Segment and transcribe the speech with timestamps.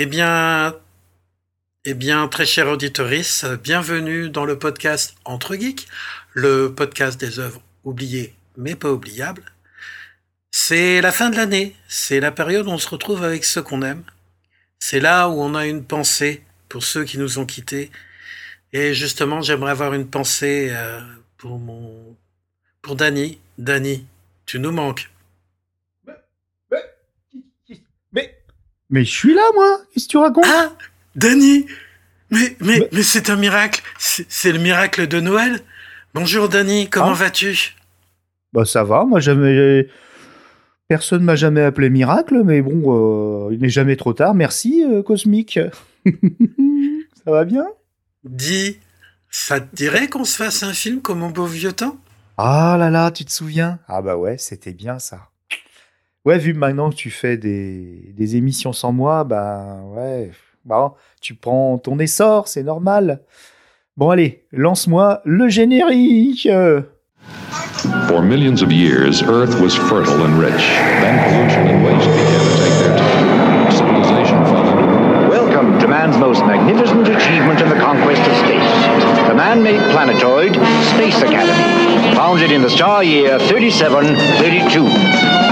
[0.00, 0.76] Eh bien,
[1.84, 5.88] eh bien, très cher auditorice, bienvenue dans le podcast Entre Geeks,
[6.34, 9.42] le podcast des œuvres oubliées mais pas oubliables.
[10.52, 13.82] C'est la fin de l'année, c'est la période où on se retrouve avec ceux qu'on
[13.82, 14.04] aime.
[14.78, 17.90] C'est là où on a une pensée pour ceux qui nous ont quittés.
[18.72, 21.00] Et justement, j'aimerais avoir une pensée euh,
[21.38, 22.16] pour mon,
[22.82, 23.40] pour Danny.
[23.58, 24.06] Danny,
[24.46, 25.10] tu nous manques.
[28.12, 28.38] Mais,
[28.90, 29.80] mais, je suis là, moi.
[29.92, 30.44] Qu'est-ce que tu racontes?
[30.46, 30.72] Ah,
[31.14, 31.66] Danny.
[32.30, 33.82] Mais, mais, mais, c'est un miracle.
[33.98, 35.60] C'est le miracle de Noël.
[36.14, 36.88] Bonjour, Danny.
[36.88, 37.14] Comment ah.
[37.14, 37.74] vas-tu?
[38.52, 39.04] Bah, ça va.
[39.04, 39.88] Moi, jamais.
[40.88, 44.34] Personne m'a jamais appelé miracle, mais bon, euh, il n'est jamais trop tard.
[44.34, 45.60] Merci, euh, Cosmique.
[46.06, 47.66] ça va bien?
[48.24, 48.78] Dis,
[49.30, 51.98] ça te dirait qu'on se fasse un film comme au beau vieux temps?
[52.38, 53.78] Ah là là, tu te souviens?
[53.86, 55.28] Ah bah ouais, c'était bien ça.
[56.24, 60.30] Ouais, vu maintenant que tu fais des, des émissions sans moi, bah ouais,
[60.64, 63.20] bah, tu prends ton essor, c'est normal.
[63.96, 66.48] Bon allez, lance-moi le générique
[68.08, 70.62] For millions of years, Earth was fertile and rich.
[71.00, 73.70] Then pollution and waste began to take their toll.
[73.70, 78.72] Civilization fell into Welcome to man's most magnificent achievement in the conquest of space.
[79.28, 80.54] The man-made planetoid,
[80.94, 82.14] Space Academy.
[82.14, 85.47] Founded in the star year 3732.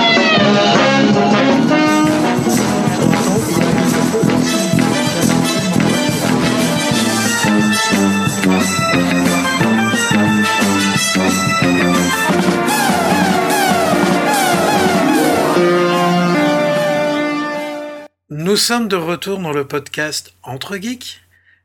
[18.29, 21.21] Nous sommes de retour dans le podcast Entre Geeks.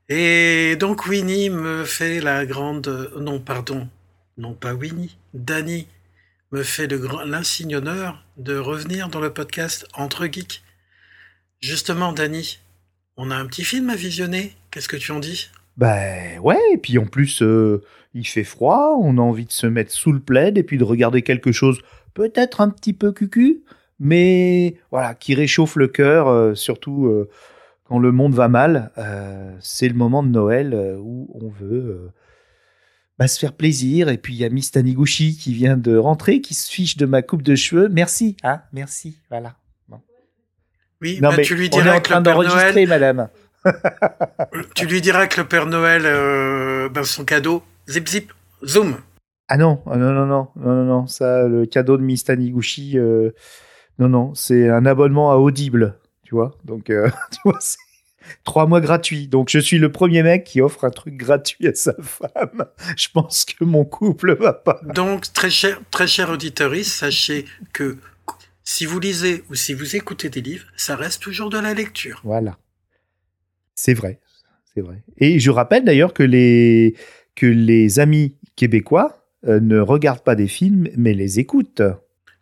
[0.09, 3.13] Et donc Winnie me fait la grande...
[3.17, 3.87] Non, pardon.
[4.37, 5.15] Non, pas Winnie.
[5.33, 5.87] Danny
[6.51, 6.87] me fait
[7.25, 10.61] l'insigne honneur de revenir dans le podcast Entre Geeks.
[11.61, 12.59] Justement, Danny,
[13.15, 14.53] on a un petit film à visionner.
[14.69, 15.49] Qu'est-ce que tu en dis?
[15.77, 17.81] Ben ouais, et puis en plus, euh,
[18.13, 20.83] il fait froid, on a envie de se mettre sous le plaid et puis de
[20.83, 21.79] regarder quelque chose
[22.13, 23.63] peut-être un petit peu cucu
[24.03, 27.29] mais voilà, qui réchauffe le cœur, euh, surtout euh,
[27.83, 28.91] quand le monde va mal.
[29.59, 32.11] C'est le moment de Noël où on veut
[33.21, 34.09] bah, se faire plaisir.
[34.09, 37.05] Et puis il y a Miss Taniguchi qui vient de rentrer, qui se fiche de
[37.05, 37.87] ma coupe de cheveux.
[37.87, 39.53] Merci, hein, merci, voilà.
[41.03, 43.29] Oui, bah, tu lui diras que le Père Noël, madame.
[44.75, 46.03] tu lui diras que le Père Noël,
[46.89, 48.33] ben, son cadeau, zip zip,
[48.65, 48.97] zoom.
[49.47, 52.97] Ah non, non, non, non, non, non, ça, le cadeau de Miss Taniguchi,
[53.99, 56.57] non, non, c'est un abonnement à Audible, tu vois.
[56.65, 57.77] Donc, euh, tu vois, c'est
[58.43, 59.27] trois mois gratuits.
[59.27, 62.65] Donc, je suis le premier mec qui offre un truc gratuit à sa femme.
[62.97, 64.79] Je pense que mon couple va pas.
[64.95, 67.97] Donc, très cher, très cher auditeur, sachez que
[68.63, 72.21] si vous lisez ou si vous écoutez des livres, ça reste toujours de la lecture.
[72.23, 72.57] Voilà.
[73.75, 74.19] C'est vrai.
[74.73, 75.03] C'est vrai.
[75.17, 76.95] Et je rappelle d'ailleurs que les,
[77.35, 81.81] que les amis québécois euh, ne regardent pas des films, mais les écoutent.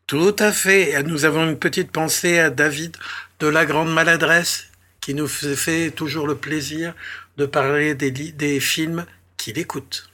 [0.05, 1.01] Tout à fait.
[1.03, 2.97] Nous avons une petite pensée à David
[3.39, 4.69] de la grande maladresse
[5.01, 6.93] qui nous fait toujours le plaisir
[7.37, 9.05] de parler des, des films
[9.37, 10.09] qu'il écoute.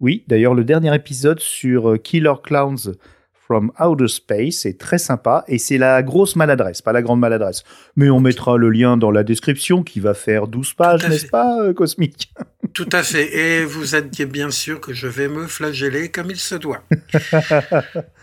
[0.00, 2.94] Oui, d'ailleurs, le dernier épisode sur euh, Killer Clowns
[3.32, 7.64] from Outer Space est très sympa et c'est la grosse maladresse, pas la grande maladresse.
[7.96, 11.60] Mais on mettra le lien dans la description qui va faire 12 pages, n'est-ce pas,
[11.60, 12.32] euh, Cosmique?
[12.72, 13.36] Tout à fait.
[13.36, 16.82] Et vous êtes bien sûr que je vais me flageller comme il se doit.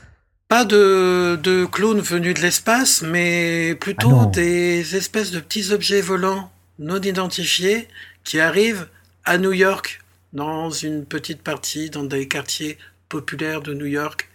[0.50, 6.02] Pas de, de clones venus de l'espace, mais plutôt ah des espèces de petits objets
[6.02, 7.88] volants non identifiés
[8.24, 8.88] qui arrivent
[9.26, 10.02] à New York,
[10.34, 12.80] dans une petite partie, dans des quartiers
[13.10, 14.28] populaires de New York.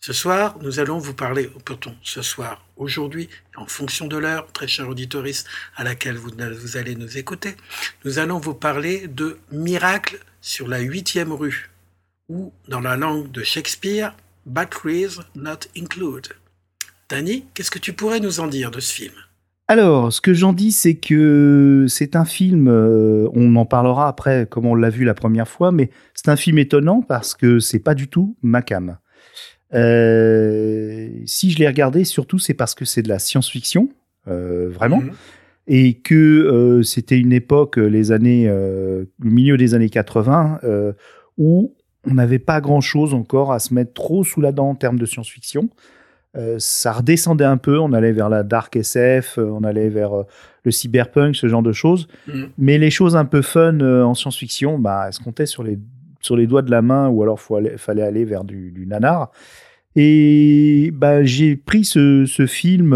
[0.00, 4.66] Ce soir, nous allons vous parler, pourtant ce soir, aujourd'hui, en fonction de l'heure, très
[4.66, 5.44] cher auditoris,
[5.76, 7.54] à laquelle vous, vous allez nous écouter,
[8.04, 11.70] nous allons vous parler de Miracle sur la huitième rue,
[12.28, 14.12] ou, dans la langue de Shakespeare,
[14.46, 16.32] Batteries Not Included.
[17.08, 19.12] Danny, qu'est-ce que tu pourrais nous en dire de ce film?
[19.68, 24.46] Alors, ce que j'en dis, c'est que c'est un film, euh, on en parlera après,
[24.50, 27.78] comme on l'a vu la première fois, mais c'est un film étonnant parce que c'est
[27.78, 28.98] pas du tout ma cam.
[29.72, 33.88] Euh, si je l'ai regardé, surtout, c'est parce que c'est de la science-fiction,
[34.28, 35.12] euh, vraiment, mhm.
[35.68, 40.60] et que c'était une époque, les années, le milieu des années 80,
[41.38, 41.74] où
[42.08, 45.06] on n'avait pas grand-chose encore à se mettre trop sous la dent en termes de
[45.06, 45.68] science-fiction.
[46.34, 50.20] Euh, ça redescendait un peu, on allait vers la dark SF, euh, on allait vers
[50.20, 50.22] euh,
[50.64, 52.08] le cyberpunk, ce genre de choses.
[52.26, 52.44] Mm.
[52.56, 55.78] Mais les choses un peu fun en science-fiction, bah, elles se comptaient sur les,
[56.20, 59.30] sur les doigts de la main ou alors il fallait aller vers du, nanar.
[59.94, 62.94] Et bah, j'ai pris ce, ce film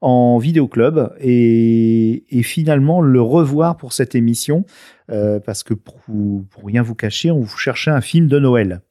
[0.00, 4.64] en vidéoclub et, et finalement le revoir pour cette émission
[5.10, 5.96] euh, parce que pour,
[6.50, 8.82] pour rien vous cacher, on vous cherchait un film de Noël.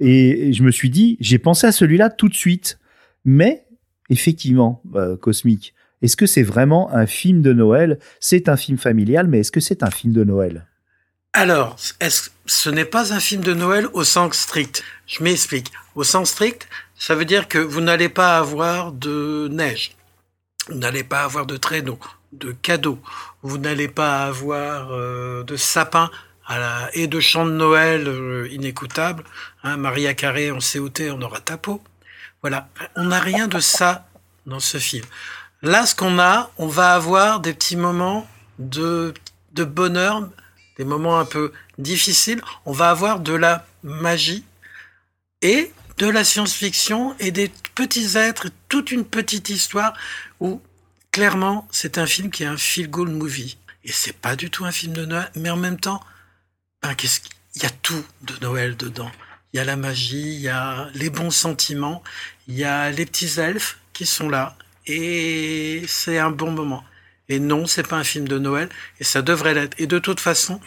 [0.00, 2.78] Et je me suis dit, j'ai pensé à celui-là tout de suite.
[3.24, 3.64] Mais
[4.10, 7.98] effectivement, euh, Cosmique, est-ce que c'est vraiment un film de Noël?
[8.18, 10.66] C'est un film familial, mais est-ce que c'est un film de Noël?
[11.32, 14.82] Alors, est-ce, ce n'est pas un film de Noël au sens strict?
[15.06, 15.70] Je m'explique.
[15.94, 19.92] Au sens strict, ça veut dire que vous n'allez pas avoir de neige.
[20.68, 21.98] Vous n'allez pas avoir de traîneau,
[22.32, 23.00] de cadeaux.
[23.42, 26.10] Vous n'allez pas avoir euh, de sapin
[26.46, 29.24] à la, et de chants de Noël euh, inécoutables.
[29.64, 31.82] Hein, Maria Carré en COT, on aura ta peau.
[32.42, 34.06] Voilà, on n'a rien de ça
[34.46, 35.04] dans ce film.
[35.62, 38.26] Là, ce qu'on a, on va avoir des petits moments
[38.58, 39.14] de,
[39.52, 40.28] de bonheur,
[40.76, 42.42] des moments un peu difficiles.
[42.66, 44.44] On va avoir de la magie
[45.40, 49.94] et de la science-fiction et des petits êtres, toute une petite histoire
[50.42, 50.60] où
[51.12, 53.56] clairement c'est un film qui est un feel-good movie.
[53.84, 56.02] Et c'est pas du tout un film de Noël, mais en même temps,
[56.82, 59.10] ben, qu'est-ce qu'il y a tout de Noël dedans.
[59.52, 62.02] Il y a la magie, il y a les bons sentiments,
[62.48, 64.56] il y a les petits elfes qui sont là,
[64.86, 66.84] et c'est un bon moment.
[67.28, 68.68] Et non, c'est pas un film de Noël,
[69.00, 69.74] et ça devrait l'être.
[69.80, 70.60] Et de toute façon,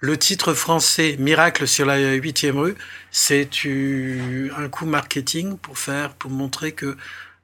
[0.00, 2.76] le titre français Miracle sur la huitième rue,
[3.10, 3.50] c'est
[4.56, 6.96] un coup marketing pour faire, pour montrer que,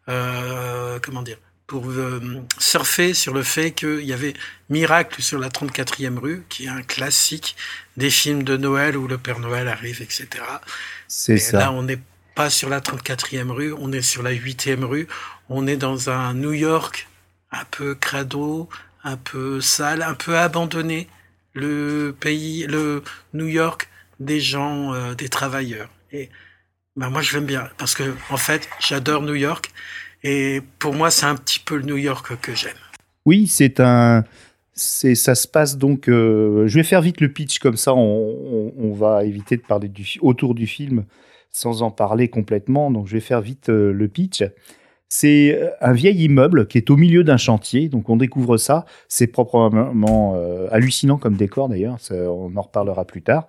[0.08, 2.20] euh, comment dire, pour euh,
[2.58, 4.34] surfer sur le fait qu'il y avait
[4.70, 7.56] Miracle sur la 34e rue, qui est un classique
[7.96, 10.28] des films de Noël où le Père Noël arrive, etc.
[11.08, 11.58] C'est ça.
[11.58, 12.00] Là, on n'est
[12.34, 15.08] pas sur la 34e rue, on est sur la 8e rue,
[15.48, 17.08] on est dans un New York
[17.50, 18.68] un peu crado,
[19.02, 21.08] un peu sale, un peu abandonné,
[21.54, 23.02] le pays, le
[23.32, 23.88] New York
[24.20, 25.88] des gens, euh, des travailleurs.
[26.12, 26.30] Et
[26.96, 29.70] ben moi, je l'aime bien parce que en fait, j'adore New York
[30.22, 32.72] et pour moi, c'est un petit peu le New York que j'aime.
[33.26, 34.24] Oui, c'est un.
[34.72, 36.08] C'est, ça se passe donc.
[36.08, 40.06] Euh, je vais faire vite le pitch comme ça, on, va éviter de parler du,
[40.20, 41.04] autour du film
[41.50, 42.90] sans en parler complètement.
[42.90, 44.44] Donc, je vais faire vite euh, le pitch.
[45.08, 48.84] C'est euh, un vieil immeuble qui est au milieu d'un chantier, donc on découvre ça.
[49.08, 50.34] C'est proprement
[50.70, 53.48] hallucinant comme décor d'ailleurs, on en reparlera plus tard.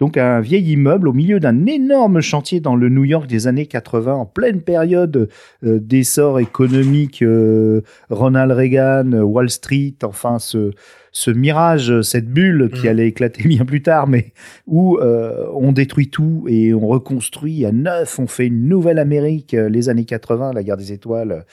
[0.00, 3.66] Donc un vieil immeuble au milieu d'un énorme chantier dans le New York des années
[3.66, 5.28] 80, en pleine période
[5.64, 10.70] euh, d'essor économique, euh, Ronald Reagan, Wall Street, enfin ce,
[11.10, 12.90] ce mirage, cette bulle qui mm.
[12.90, 14.32] allait éclater bien plus tard, mais
[14.68, 19.52] où euh, on détruit tout et on reconstruit à neuf, on fait une nouvelle Amérique,
[19.52, 21.44] les années 80, la guerre des étoiles.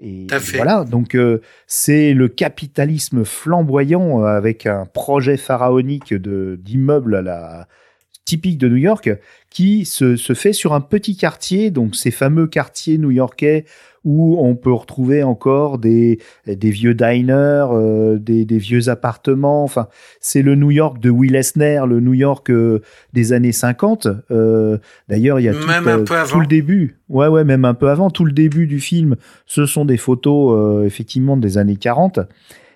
[0.00, 1.16] Et voilà, donc
[1.66, 7.68] c'est le capitalisme flamboyant avec un projet pharaonique de d'immeuble à la
[8.32, 9.10] typique de New York
[9.50, 13.66] qui se, se, fait sur un petit quartier, donc ces fameux quartiers new-yorkais
[14.06, 19.64] où on peut retrouver encore des, des vieux diners, euh, des, des, vieux appartements.
[19.64, 19.88] Enfin,
[20.18, 22.80] c'est le New York de Will Eisner, le New York euh,
[23.12, 24.08] des années 50.
[24.30, 24.78] Euh,
[25.10, 25.60] D'ailleurs, il y a tout,
[26.30, 26.96] tout, le début.
[27.10, 28.08] Ouais, ouais, même un peu avant.
[28.08, 32.20] Tout le début du film, ce sont des photos effectivement des années 40.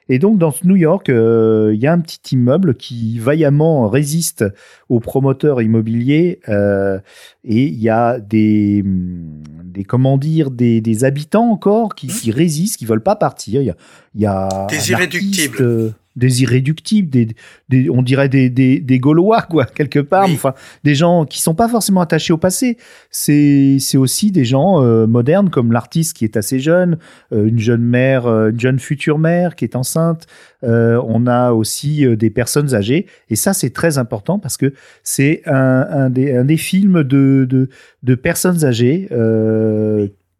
[0.08, 3.88] Et donc, dans ce New York, euh, il y a un petit immeuble qui vaillamment
[3.88, 4.44] résiste
[4.88, 6.40] aux promoteurs immobiliers.
[6.48, 6.98] Euh,
[7.44, 12.76] et il y a des, des comment dire, des, des habitants encore qui, qui résistent,
[12.76, 13.62] qui veulent pas partir.
[13.62, 13.76] Il y a,
[14.14, 19.98] il y a des irréductibles des irréductibles, des, on dirait des, des, Gaulois, quoi, quelque
[19.98, 20.28] part.
[20.30, 22.78] Enfin, des gens qui sont pas forcément attachés au passé.
[23.10, 26.98] C'est, c'est aussi des gens euh, modernes, comme l'artiste qui est assez jeune,
[27.32, 30.26] euh, une jeune mère, euh, une jeune future mère qui est enceinte.
[30.62, 33.06] on a aussi des personnes âgées.
[33.28, 37.46] Et ça, c'est très important parce que c'est un, un, des, un des films de,
[37.48, 37.68] de,
[38.02, 39.08] de personnes âgées.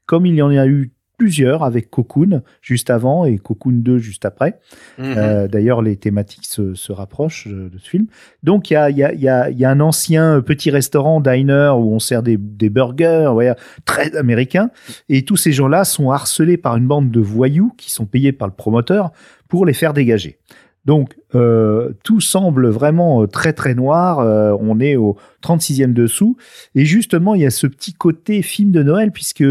[0.06, 4.25] comme il y en a eu plusieurs avec Cocoon juste avant et Cocoon 2 juste
[4.25, 4.58] après.
[4.99, 5.14] Mhm.
[5.16, 8.06] Euh, d'ailleurs, les thématiques se, se, rapprochent de ce film.
[8.42, 11.73] Donc, il y a, y, a, y, a, y a, un ancien petit restaurant, diner,
[11.76, 13.54] où on sert des, des burgers, ouais,
[13.85, 14.70] très américain.
[15.08, 18.49] Et tous ces gens-là sont harcelés par une bande de voyous qui sont payés par
[18.49, 19.12] le promoteur
[19.49, 20.38] pour les faire dégager.
[20.86, 24.20] Donc, euh, tout semble vraiment euh, très très noir.
[24.20, 26.36] Euh, on est au 36e dessous.
[26.76, 29.44] Et justement, il y a ce petit côté film de Noël, puisque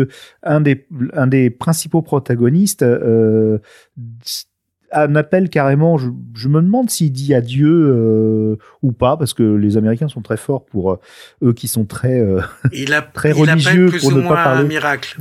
[0.44, 3.60] un des, un des principaux protagonistes euh,
[4.92, 9.44] un appel carrément, je, je me demande s'il dit adieu euh, ou pas, parce que
[9.44, 11.00] les Américains sont très forts pour
[11.44, 12.26] eux qui sont très,
[12.72, 14.62] il a, très il religieux pour ne pas parler.
[14.62, 15.18] Un miracle.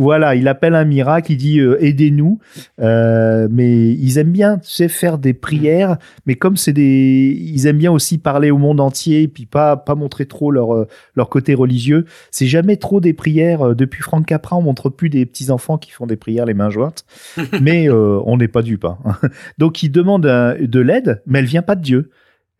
[0.00, 2.38] Voilà, il appelle un miracle, il dit euh, aidez-nous.
[2.80, 7.66] Euh, mais ils aiment bien, tu sais, faire des prières, mais comme c'est des, ils
[7.66, 11.28] aiment bien aussi parler au monde entier, puis pas pas montrer trop leur euh, leur
[11.28, 12.06] côté religieux.
[12.30, 13.76] C'est jamais trop des prières.
[13.76, 16.70] Depuis Franck Capra, on montre plus des petits enfants qui font des prières les mains
[16.70, 17.04] jointes,
[17.60, 18.86] mais on n'est pas dupe.
[18.86, 18.96] Hein.
[19.58, 22.10] Donc il demande de l'aide, mais elle vient pas de Dieu,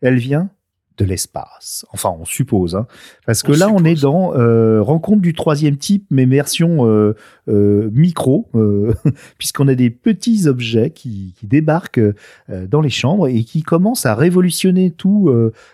[0.03, 0.51] elle vient
[0.97, 1.85] de l'espace.
[1.91, 2.75] Enfin, on suppose.
[2.75, 2.85] Hein.
[3.25, 7.15] Parce que là, on est dans euh, rencontre du troisième type, mais version euh,
[7.47, 8.49] euh, micro,
[9.37, 12.01] puisqu'on a des petits objets qui, qui débarquent
[12.49, 15.33] dans les chambres et qui commencent à révolutionner tout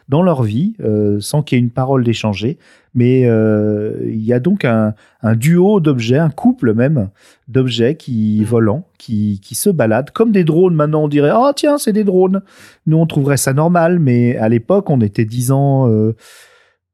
[0.09, 0.75] dans leur vie,
[1.19, 2.57] sans qu'il y ait une parole d'échanger.
[2.93, 7.09] Mais il y a donc un, un duo d'objets, un couple même
[7.47, 10.73] d'objets qui volants, qui, qui se baladent comme des drones.
[10.73, 12.41] Maintenant, on dirait oh tiens, c'est des drones.
[12.85, 16.15] Nous, on trouverait ça normal, mais à l'époque, on était dix ans, euh,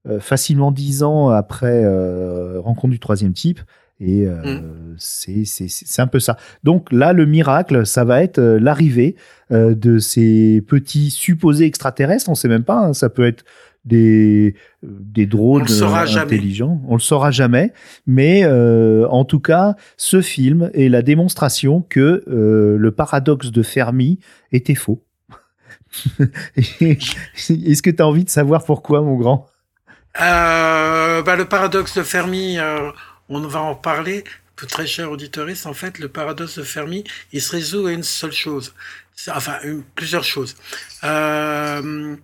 [0.08, 3.60] euh, facilement dix ans après euh, rencontre du troisième type.
[4.00, 4.96] Et mmh.
[4.98, 6.36] c'est un peu ça.
[6.64, 9.16] Donc là, le miracle, ça va être l'arrivée
[9.50, 12.28] de ces petits supposés extraterrestres.
[12.30, 12.80] On sait même pas.
[12.80, 13.46] Hein, ça peut être
[13.86, 16.82] des, des drones intelligents.
[16.88, 17.74] On le saura jamais.
[18.08, 23.64] Mais euh, en tout cas, ce film est la démonstration que euh, le paradoxe de
[23.64, 24.20] Fermi
[24.52, 25.04] était faux.
[26.56, 29.48] Est-ce que tu as envie de savoir pourquoi, mon grand?
[30.22, 32.58] Euh, bah, Le paradoxe de Fermi,
[33.30, 34.24] on va en parler.
[34.70, 38.32] Très cher auditoriste, en fait, le paradoxe de Fermi, il se résout à une seule
[38.32, 38.74] chose.
[39.28, 39.58] Enfin,
[39.96, 40.56] plusieurs choses.
[41.04, 42.18] Il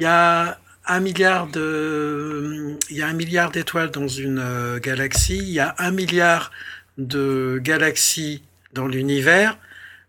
[0.00, 5.38] y a un milliard de, il y a un milliard d'étoiles dans une euh, galaxie,
[5.38, 6.50] il y a un milliard
[6.98, 9.58] de galaxies dans l'univers.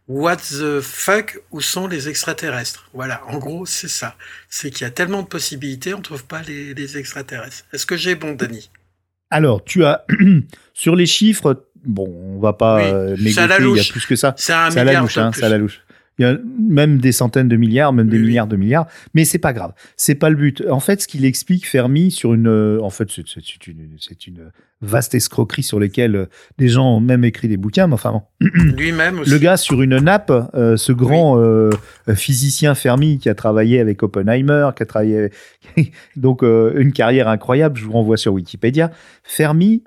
[0.08, 2.90] What the fuck, où sont les extraterrestres?
[2.94, 4.16] Voilà, en gros, c'est ça.
[4.48, 7.66] C'est qu'il y a tellement de possibilités, on ne trouve pas les, extraterrestres.
[7.74, 8.70] Est-ce que j'ai bon, Denis
[9.32, 10.06] Alors, tu as,
[10.74, 13.48] sur les chiffres, bon, on va pas euh, il y a
[13.92, 14.34] plus que ça.
[14.38, 15.82] C'est un milliard louche, hein, ça la louche.
[16.20, 19.38] Il y a même des centaines de milliards, même des milliards de milliards, mais c'est
[19.38, 19.74] pas grave.
[19.98, 20.64] C'est pas le but.
[20.70, 23.98] En fait, ce qu'il explique Fermi sur une, euh, en fait, c'est une,
[24.28, 26.26] une vaste escroquerie sur lesquelles euh,
[26.58, 27.86] des gens ont même écrit des bouquins.
[27.86, 28.22] Mais enfin bon.
[28.42, 29.22] Lui-même.
[29.28, 31.38] Le gars sur une nappe, euh, ce grand
[32.16, 35.30] physicien Fermi qui a travaillé avec Oppenheimer, qui a travaillé
[36.16, 37.78] donc une carrière incroyable.
[37.78, 38.92] Je vous renvoie sur Wikipédia.
[39.24, 39.84] Fermi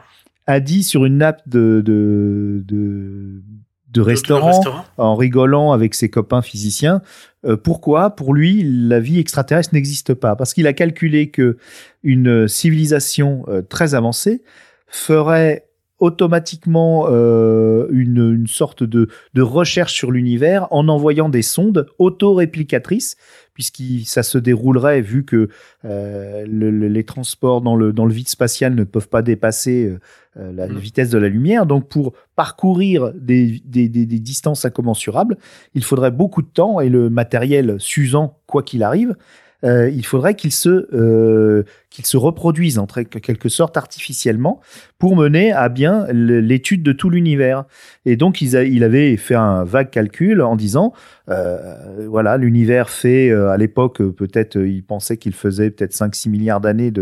[0.46, 3.42] a dit sur une nappe de, de, de
[3.90, 7.02] de restaurant, en rigolant avec ses copains physiciens.
[7.44, 8.10] Euh, pourquoi?
[8.10, 10.36] Pour lui, la vie extraterrestre n'existe pas.
[10.36, 11.56] Parce qu'il a calculé que
[12.02, 14.42] une civilisation euh, très avancée
[14.86, 15.69] ferait
[16.00, 23.16] automatiquement euh, une, sorte de, de recherche sur l'univers en envoyant des sondes auto-réplicatrices
[23.54, 25.50] puisque ça se déroulerait, vu que
[25.84, 29.98] euh, les transports dans le, dans le vide spatial ne peuvent pas dépasser
[30.38, 30.78] euh, la mmh.
[30.78, 31.66] vitesse de la lumière.
[31.66, 35.36] Donc, pour parcourir des, des, des, distances incommensurables,
[35.74, 39.14] il faudrait beaucoup de temps et le matériel s'usant, quoi qu'il arrive,
[39.64, 44.60] euh, il faudrait qu'il se, euh, qu'il se reproduise en quelque sorte artificiellement
[44.98, 47.64] pour mener à bien l'étude de tout l'univers.
[48.06, 50.92] Et donc, il, avait fait un vague calcul en disant,
[51.28, 56.92] euh, voilà, l'univers fait, à l'époque, peut-être, il pensait qu'il faisait peut-être 5-6 milliards d'années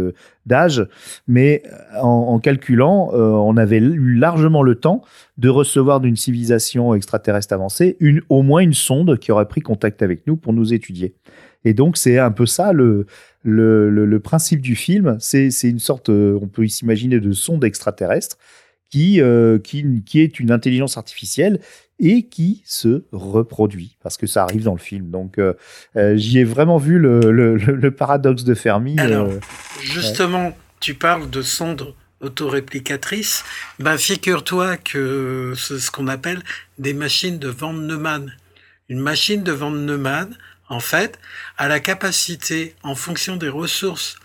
[0.47, 0.87] d'âge,
[1.27, 1.63] mais
[2.01, 5.03] en, en calculant, on avait eu largement le temps
[5.39, 10.03] de recevoir d'une civilisation extraterrestre avancée une, au moins une sonde qui aurait pris contact
[10.03, 11.15] avec nous pour nous étudier.
[11.65, 13.07] Et donc, c'est un peu ça le,
[13.43, 15.17] le, principe du film.
[15.21, 18.37] C'est une sorte, euh, on peut s'imaginer, de sonde extraterrestre
[18.91, 21.61] qui, euh, qui, qui est une intelligence artificielle
[22.01, 25.11] et qui se reproduit, parce que ça arrive dans le film.
[25.11, 25.55] Donc, euh,
[26.15, 28.99] j'y ai vraiment vu le, le, paradoxe de Fermi.
[28.99, 29.31] Alors,
[29.83, 33.45] justement, tu parles de sonde autoréplicatrice.
[33.79, 36.43] Ben, figure-toi que c'est ce qu'on appelle
[36.79, 38.33] des machines de Van Neumann.
[38.89, 40.37] Une machine de Van Neumann,
[40.69, 41.19] en fait,
[41.57, 44.17] a la capacité, en fonction des ressources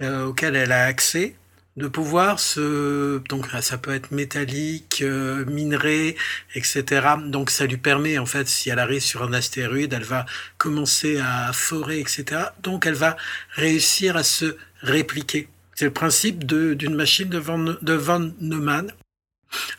[0.00, 1.36] euh, auxquelles elle a accès,
[1.76, 6.16] de pouvoir se donc ça peut être métallique, euh, minerai,
[6.54, 6.84] etc.
[7.24, 10.26] Donc ça lui permet en fait si elle arrive sur un astéroïde, elle va
[10.58, 12.24] commencer à forer, etc.
[12.62, 13.16] Donc elle va
[13.52, 15.48] réussir à se répliquer.
[15.74, 18.92] C'est le principe d'une machine de Van, Neumann,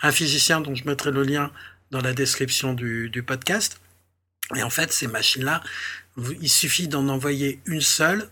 [0.01, 1.51] un physicien dont je mettrai le lien
[1.91, 3.79] dans la description du podcast.
[4.55, 5.61] Et en fait, ces machines-là,
[6.17, 8.29] il suffit d'en envoyer une seule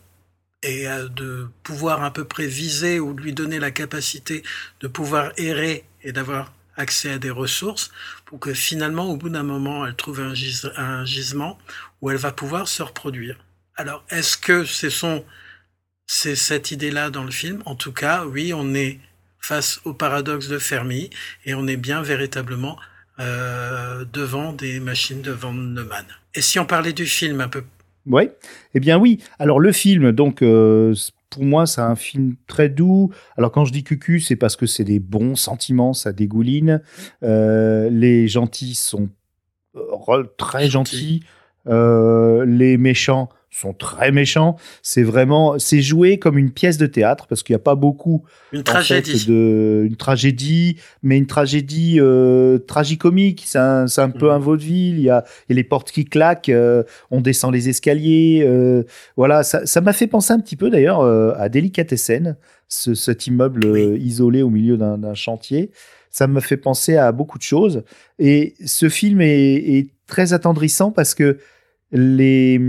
[0.63, 4.43] et euh, de pouvoir à peu près viser ou lui donner la capacité
[4.79, 7.91] de pouvoir errer et d'avoir accès à des ressources
[8.25, 10.33] pour que finalement, au bout d'un moment, elle trouve un,
[10.77, 11.57] un, gisement
[12.01, 13.37] où elle va pouvoir se reproduire.
[13.75, 15.25] Alors, est-ce que c'est son,
[16.07, 17.61] c'est cette idée-là dans le film?
[17.65, 18.99] En tout cas, oui, on est
[19.39, 21.09] face au paradoxe de Fermi
[21.45, 22.77] et on est bien véritablement
[23.19, 26.05] euh, devant des machines de Van Neumann.
[26.35, 27.63] Et si on parlait du film un peu?
[28.07, 28.29] Oui,
[28.73, 29.19] eh bien oui.
[29.37, 30.95] Alors le film, donc euh,
[31.29, 33.11] pour moi, c'est un film très doux.
[33.37, 36.81] Alors quand je dis cucu, c'est parce que c'est des bons sentiments, ça dégouline.
[37.23, 39.09] Euh, les gentils sont
[39.75, 41.23] euh, très gentils.
[41.67, 44.55] Euh, les méchants sont très méchants.
[44.81, 48.23] C'est vraiment, c'est joué comme une pièce de théâtre parce qu'il n'y a pas beaucoup
[48.53, 53.43] une tragédie, de, une tragédie, mais une tragédie euh, tragicomique.
[53.45, 54.31] C'est un, un peu mhm.
[54.31, 54.97] un vaudeville.
[54.97, 58.43] Il y a, il y a les portes qui claquent, euh, on descend les escaliers.
[58.45, 58.83] Euh,
[59.17, 62.37] voilà, ça, m'a fait penser un petit peu d'ailleurs euh, à Delicatessen,
[62.69, 63.65] ce, cet immeuble
[63.99, 65.71] isolé au milieu d'un chantier.
[66.09, 67.83] Ça me fait penser à beaucoup de choses.
[68.19, 71.37] Et ce film est, est très attendrissant parce que
[71.91, 72.59] les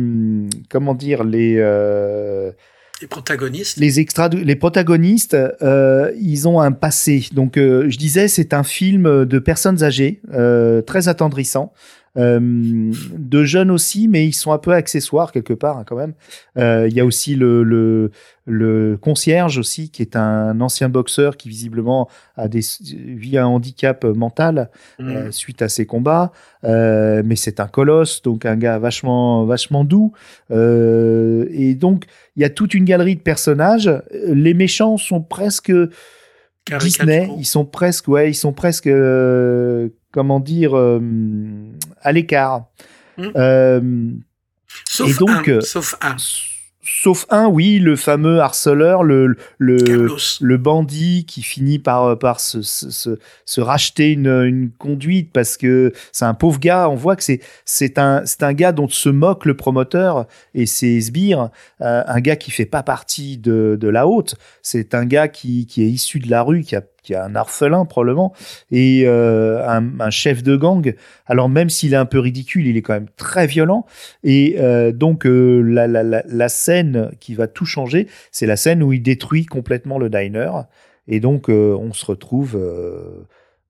[0.68, 2.50] comment dire les euh,
[3.02, 3.78] les protagonistes.
[3.78, 7.26] les extra les protagonistes euh, ils ont un passé.
[7.32, 11.72] Donc euh, je disais c'est un film de personnes âgées euh, très attendrissant
[12.14, 16.12] de jeunes aussi, mais ils sont un peu accessoires quelque part hein, quand même.
[16.58, 18.10] Euh, il y a aussi le, le,
[18.44, 24.04] le, concierge aussi, qui est un ancien boxeur qui visiblement a des, vit un handicap
[24.04, 25.08] mental mmh.
[25.08, 30.12] euh, suite à ses combats, mais c'est un colosse, donc un gars vachement vachement doux.
[30.50, 32.04] et donc
[32.36, 33.90] il y a toute une galerie de personnages.
[34.26, 35.72] Les méchants sont presque
[36.80, 38.88] Disney, ils sont presque, ouais, ils sont presque
[40.12, 41.00] comment dire, euh,
[42.00, 42.66] à l'écart.
[43.16, 43.30] Hmm.
[43.36, 44.10] Euh,
[44.88, 46.16] sauf, donc, un, sauf un.
[46.84, 50.08] Sauf un, oui, le fameux harceleur, le, le,
[50.40, 55.92] le bandit qui finit par, par se, se, se racheter une, une, conduite parce que
[56.10, 56.88] c'est un pauvre gars.
[56.88, 60.66] On voit que c'est, c'est, un, c'est un gars dont se moque le promoteur et
[60.66, 61.50] ses sbires.
[61.82, 64.34] Euh, un gars qui fait pas partie de, de la haute.
[64.62, 67.34] C'est un gars qui, qui est issu de la rue, qui a qui a un
[67.34, 68.32] orphelin probablement
[68.70, 70.94] et euh, un, chef de gang.
[71.26, 73.86] Alors même s'il est un peu ridicule, il est quand même très violent.
[74.22, 78.92] Et euh, donc euh, la, la, scène qui va tout changer, c'est la scène où
[78.92, 80.50] il détruit complètement le diner.
[81.08, 82.58] Et donc on se retrouve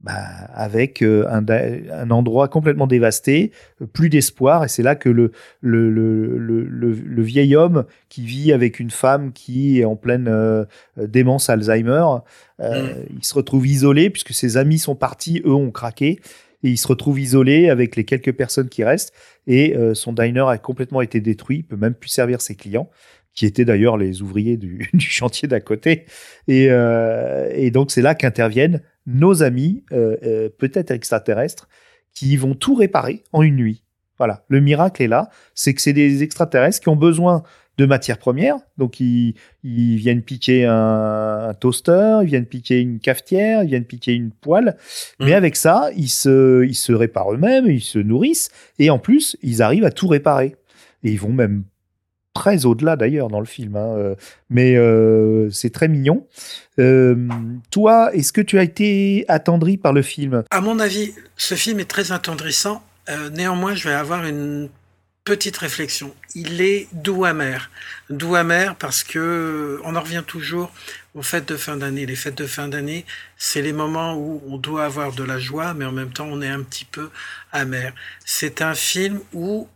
[0.02, 0.14] bah,
[0.52, 3.52] avec euh, un, un, endroit complètement dévasté,
[3.92, 5.30] plus d'espoir, et c'est là que le,
[5.60, 10.64] le, le, le, vieil homme qui vit avec une femme qui est en pleine euh,
[10.96, 12.04] démence Alzheimer,
[12.58, 13.06] euh, mm.
[13.16, 16.18] il se retrouve isolé puisque ses amis sont partis, eux ont craqué,
[16.64, 19.14] et il se retrouve isolé avec les quelques personnes qui restent,
[19.46, 22.88] et son diner a complètement été détruit, il peut même plus servir ses clients
[23.34, 26.06] qui étaient d'ailleurs les ouvriers du, du chantier d'à côté.
[26.46, 31.68] Et, et donc c'est là qu'interviennent nos amis, euh, euh, peut-être extraterrestres,
[32.14, 33.84] qui vont tout réparer en une nuit.
[34.18, 37.42] Voilà, le miracle est là, c'est que c'est des extraterrestres qui ont besoin
[37.78, 39.34] de matières premières, donc ils,
[39.64, 44.76] viennent piquer un, toaster, ils viennent piquer une cafetière, ils viennent piquer une poêle,
[45.18, 45.24] mmh.
[45.24, 49.36] mais avec ça, ils se, ils se réparent eux-mêmes, ils se nourrissent, et en plus,
[49.42, 50.56] ils arrivent à tout réparer.
[51.02, 51.64] Et ils vont même
[52.34, 54.14] très au-delà d'ailleurs dans le film, hein, euh,
[54.50, 56.26] mais euh, c'est très mignon.
[56.78, 57.28] Euh,
[57.70, 60.44] toi, est-ce que tu as été attendri par le film?
[60.50, 62.82] À mon avis, ce film est très attendrissant.
[63.32, 64.68] néanmoins, je vais avoir une
[65.24, 66.14] petite réflexion.
[66.34, 67.70] Il est doux amer,
[68.10, 70.72] doux amer parce que on en revient toujours
[71.14, 72.06] aux fêtes de fin d'année.
[72.06, 73.04] Les fêtes de fin d'année,
[73.36, 76.42] c'est les moments où on doit avoir de la joie, mais en même temps, on
[76.42, 77.10] est un petit peu
[77.52, 77.92] amer.
[78.24, 79.68] C'est un film où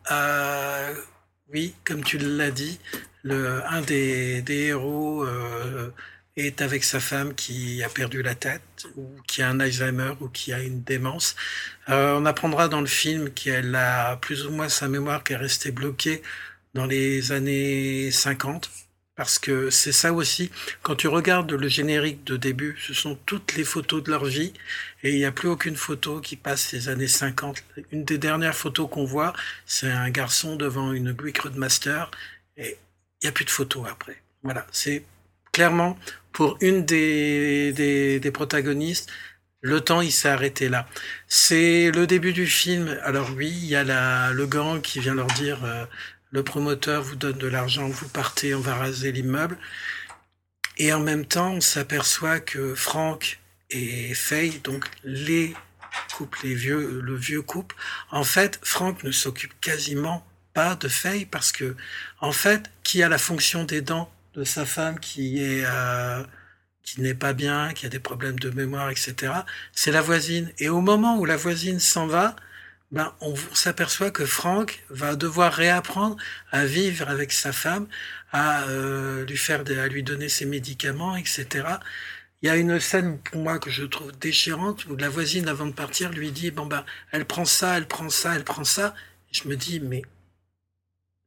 [1.56, 2.78] oui, comme tu l'as dit,
[3.24, 5.90] un des, des héros euh,
[6.36, 10.28] est avec sa femme qui a perdu la tête, ou qui a un Alzheimer, ou
[10.28, 11.34] qui a une démence.
[11.88, 15.36] Euh, on apprendra dans le film qu'elle a plus ou moins sa mémoire qui est
[15.36, 16.20] restée bloquée
[16.74, 18.70] dans les années 50
[19.16, 20.50] parce que c'est ça aussi,
[20.82, 24.52] quand tu regardes le générique de début, ce sont toutes les photos de leur vie,
[25.02, 27.62] et il n'y a plus aucune photo qui passe les années 50.
[27.92, 29.32] Une des dernières photos qu'on voit,
[29.64, 32.10] c'est un garçon devant une Buick Roadmaster,
[32.56, 32.78] et
[33.22, 34.22] il n'y a plus de photos après.
[34.42, 35.04] Voilà, c'est
[35.52, 35.98] clairement
[36.32, 39.10] pour une des, des, des protagonistes,
[39.62, 40.86] le temps, il s'est arrêté là.
[41.28, 42.98] C'est le début du film.
[43.02, 45.84] Alors oui, il y a la, le gang qui vient leur dire euh,
[46.36, 49.56] le promoteur vous donne de l'argent, vous partez, on va raser l'immeuble.
[50.76, 55.54] Et en même temps, on s'aperçoit que Franck et Faye, donc les
[56.14, 57.74] couples, les vieux, le vieux couple,
[58.10, 61.74] en fait, Franck ne s'occupe quasiment pas de Faye parce que,
[62.20, 66.22] en fait, qui a la fonction des dents de sa femme qui est euh,
[66.82, 69.32] qui n'est pas bien, qui a des problèmes de mémoire, etc.
[69.72, 70.52] C'est la voisine.
[70.58, 72.36] Et au moment où la voisine s'en va,
[72.92, 76.16] ben, on s'aperçoit que Franck va devoir réapprendre
[76.52, 77.86] à vivre avec sa femme,
[78.32, 81.46] à euh, lui faire, à lui donner ses médicaments, etc.
[82.42, 85.66] il y a une scène pour moi que je trouve déchirante où la voisine avant
[85.66, 88.94] de partir lui dit bon bah elle prend ça, elle prend ça, elle prend ça.
[89.32, 90.02] je me dis mais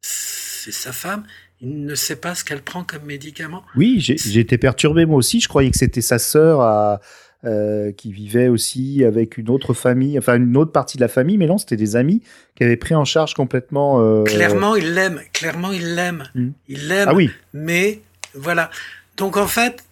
[0.02, 1.26] c'est sa femme,
[1.62, 3.64] il ne sait pas ce qu'elle prend comme médicament.
[3.76, 5.42] Oui, j'ai été perturbé moi aussi.
[5.42, 7.02] Je croyais que c'était sa sœur à,
[7.46, 11.38] euh, qui vivait aussi avec une autre famille, enfin une autre partie de la famille,
[11.38, 12.22] mais non, c'était des amis
[12.56, 14.02] qui avaient pris en charge complètement.
[14.02, 14.24] Euh...
[14.24, 15.22] Clairement, il l'aime.
[15.34, 16.24] Clairement, il l'aime.
[16.36, 16.50] Hmm.
[16.68, 17.08] Il l'aime.
[17.10, 17.32] Ah oui.
[17.54, 18.02] Mais
[18.34, 18.70] voilà.
[19.18, 19.84] Donc en fait,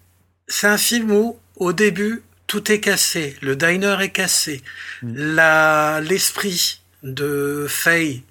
[0.47, 3.35] c'est un film où, au début, tout est cassé.
[3.41, 4.63] Le diner est cassé.
[5.03, 5.13] Mm.
[5.35, 8.23] La, l'esprit de Faye,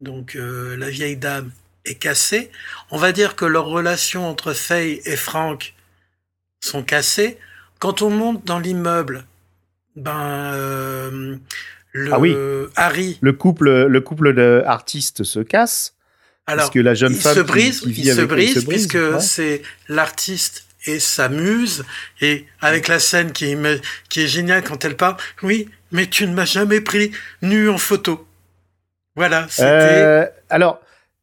[0.00, 1.50] donc euh, la vieille dame,
[1.84, 2.50] est cassé.
[2.90, 5.74] On va dire que leurs relations entre Faye et Frank
[6.60, 7.38] sont cassées.
[7.78, 9.24] Quand on monte dans l'immeuble,
[9.96, 11.36] ben euh,
[11.92, 12.36] le ah oui.
[12.76, 15.94] Harry, le couple, le couple d'artistes se casse.
[16.46, 20.98] Alors, parce que la jeune femme se brise, il se brise, puisque c'est l'artiste et
[20.98, 21.84] s'amuse.
[22.20, 26.26] Et avec la scène qui est, qui est géniale quand elle parle, oui, mais tu
[26.26, 27.12] ne m'as jamais pris
[27.42, 28.26] nu en photo.
[29.14, 29.66] Voilà, c'était.
[29.66, 30.80] Euh, alors,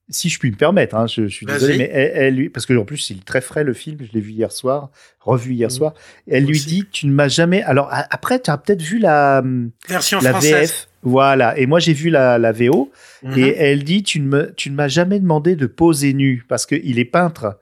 [0.09, 2.85] si je puis me permettre, hein, je, suis désolé, mais elle, lui, parce que en
[2.85, 5.71] plus il est très frais le film, je l'ai vu hier soir, revu hier mm.
[5.71, 5.93] soir.
[6.27, 7.63] Elle lui dit, tu ne m'as jamais.
[7.63, 9.43] Alors après, tu as peut-être vu la
[9.89, 10.69] version la française.
[10.69, 11.57] VF, voilà.
[11.57, 12.91] Et moi j'ai vu la, la VO,
[13.23, 13.39] mm-hmm.
[13.39, 16.65] et elle dit, tu ne me, tu ne m'as jamais demandé de poser nu parce
[16.65, 17.57] qu'il est peintre.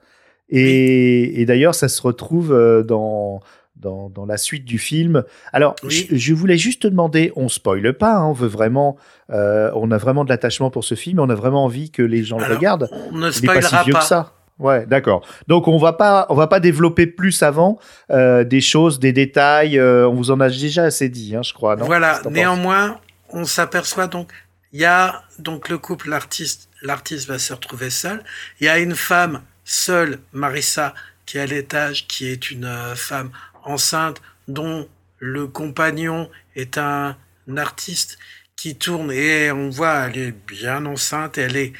[0.50, 3.40] Et, d'ailleurs, ça se retrouve euh, dans,
[3.76, 5.24] dans, dans, la suite du film.
[5.52, 8.96] Alors, je, voulais juste te demander, on spoile pas, hein, on veut vraiment,
[9.30, 12.24] euh, on a vraiment de l'attachement pour ce film, on a vraiment envie que les
[12.24, 12.88] gens le regardent.
[13.12, 13.98] On ne spoilera pas.
[13.98, 14.32] que ça.
[14.60, 15.26] Ouais, d'accord.
[15.48, 17.78] Donc on va pas, on va pas développer plus avant
[18.10, 19.80] euh, des choses, des détails.
[19.80, 21.74] on vous en a déjà assez dit, hein, je crois.
[21.76, 21.86] Non?
[21.86, 22.20] Voilà.
[22.30, 22.98] Néanmoins,
[23.30, 24.32] on s'aperçoit donc,
[24.72, 28.22] il y a donc le couple, l'artiste, l'artiste va se retrouver seul.
[28.60, 30.94] Il y a une femme Seule Marissa,
[31.26, 33.30] qui est à l'étage, qui est une euh, femme
[33.64, 34.86] enceinte, dont
[35.18, 37.16] le compagnon est un,
[37.58, 38.18] artiste
[38.56, 41.74] qui tourne et on voit, elle est bien enceinte, elle est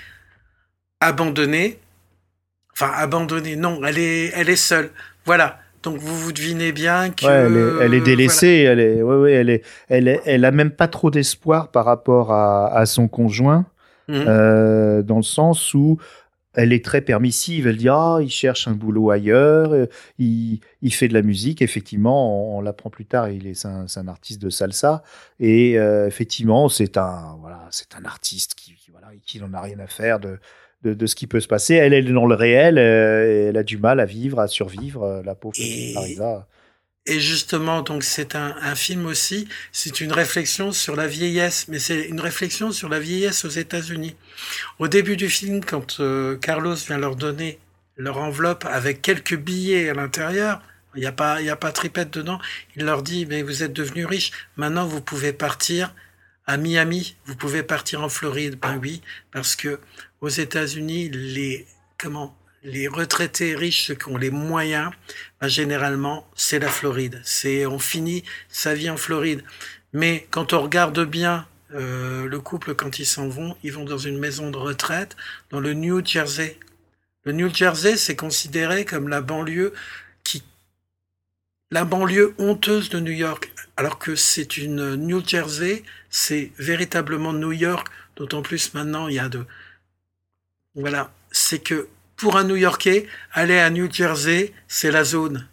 [1.00, 1.78] abandonnée.
[2.72, 4.90] Enfin, abandonnée, non, elle est, elle est seule.
[5.24, 5.60] Voilà.
[5.82, 9.62] Donc vous vous devinez bien que elle, est, délaissée, elle est, ouais, ouais, elle est,
[9.88, 13.66] elle est, elle a même pas trop d'espoir par rapport à, son conjoint,
[14.08, 14.12] mmh.
[14.26, 15.98] euh, dans le sens où
[16.54, 17.66] elle est très permissive.
[17.66, 19.86] Elle dit ah, il cherche un boulot ailleurs, euh,
[20.18, 21.62] il, il fait de la musique.
[21.62, 23.30] Effectivement, on, l'apprend plus tard.
[23.30, 25.02] Il est un, un, artiste de salsa
[25.40, 29.78] et euh, effectivement, c'est un voilà, c'est un artiste qui, voilà, qui n'en a rien
[29.78, 30.38] à faire de,
[30.82, 31.74] de, de, ce qui peut se passer.
[31.74, 32.78] Elle, elle est dans le réel.
[32.78, 35.22] Euh, elle a du mal à vivre, à survivre.
[35.24, 35.94] La pauvre et...
[37.06, 42.02] Et justement, donc c'est un, film aussi, c'est une réflexion sur la vieillesse, mais c'est
[42.04, 44.16] une réflexion sur la vieillesse aux États-Unis.
[44.78, 47.58] Au début du film, quand euh, Carlos vient leur donner
[47.96, 50.62] leur enveloppe avec quelques billets à l'intérieur,
[50.94, 52.40] il n'y a pas, il y a pas tripette dedans.
[52.74, 55.94] Il leur dit, mais vous êtes devenus riches, maintenant vous pouvez partir
[56.46, 58.58] à Miami, vous pouvez partir en Floride.
[58.60, 59.78] Ben oui, parce que
[60.22, 61.66] aux États-Unis, les
[61.98, 64.90] comment les retraités riches, ceux qui ont les moyens,
[65.40, 67.20] ben, généralement, c'est la Floride.
[67.24, 69.44] C'est on finit sa vie en Floride.
[69.92, 73.98] Mais quand on regarde bien euh, le couple, quand ils s'en vont, ils vont dans
[73.98, 75.14] une maison de retraite
[75.50, 76.58] dans le New Jersey.
[77.24, 79.74] Le New Jersey, c'est considéré comme la banlieue
[80.24, 80.42] qui,
[81.70, 87.52] la banlieue honteuse de New York, alors que c'est une New Jersey, c'est véritablement New
[87.52, 87.88] York.
[88.16, 89.44] D'autant plus maintenant, il y a de,
[90.74, 91.88] voilà, c'est que
[92.24, 95.46] pour un New-Yorkais, aller à New Jersey, c'est la zone.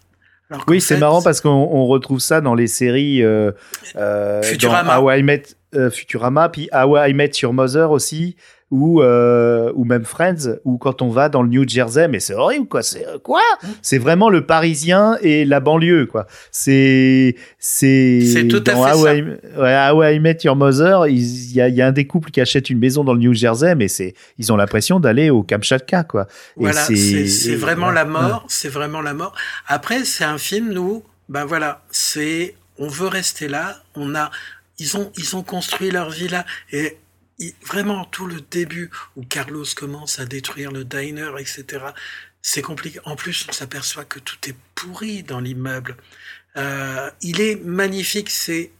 [0.67, 3.51] oui, c'est marrant parce qu'on retrouve ça dans les séries euh,
[3.97, 4.95] euh Futurama.
[4.95, 5.43] Dans I Met,
[5.75, 8.37] euh, Futurama, puis How I Met Your Mother aussi
[8.71, 12.33] ou euh, ou même Friends ou quand on va dans le New Jersey mais c'est
[12.33, 12.81] horrible quoi.
[12.81, 13.41] C'est euh, quoi?
[13.81, 16.25] C'est vraiment le parisien et la banlieue quoi.
[16.51, 19.15] C'est c'est c'est tout à fait ça.
[19.15, 22.39] I, ouais, I Met Your Mother il y a, y a un des couples qui
[22.39, 26.03] achètent une maison dans le New Jersey mais c'est ils ont l'impression d'aller au Kamchatka
[26.05, 26.27] quoi.
[26.55, 29.35] Voilà c'est vraiment la mort c'est vraiment la mort.
[29.67, 34.31] Après c'est un film où ben voilà c'est on veut rester là on a
[34.79, 36.97] ils ont ils ont construit leur vie là et
[37.65, 41.85] vraiment tout le début où Carlos commence à détruire le diner, etc.
[42.41, 42.99] C'est compliqué.
[43.05, 45.95] En plus, on s'aperçoit que tout est pourri dans l'immeuble.
[46.57, 48.29] Euh, il est magnifique.
[48.29, 48.71] C'est,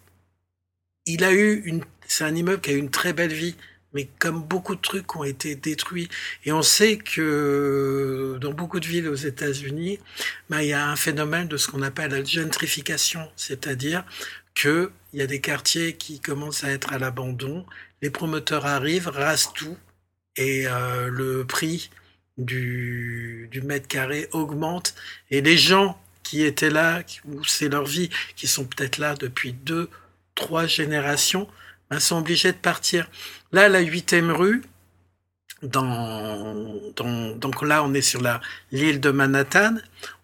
[1.05, 3.55] il a eu une, c'est un immeuble qui a eu une très belle vie,
[3.93, 6.09] mais comme beaucoup de trucs ont été détruits.
[6.45, 9.99] Et on sait que dans beaucoup de villes aux États-Unis,
[10.49, 14.03] bah, il y a un phénomène de ce qu'on appelle la gentrification, c'est-à-dire
[14.55, 17.65] que il y a des quartiers qui commencent à être à l'abandon
[18.01, 19.77] les promoteurs arrivent, rasent tout,
[20.35, 21.89] et euh, le prix
[22.37, 24.95] du, mètre carré augmente,
[25.29, 29.53] et les gens qui étaient là, ou c'est leur vie, qui sont peut-être là depuis
[29.53, 29.89] deux,
[30.35, 31.47] trois générations,
[31.89, 33.09] ben, sont obligés de partir.
[33.51, 34.63] Là, la huitième rue,
[35.61, 38.21] donc là, on est sur
[38.71, 39.75] l'île de Manhattan.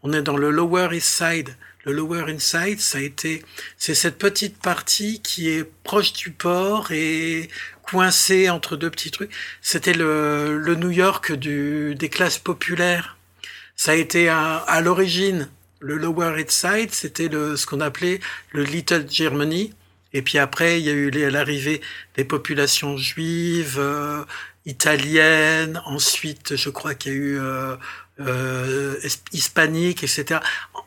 [0.02, 1.56] On est dans le Lower East Side.
[1.88, 3.46] Le Lower East Side, ça a été,
[3.78, 7.50] c'est cette petite partie qui est proche du port et
[7.82, 9.32] coincée entre deux petits trucs.
[9.62, 13.18] C'était le, le New York du, des classes populaires.
[13.78, 15.48] Ça a été à, à l'origine
[15.80, 18.20] le Lower East Side, c'était le, ce qu'on appelait
[18.52, 19.74] le Little Germany.
[20.12, 21.80] Et puis après, il y a eu l'arrivée
[22.16, 24.26] des populations juives, euh,
[24.66, 27.78] italienne, ensuite je crois qu'il y a eu euh,
[28.20, 28.96] euh,
[29.32, 30.40] hispanique, etc.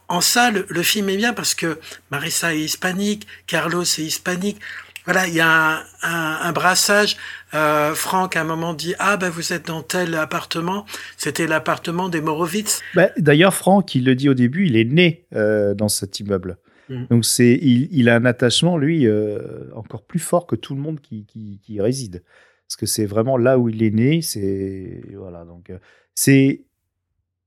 [0.08, 1.78] En ça, le, film est bien parce que
[2.10, 4.58] Marissa est hispanique, Carlos est hispanique.
[5.06, 7.16] Voilà, il y a un, un, brassage.
[7.54, 10.84] Euh, Franck, à un moment, dit Ah, ben vous êtes dans tel appartement.
[11.16, 12.80] C'était l'appartement des Morovitz.
[12.94, 16.58] Bah, D'ailleurs, Franck, il le dit au début, il est né euh, dans cet immeuble.
[16.90, 17.06] Mm.
[17.10, 20.80] Donc, c'est, il, il, a un attachement, lui, euh, encore plus fort que tout le
[20.80, 22.22] monde qui, qui, qui réside
[22.70, 24.22] parce que c'est vraiment là où il est né.
[24.22, 25.78] C'est voilà, donc euh,
[26.14, 26.62] c'est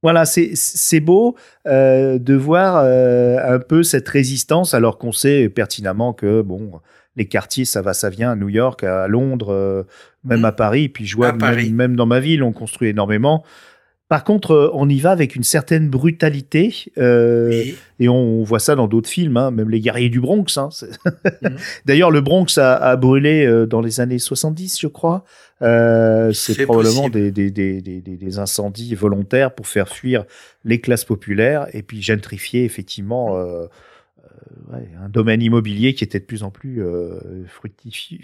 [0.04, 1.36] voilà, c'est beau
[1.66, 6.80] euh, de voir euh, un peu cette résistance, alors qu'on sait pertinemment que bon,
[7.16, 9.86] les quartiers, ça va, ça vient à New York, à Londres,
[10.24, 10.46] même mmh.
[10.46, 10.90] à Paris.
[10.90, 13.44] Puis je vois même, même, dans ma ville, on construit énormément.
[14.14, 17.64] Par contre, euh, on y va avec une certaine brutalité, euh,
[18.00, 20.56] et on, voit ça dans d'autres films, hein, même les guerriers du Bronx.
[20.56, 20.70] Hein,
[21.42, 21.58] mhm.
[21.86, 25.26] D'ailleurs, le Bronx a, brûlé euh, dans les années 70, je crois.
[25.60, 30.26] c'est probablement des, des, incendies volontaires pour faire fuir
[30.64, 33.36] les classes populaires et puis gentrifier effectivement
[35.02, 36.82] un domaine immobilier qui était de plus en plus
[37.48, 38.22] fructifié,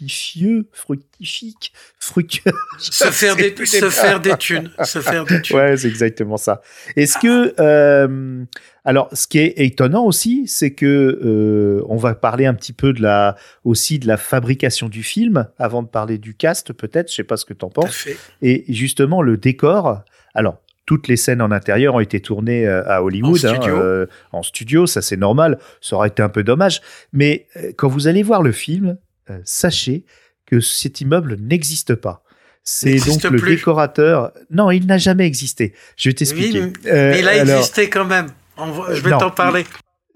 [0.00, 2.52] fructifieux, fructifique, fructueux.
[2.78, 5.56] Se faire des, se faire des thunes, se faire des thunes.
[5.56, 6.62] Ouais, c'est exactement ça.
[6.96, 8.44] Est-ce que, euh,
[8.84, 10.86] alors, ce qui est étonnant aussi, c'est que
[11.22, 15.48] euh, on va parler un petit peu de la, aussi de la fabrication du film
[15.58, 17.10] avant de parler du cast, peut-être.
[17.10, 18.08] Je sais pas ce que tu en penses.
[18.42, 20.02] Et justement, le décor.
[20.34, 24.06] Alors, toutes les scènes en intérieur ont été tournées euh, à Hollywood, en hein, studio,
[24.32, 26.82] en studio ça c'est normal, ça aurait été un peu dommage.
[27.12, 28.98] Mais quand vous allez voir le film,
[29.30, 30.04] euh, sachez
[30.46, 32.24] que cet immeuble n'existe pas.
[32.64, 34.32] C'est donc le décorateur.
[34.50, 35.74] Non, il n'a jamais existé.
[35.94, 36.72] Je vais t'expliquer.
[36.86, 38.26] euh, il a existé quand même.
[38.58, 39.64] Je vais t'en parler.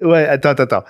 [0.02, 0.84] Ouais, attends, attends, attends.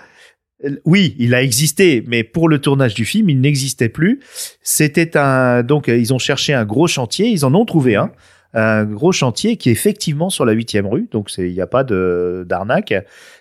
[0.86, 4.20] Oui, il a existé, mais pour le tournage du film, il n'existait plus.
[4.62, 8.10] C'était un donc ils ont cherché un gros chantier, ils en ont trouvé un,
[8.54, 11.84] un gros chantier qui est effectivement sur la huitième rue, donc il n'y a pas
[11.84, 12.94] d'arnaque.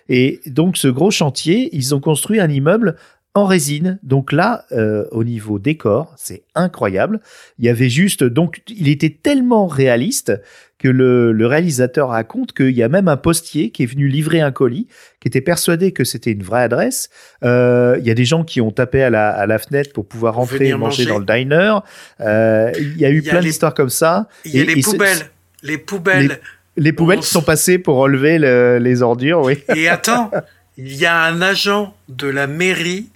[0.08, 2.96] Et donc ce gros chantier, ils ont construit un immeuble
[3.34, 3.98] en résine.
[4.02, 7.20] Donc là, euh, au niveau décor, c'est incroyable.
[7.58, 10.32] Il y avait juste, donc, il était tellement réaliste
[10.78, 14.52] que le, réalisateur raconte qu'il y a même un postier qui est venu livrer un
[14.52, 14.86] colis,
[15.20, 17.10] qui était persuadé que c'était une vraie adresse.
[17.42, 20.68] Euh, il y a des gens qui ont tapé à la, fenêtre pour pouvoir rentrer
[20.68, 21.78] et manger, dans le diner.
[22.20, 24.28] Euh, il y a eu plein d'histoires comme ça.
[24.44, 25.30] Il y a les poubelles.
[25.62, 26.40] Les poubelles.
[26.76, 28.38] Les, poubelles qui sont passées pour relever
[28.78, 29.58] les ordures, oui.
[29.74, 30.30] Et attends,
[30.76, 33.08] il y a un agent de la mairie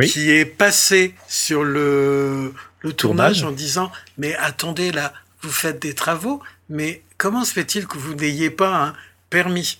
[0.00, 5.94] qui est passé sur le, le tournage, en disant mais attendez là, vous faites des
[5.94, 8.94] travaux, mais comment se fait-il que vous n'ayez pas un
[9.30, 9.78] permis?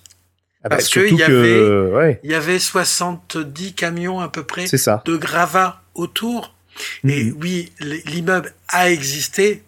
[0.63, 5.17] Ah bah, Parce qu'il y, avait, il y avait 70 camions à peu près de
[5.17, 6.55] gravats autour.
[7.03, 7.35] Et mm-hmm.
[7.41, 7.71] oui,
[8.05, 9.63] l'immeuble a existé.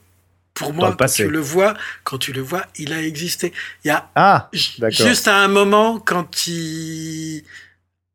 [0.53, 1.73] Pour moi, quand tu le vois,
[2.05, 3.51] quand tu le vois, il a existé.
[3.83, 7.43] Il y a ah, juste à un moment quand il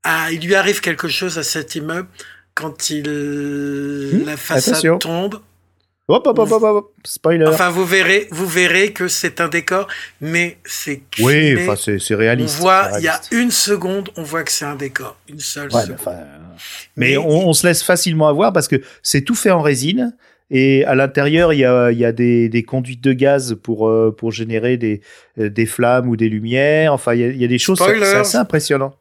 [0.04, 2.08] ah, il lui arrive quelque chose à cet immeuble
[2.54, 5.40] quand il hmm, la façade tombe.
[6.08, 7.46] Hop, hop, hop, hop, spoiler.
[7.46, 9.86] Enfin, vous verrez, vous verrez que c'est un décor,
[10.20, 12.56] mais c'est oui, enfin, c'est réaliste.
[12.58, 15.70] On voit, il y a une seconde, on voit que c'est un décor, une seule.
[15.70, 15.96] seconde.
[16.96, 20.16] mais, on, se laisse facilement avoir parce que c'est tout fait en résine.
[20.52, 24.10] Et à l'intérieur, il y a, y a des, des, conduites de gaz pour, euh,
[24.10, 25.00] pour générer des,
[25.38, 26.92] euh, des flammes ou des lumières.
[26.92, 28.92] Enfin, il y a, y a des choses, c'est assez impressionnant.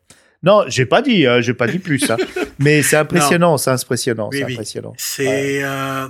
[0.41, 2.10] Non, j'ai pas dit, euh, j'ai pas dit plus.
[2.10, 2.17] Hein.
[2.60, 4.93] Mais c'est impressionnant, c'est impressionnant, c'est impressionnant.
[4.97, 6.08] C'est euh,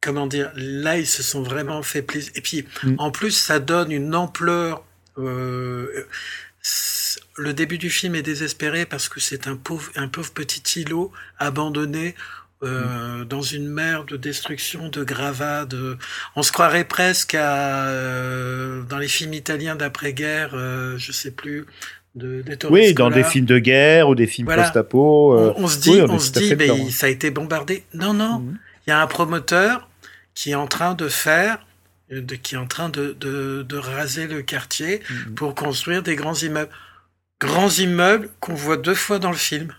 [0.00, 2.32] comment dire Là, ils se sont vraiment fait plaisir.
[2.34, 2.94] Et puis, mm.
[2.98, 4.84] en plus, ça donne une ampleur.
[5.18, 6.06] Euh,
[7.36, 11.12] le début du film est désespéré parce que c'est un pauvre, un pauvre petit îlot
[11.38, 12.14] abandonné
[12.62, 13.24] euh, mm.
[13.26, 15.68] dans une mer de destruction, de gravats.
[16.36, 21.66] On se croirait presque à euh, dans les films italiens d'après-guerre, euh, je sais plus,
[22.70, 25.34] oui, dans des films de guerre ou des films post-apo.
[25.34, 27.84] Euh, on, se dit, on, se dit, mais ça a été bombardé.
[27.94, 28.40] Non, non.
[28.40, 28.58] Mhm.
[28.86, 29.88] Il y a un promoteur
[30.34, 31.58] qui est en train de faire,
[32.10, 35.34] de, qui est en train de, de, de raser le quartier mhm.
[35.34, 36.70] pour construire des grands immeubles.
[37.40, 39.72] grands immeubles qu'on voit deux fois dans le film.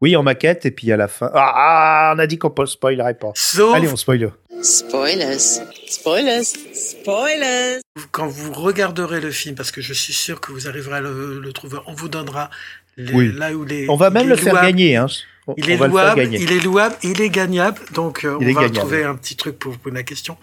[0.00, 1.30] Oui, en maquette, et puis à la fin.
[1.32, 3.30] Ah, ah on a dit qu'on ne spoilerait pas.
[3.34, 4.32] Sauf Allez, on spoil.
[4.64, 5.60] Spoilers.
[5.88, 6.42] Spoilers.
[6.72, 7.80] Spoilers.
[8.12, 11.38] quand vous regarderez le film, parce que je suis sûr que vous arriverez à le,
[11.38, 12.48] le trouver, on vous donnera
[12.96, 13.32] les- Oui.
[13.34, 13.88] là où les.
[13.90, 14.96] On va même est le faire gagner.
[14.96, 15.06] Hein.
[15.46, 16.38] On- Il on est va le faire louable, gagner.
[16.42, 17.78] il est louable, il est gagnable.
[17.92, 18.72] Donc, euh, on va gagnable.
[18.74, 20.38] trouver un petit truc pour vous poser la question.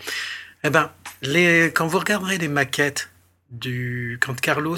[0.64, 0.92] Eh ben,
[1.24, 3.10] les, quand vous regarderez les maquettes
[3.50, 4.78] du, quand Carlos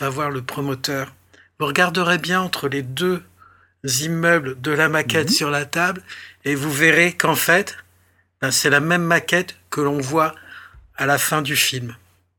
[0.00, 1.12] va voir le promoteur,
[1.60, 3.22] vous regarderez bien entre les deux
[4.02, 5.34] immeubles de la maquette Mhm.
[5.34, 6.00] sur la table
[6.46, 7.76] et vous verrez qu'en fait,
[8.40, 10.34] ben, c'est la même maquette que l'on voit
[10.96, 11.94] à la fin du film.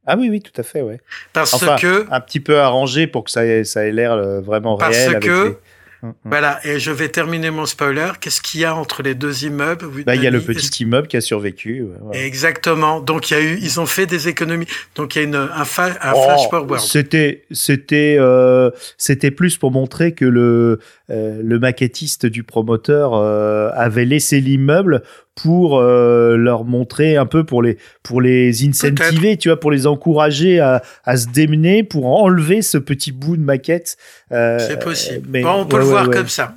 [0.05, 0.99] Ah oui, oui, tout à fait, ouais.
[1.33, 4.41] Parce Enfin, que, un petit peu arrangé pour que ça ait, ça ait l'air euh,
[4.41, 5.09] vraiment Parce réel.
[5.11, 5.55] avec que- les-
[6.01, 6.15] Hum, hum.
[6.31, 8.11] voilà, et je vais terminer mon spoiler.
[8.21, 11.09] Qu'est-ce qu'il y a entre les deux immeubles Bah, il y a le petit immeuble
[11.09, 11.81] qui a survécu.
[11.81, 12.25] ouais, ouais.
[12.25, 13.01] Exactement.
[13.01, 14.65] Donc il y a eu, ils ont fait des économies.
[14.95, 16.79] Donc il y a une, un, fa- un Oh, flash forward.
[16.79, 23.69] C'était, c'était, euh, c'était plus pour montrer que le, euh, le maquettiste du promoteur euh,
[23.73, 25.03] avait laissé l'immeuble
[25.41, 29.87] pour euh, leur montrer un peu pour les, pour les incentiver, tu vois, pour les
[29.87, 33.97] encourager à, à se démener, pour enlever ce petit bout de maquette.
[34.31, 35.27] Euh, C'est possible.
[35.29, 36.15] mais- bon, on peut ouais, le ouais, voir ouais.
[36.15, 36.53] comme ça.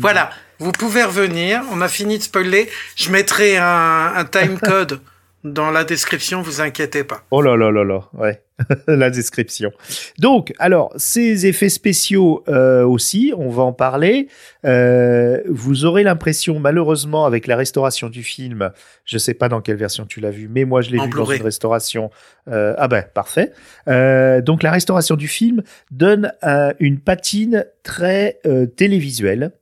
[0.00, 0.30] Voilà.
[0.60, 1.62] Vous pouvez revenir.
[1.72, 2.68] On a fini de spoiler.
[2.96, 5.00] Je mettrai un, un time code
[5.44, 6.42] dans la description.
[6.42, 7.22] Vous inquiétez pas.
[7.30, 8.42] Oh là là là là, ouais,
[8.88, 9.70] la description.
[10.18, 14.28] Donc, alors, ces effets spéciaux euh, aussi, on va en parler.
[14.64, 18.70] Euh, vous aurez l'impression, malheureusement, avec la restauration du film,
[19.04, 21.24] je sais pas dans quelle version tu l'as vu, mais moi je l'ai vu dans
[21.24, 22.10] une restauration.
[22.48, 23.52] Euh, ah ben, parfait.
[23.88, 29.52] Euh, donc, la restauration du film donne un- une patine très euh, télévisuelle.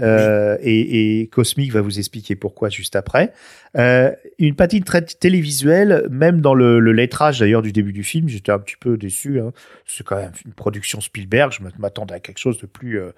[0.00, 3.32] Euh, et, Cosmic va vous expliquer pourquoi juste après.
[3.76, 8.28] Euh, une patine très télévisuelle, même dans le, le lettrage d'ailleurs du début du film,
[8.28, 9.40] j'étais un petit peu déçu.
[9.40, 9.52] hein.
[9.86, 13.12] C'est quand même une production Spielberg, je m'attendais à quelque chose de plus, euh,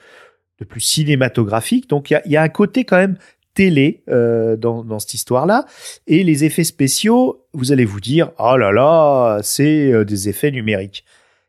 [0.61, 1.89] de plus cinématographique.
[1.89, 3.17] Donc il y a, un côté quand même
[3.55, 5.65] télé dans, dans cette histoire-là.
[6.07, 11.05] Et les effets spéciaux, vous allez vous dire, oh là là, c'est des effets numériques.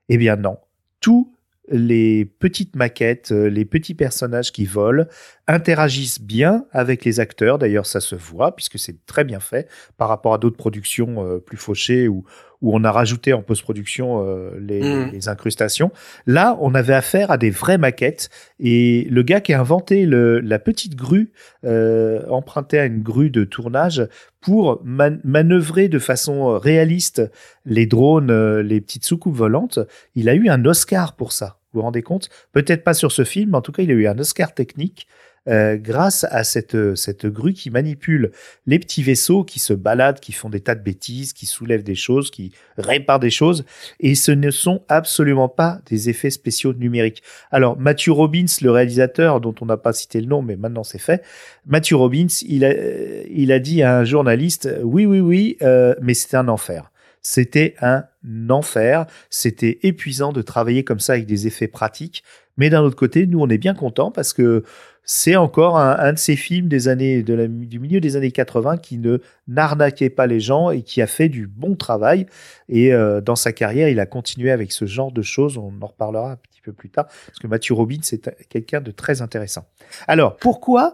[0.08, 0.58] Eh bien non,
[1.02, 1.37] tous
[1.70, 5.06] les petites maquettes, euh, les petits personnages qui volent,
[5.48, 7.58] interagissent bien avec les acteurs.
[7.58, 11.40] D'ailleurs, ça se voit puisque c'est très bien fait par rapport à d'autres productions euh,
[11.40, 12.26] plus fauchées où,
[12.62, 15.12] où on a rajouté en post-production euh, les, Mhm.
[15.12, 15.92] les incrustations.
[16.26, 20.40] Là, on avait affaire à des vraies maquettes et le gars qui a inventé le,
[20.40, 21.32] la petite grue
[21.66, 24.08] euh, empruntait à une grue de tournage
[24.42, 27.22] pour man- manœuvrer de façon euh, réaliste
[27.66, 29.80] les drones, euh, les petites soucoupes volantes.
[30.16, 31.60] Il a eu un Oscar pour ça.
[31.74, 32.30] Vous vous rendez compte?
[32.54, 35.08] Peut-être pas sur ce film, mais en tout cas, il a eu un Oscar technique
[35.48, 38.32] euh, grâce à cette, euh, cette grue qui manipule
[38.66, 41.96] les petits vaisseaux qui se baladent, qui font des tas de bêtises, qui soulèvent des
[41.96, 43.66] choses, qui réparent des choses.
[44.00, 47.24] Et ce ne sont absolument pas des effets spéciaux numériques.
[47.52, 51.00] Alors, Matthew Robbins, le réalisateur, dont on n'a pas cité le nom, mais maintenant c'est
[51.00, 51.24] fait,
[51.66, 55.96] Matthew Robbins, il a, euh, il a dit à un journaliste, oui, oui, oui, euh,
[56.02, 56.92] mais c'était un enfer.
[57.22, 58.06] C'était un
[58.50, 59.06] enfer.
[59.30, 62.24] C'était épuisant de travailler comme ça avec des effets pratiques.
[62.56, 64.64] Mais d'un autre côté, nous, on est bien contents parce que
[65.10, 69.20] c'est encore un, de ces films des années, du milieu des années 80 qui ne
[69.48, 72.26] n'arnaquait pas les gens et qui a fait du bon travail.
[72.68, 75.58] Et euh, dans sa carrière, il a continué avec ce genre de choses.
[75.58, 78.92] On en reparlera un petit peu plus tard parce que Matthew Robbins c'est quelqu'un de
[78.92, 79.66] très intéressant.
[80.10, 80.94] Alors, pourquoi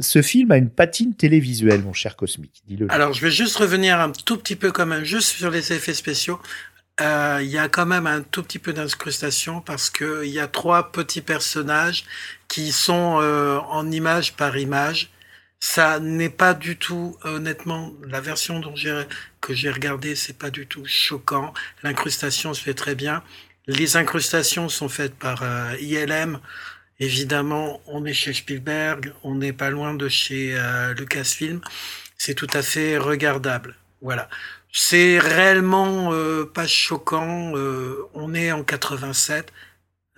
[0.00, 2.90] ce film a une patine télévisuelle, mon cher Cosmic Dis-le.
[2.90, 5.94] Alors, je vais juste revenir un tout petit peu quand même, juste sur les effets
[5.94, 6.40] spéciaux.
[7.00, 10.38] Euh, Il y a quand même un tout petit peu d'incrustation parce que il y
[10.40, 12.04] a trois petits personnages
[12.48, 15.10] qui sont euh, en image par image.
[15.60, 18.74] Ça n'est pas du tout, honnêtement, la version dont
[19.40, 21.54] que j'ai regardé, c'est pas du tout choquant.
[21.82, 23.22] L'incrustation se fait très bien.
[23.66, 26.38] Les incrustations sont faites par euh, ILM.
[27.00, 31.60] Évidemment, on est chez Spielberg, on n'est pas loin de chez euh, Lucasfilm.
[32.18, 33.74] C'est tout à fait regardable.
[34.02, 34.28] Voilà.
[34.76, 37.52] C'est réellement euh, pas choquant.
[37.56, 39.52] euh, on est en 87.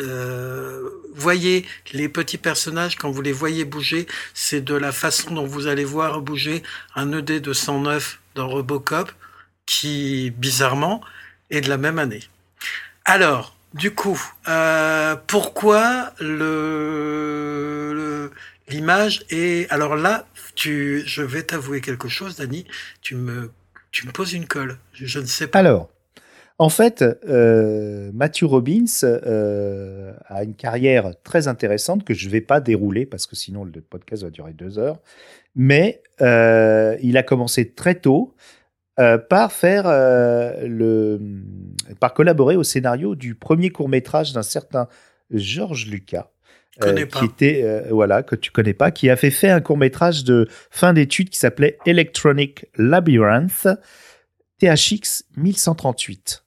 [0.00, 5.46] Euh, voyez les petits personnages quand vous les voyez bouger, c'est de la façon dont
[5.46, 6.62] vous allez voir bouger
[6.94, 9.12] un ED 209 dans Robocop,
[9.66, 11.02] qui bizarrement
[11.50, 12.22] est de la même année.
[13.04, 18.30] Alors, du coup, euh, pourquoi le-
[18.68, 22.66] l'image est alors là, tu, je vais t'avouer quelque chose, Dani,
[23.02, 23.50] tu me
[23.90, 24.78] tu me poses une colle.
[24.92, 25.58] Je, ne sais pas.
[25.58, 25.90] Alors,
[26.58, 32.40] en fait, euh, Matthew Robbins euh, a une carrière très intéressante que je ne vais
[32.40, 34.98] pas dérouler parce que sinon le podcast va durer deux heures.
[35.54, 38.34] Mais euh, il a commencé très tôt
[39.28, 39.84] par faire
[42.00, 44.88] par collaborer au scénario du premier court métrage d'un certain
[45.30, 46.30] Georges Lucas.
[46.80, 50.92] Qui était voilà que tu connais pas, qui avait fait un court métrage de fin
[50.92, 53.68] d'études qui s'appelait Electronic Labyrinth
[54.60, 56.42] THX 1138.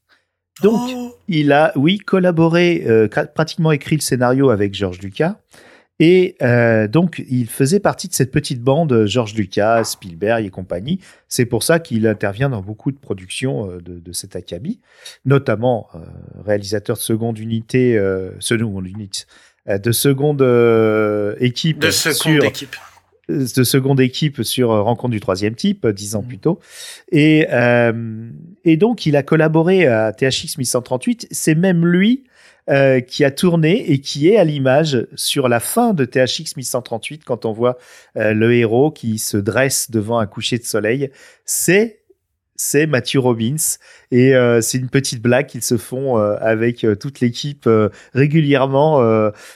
[0.61, 1.15] Donc, oh.
[1.27, 5.39] il a, oui, collaboré, euh, pratiquement écrit le scénario avec Georges Lucas.
[6.01, 10.99] Et euh, donc, il faisait partie de cette petite bande, Georges Lucas, Spielberg et compagnie.
[11.27, 14.79] C'est pour ça qu'il intervient dans beaucoup de productions euh, de, de cet acabit,
[15.25, 15.89] notamment
[16.45, 17.99] réalisateur de seconde unité,
[18.39, 19.25] seconde unité,
[19.69, 20.41] de seconde
[21.39, 22.75] équipe de seconde équipe
[23.29, 26.27] de seconde équipe sur euh, Rencontre du troisième type, euh, dix ans mmh.
[26.27, 26.59] plus tôt.
[27.11, 28.29] Et, euh,
[28.65, 31.27] et donc, il a collaboré à THX 1138.
[31.31, 32.23] C'est même lui
[33.07, 37.45] qui a tourné et qui est à l'image sur la fin de THX 1138 quand
[37.45, 37.79] on voit
[38.13, 41.09] le héros qui se dresse devant un coucher de soleil.
[41.45, 41.98] C'est
[42.61, 43.55] c'est Matthew Robbins
[44.11, 47.69] et euh, c'est une petite blague qu'ils se font euh, avec euh, toute l'équipe
[48.13, 49.01] régulièrement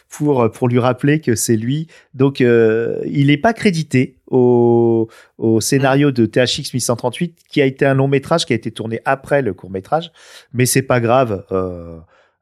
[0.10, 1.88] pour pour lui rappeler que c'est lui.
[2.14, 7.94] Donc il n'est pas crédité au, au scénario de THX 1138 qui a été un
[7.94, 10.12] long métrage qui a été tourné après le court métrage,
[10.54, 11.44] mais c'est pas grave.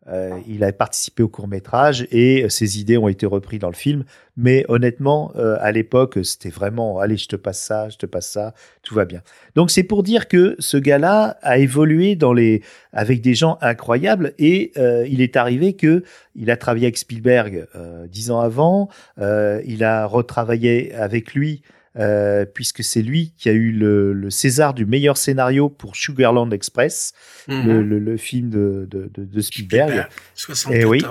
[0.07, 3.75] Euh, il a participé au court métrage et ses idées ont été reprises dans le
[3.75, 4.03] film.
[4.35, 8.31] Mais honnêtement, euh, à l'époque, c'était vraiment allez, je te passe ça, je te passe
[8.31, 9.21] ça, tout va bien.
[9.55, 14.33] Donc c'est pour dire que ce gars-là a évolué dans les avec des gens incroyables
[14.39, 16.03] et euh, il est arrivé que
[16.35, 17.67] il a travaillé avec Spielberg
[18.09, 18.89] dix ans avant.
[19.17, 21.61] il a retravaillé avec lui
[21.97, 27.13] euh, puisque c'est lui qui a eu le, César du meilleur scénario pour Sugarland Express,
[27.47, 28.17] le, mhm.
[28.17, 30.07] film de, de, Spielberg.
[30.35, 30.75] 74.
[30.75, 31.03] Et oui,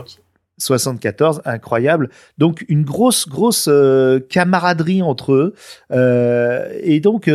[0.59, 2.11] 74, incroyable.
[2.39, 5.55] Donc une grosse, grosse euh, camaraderie entre eux.
[5.91, 7.31] Euh, et donc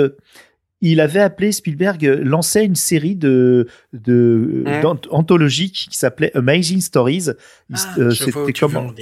[0.82, 7.30] il avait appelé Spielberg lançait une série de de d'anthologiques qui s'appelait Amazing Stories.
[7.74, 8.94] Ah, euh, c'était comment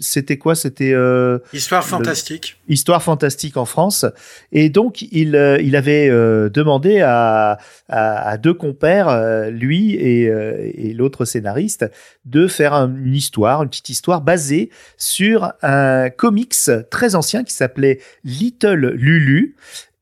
[0.00, 0.54] C'était quoi?
[0.54, 2.58] C'était euh, Histoire fantastique.
[2.68, 4.06] Histoire fantastique en France.
[4.50, 7.58] Et donc il euh, il avait demandé à,
[7.88, 11.84] à, deux compères, lui et, et l'autre scénariste,
[12.24, 16.56] de faire une histoire, une petite histoire basée sur un comics
[16.90, 19.56] très ancien qui s'appelait Little Lulu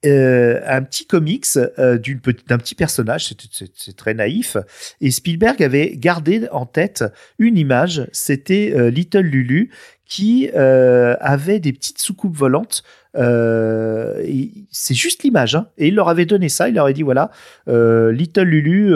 [0.07, 1.99] euh, un petit comics euh,
[2.47, 3.35] d'un petit personnage,
[3.75, 4.57] c'est très naïf.
[5.01, 7.05] Et Spielberg avait gardé en tête
[7.41, 9.71] une image, c'était euh, Little Lulu
[10.05, 12.83] qui avait des petites soucoupes volantes.
[13.15, 15.69] c'est juste l'image, hein.
[15.77, 16.71] et il leur avait donné ça.
[16.71, 17.31] Il leur avait dit voilà,
[17.67, 18.95] Little Lulu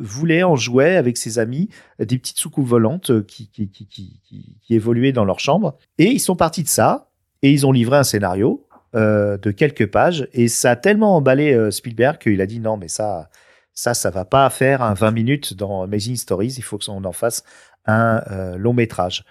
[0.00, 1.68] voulait en jouer avec ses amis
[1.98, 3.86] des petites soucoupes volantes qui, qui, qui,
[4.26, 5.76] qui évoluaient dans leur chambre.
[5.98, 7.10] Et ils sont partis de ça
[7.42, 8.65] et ils ont livré un scénario
[8.96, 10.26] euh, de quelques pages.
[10.32, 13.28] Et ça a tellement emballé euh, Spielberg qu'il a dit non, mais ça,
[13.72, 16.54] ça, ça va pas faire un 20 minutes dans Amazing Stories.
[16.56, 17.44] Il faut qu'on en fasse
[17.84, 19.24] un euh, long métrage.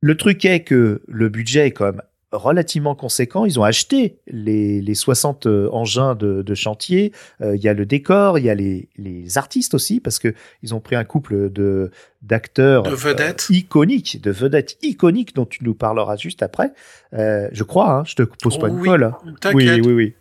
[0.00, 2.02] Le truc est que le budget est quand même
[2.32, 3.44] relativement conséquent.
[3.44, 7.12] Ils ont acheté les, les 60 euh, engins de, de chantier.
[7.40, 10.34] Euh, il y a le décor, il y a les, les artistes aussi, parce que
[10.62, 11.90] ils ont pris un couple de
[12.22, 16.72] d'acteurs de vedettes euh, iconiques, de vedettes iconiques dont tu nous parleras juste après.
[17.14, 19.12] Euh, je crois, hein, je te pose pas une oui, colle.
[19.54, 20.14] Oui, oui, oui.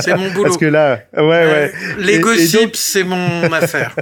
[0.00, 0.44] c'est mon boulot.
[0.44, 1.72] Parce que là, ouais, ouais.
[1.98, 3.94] Les gossips, c'est mon affaire.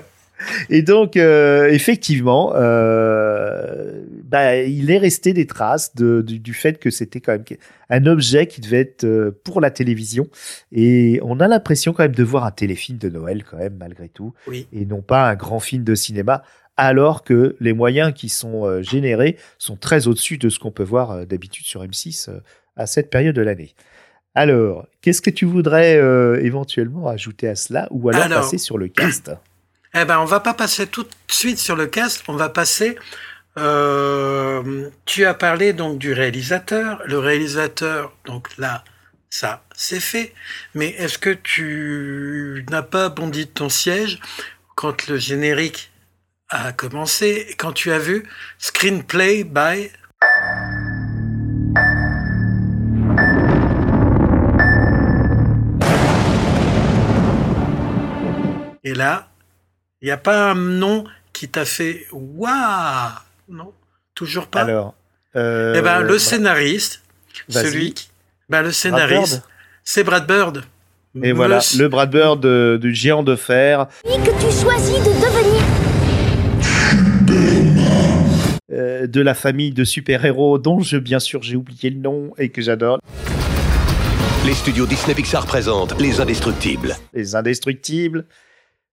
[0.70, 4.02] Et donc, euh, effectivement, euh,
[4.32, 7.44] bah, il est resté des traces de, du, fait que c'était quand même
[7.90, 10.26] un objet qui devait être euh, pour la télévision.
[10.72, 14.08] Et on a l'impression quand même de voir un téléfilm de Noël quand même, malgré
[14.08, 14.32] tout.
[14.72, 16.42] Et non pas un grand film de cinéma,
[16.78, 20.82] alors que les moyens qui sont euh, générés sont très au-dessus de ce qu'on peut
[20.82, 22.30] voir d'habitude sur M6
[22.76, 23.74] à cette période de l'année.
[24.34, 25.98] Alors, qu'est-ce que tu voudrais
[26.42, 29.30] éventuellement ajouter à cela ou alors, alors passer sur le cast?
[29.94, 32.96] Eh ben, on va pas passer tout de suite sur le cast, on va passer.
[33.58, 37.02] Euh, tu as parlé donc du réalisateur.
[37.04, 38.84] Le réalisateur, donc là,
[39.30, 40.34] ça, c'est fait.
[40.74, 44.20] Mais est-ce que tu n'as pas bondi de ton siège
[44.74, 45.90] quand le générique
[46.48, 48.24] a commencé, quand tu as vu
[48.58, 49.90] Screenplay by
[58.84, 59.30] Et là,
[60.00, 63.12] il n'y a pas un nom qui t'a fait waouh
[63.52, 63.72] Non
[64.14, 64.94] Toujours pas Alors.
[65.36, 67.02] Euh, eh ben, le scénariste,
[67.48, 68.08] celui qui.
[68.48, 69.42] Ben, le scénariste,
[69.84, 70.64] c'est Brad Bird.
[71.22, 73.86] Et voilà, le Brad Bird du géant de fer.
[74.04, 75.62] que tu choisis de devenir.
[78.72, 82.48] Euh, de la famille de super-héros dont je, bien sûr, j'ai oublié le nom et
[82.48, 83.00] que j'adore.
[84.46, 86.96] Les studios Disney Pixar présentent Les Indestructibles.
[87.12, 88.24] Les Indestructibles.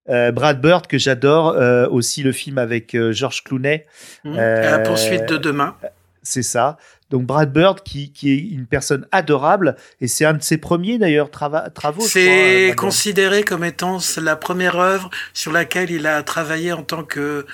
[0.09, 3.85] Euh, Brad Bird, que j'adore, euh, aussi le film avec euh, George Clooney.
[4.23, 4.35] Mmh.
[4.35, 5.75] la poursuite de demain.
[6.23, 6.77] C'est ça.
[7.09, 10.97] Donc Brad Bird, qui, qui, est une personne adorable, et c'est un de ses premiers
[10.97, 12.01] d'ailleurs travaux.
[12.01, 17.45] C'est considéré comme étant la première œuvre sur laquelle il a travaillé en tant que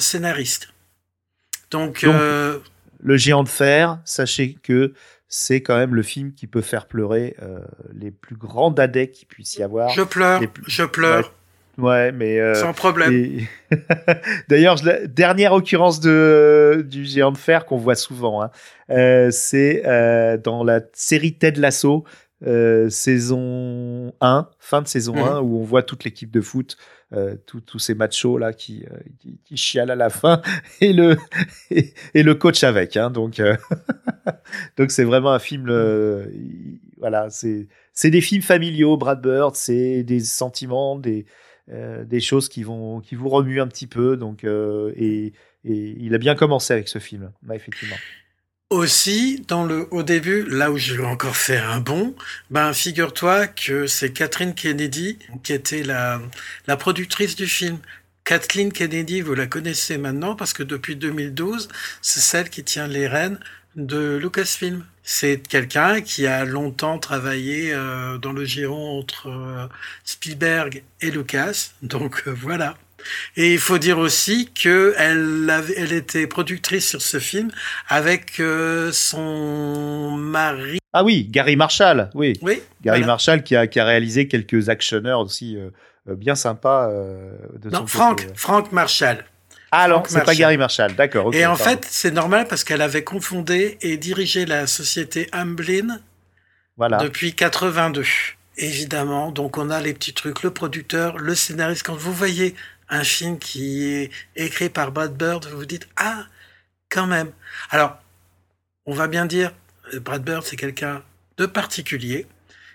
[0.00, 0.68] scénariste.
[1.70, 2.14] Donc, Donc
[3.00, 4.94] le géant de fer, sachez que
[5.28, 7.58] c'est quand même le film qui peut faire pleurer euh,
[7.92, 9.90] les plus grands dadais qu'il puisse y avoir.
[9.90, 11.26] Je pleure, je pleure.
[11.26, 11.30] Ouais,
[11.76, 13.46] mais euh, sans problème.
[14.48, 14.76] D'ailleurs,
[15.08, 18.50] dernière occurrence de du géant de fer qu'on voit souvent, hein,
[18.90, 19.82] euh, c'est
[20.42, 22.04] dans la série Ted Lasso,
[22.88, 25.46] saison 1, fin de saison 1, mhm.
[25.46, 26.76] où on voit toute l'équipe de foot
[27.12, 30.42] euh, tous ces machos là qui, euh, qui, qui, chialent à la fin
[30.80, 31.16] et le
[31.70, 33.56] et, le coach avec hein, donc euh,
[34.76, 35.66] donc c'est vraiment un film
[36.98, 41.26] voilà c'est c'est des films familiaux Brad Bird c'est des sentiments des
[41.68, 45.32] des choses qui vont qui vous remuent un petit peu donc et,
[45.64, 47.96] et il a bien commencé avec ce film effectivement
[48.70, 52.14] aussi, dans le, au début, là où je vais encore faire un bond,
[52.50, 56.20] ben, figure-toi que c'est Catherine Kennedy qui était la,
[56.66, 57.78] la productrice du film.
[58.24, 61.68] Kathleen Kennedy, vous la connaissez maintenant parce que depuis 2012,
[62.02, 63.38] c'est celle qui tient les rênes
[63.76, 64.84] de Lucasfilm.
[65.08, 69.68] C'est quelqu'un qui a longtemps travaillé euh, dans le giron entre euh,
[70.02, 71.70] Spielberg et Lucas.
[71.80, 72.74] Donc euh, voilà.
[73.36, 77.52] Et il faut dire aussi que elle, était productrice sur ce film
[77.86, 78.42] avec
[78.90, 80.78] son mari.
[80.92, 82.32] Ah oui, Gary Marshall, oui.
[82.42, 82.60] Oui.
[82.82, 85.70] Gary Marshall qui a, qui a réalisé quelques actionneurs aussi euh,
[86.16, 89.24] bien sympas de non, Frank, Frank Marshall.
[89.72, 91.34] Ah non, c'est pas Gary Marshall, d'accord.
[91.34, 96.00] et en fait, c'est normal parce qu'elle avait confondé et dirigé la société Amblin
[96.76, 96.98] voilà.
[96.98, 98.04] depuis 82.
[98.58, 101.84] Évidemment, donc on a les petits trucs, le producteur, le scénariste.
[101.84, 102.54] Quand vous voyez
[102.88, 106.24] un film qui est écrit par Brad Bird, vous vous dites ah
[106.88, 107.32] quand même.
[107.70, 107.98] Alors
[108.86, 109.52] on va bien dire
[110.00, 111.02] Brad Bird c'est quelqu'un
[111.36, 112.26] de particulier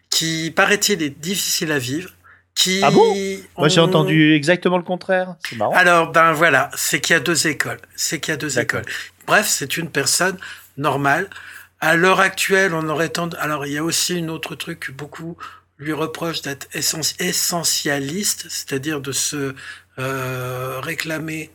[0.09, 2.11] qui paraît-il est difficile à vivre.
[2.55, 3.15] Qui ah bon
[3.57, 5.35] Moi j'ai entendu exactement le contraire.
[5.47, 5.73] C'est marrant.
[5.73, 7.79] Alors ben voilà, c'est qu'il y a deux écoles.
[7.95, 8.85] C'est qu'il y a deux écoles.
[9.25, 10.37] Bref, c'est une personne
[10.77, 11.29] normale.
[11.79, 13.39] À l'heure actuelle, on aurait tendance.
[13.39, 15.37] Alors il y a aussi une autre truc que beaucoup
[15.81, 19.55] lui reprochent d'être essentialiste, c'est-à-dire de se
[19.99, 21.49] euh, réclamer.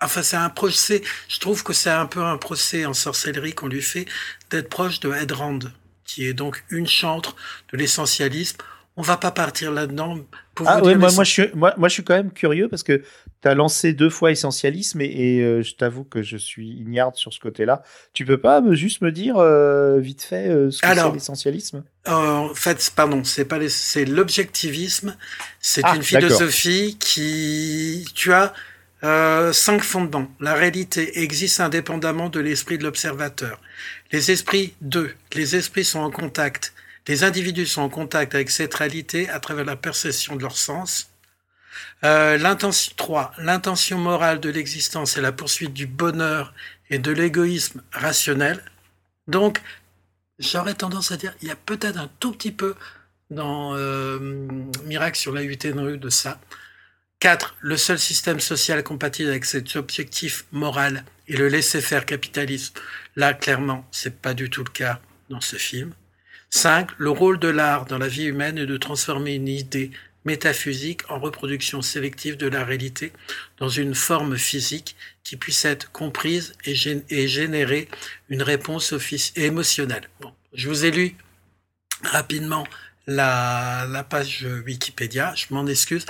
[0.00, 1.02] Enfin, c'est un procès.
[1.28, 4.06] Je trouve que c'est un peu un procès en sorcellerie qu'on lui fait
[4.50, 5.72] d'être proche de Edrand,
[6.04, 7.34] qui est donc une chantre
[7.72, 8.58] de l'essentialisme.
[8.96, 10.18] On va pas partir là-dedans.
[10.64, 13.02] Ah oui, moi, moi, je suis, moi, moi, je suis quand même curieux parce que
[13.42, 17.32] tu as lancé deux fois essentialisme et, euh, je t'avoue que je suis ignare sur
[17.32, 17.82] ce côté-là.
[18.12, 21.82] Tu peux pas me, juste me dire euh, vite fait ce que c'est l'essentialisme?
[22.06, 25.16] En fait, pardon, c'est pas c'est l'objectivisme.
[25.58, 28.52] C'est ah, une philosophie qui, tu as
[29.04, 30.28] euh, cinq fondements.
[30.40, 33.60] La réalité existe indépendamment de l'esprit de l'observateur.
[34.12, 36.73] Les esprits, deux, les esprits sont en contact
[37.06, 41.10] les individus sont en contact avec cette réalité à travers la perception de leur sens.
[42.04, 43.32] Euh, l'intention 3.
[43.38, 46.54] L'intention morale de l'existence est la poursuite du bonheur
[46.90, 48.62] et de l'égoïsme rationnel.
[49.26, 49.60] Donc,
[50.38, 52.74] j'aurais tendance à dire, il y a peut-être un tout petit peu
[53.30, 54.18] dans euh,
[54.84, 56.40] Miracle sur la rue de ça.
[57.20, 57.56] 4.
[57.60, 62.74] Le seul système social compatible avec cet objectif moral est le laisser-faire capitalisme.
[63.16, 65.00] Là, clairement, c'est pas du tout le cas
[65.30, 65.94] dans ce film.
[66.54, 66.90] 5.
[66.98, 69.90] Le rôle de l'art dans la vie humaine est de transformer une idée
[70.24, 73.12] métaphysique en reproduction sélective de la réalité
[73.58, 74.94] dans une forme physique
[75.24, 76.74] qui puisse être comprise et,
[77.26, 77.88] générer
[78.28, 78.94] une réponse
[79.34, 80.08] émotionnelle.
[80.20, 81.16] Bon, je vous ai lu
[82.04, 82.64] rapidement
[83.08, 86.06] la, page Wikipédia, je m'en excuse.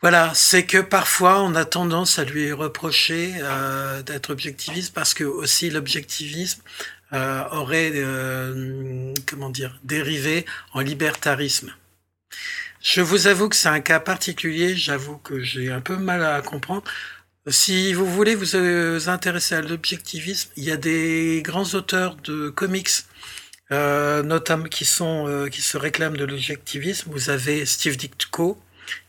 [0.00, 5.24] Voilà, c'est que parfois on a tendance à lui reprocher euh, d'être objectiviste parce que
[5.24, 6.62] aussi l'objectivisme
[7.14, 10.44] euh, aurait, euh, comment dire, dérivé
[10.74, 11.72] en libertarisme.
[12.82, 16.42] Je vous avoue que c'est un cas particulier, j'avoue que j'ai un peu mal à
[16.42, 16.84] comprendre.
[17.46, 22.50] Si vous voulez vous euh, intéresser à l'objectivisme, il y a des grands auteurs de
[22.50, 22.90] comics,
[23.70, 27.10] notamment qui sont qui se réclament de l'objectivisme.
[27.10, 28.60] Vous avez Steve Ditko,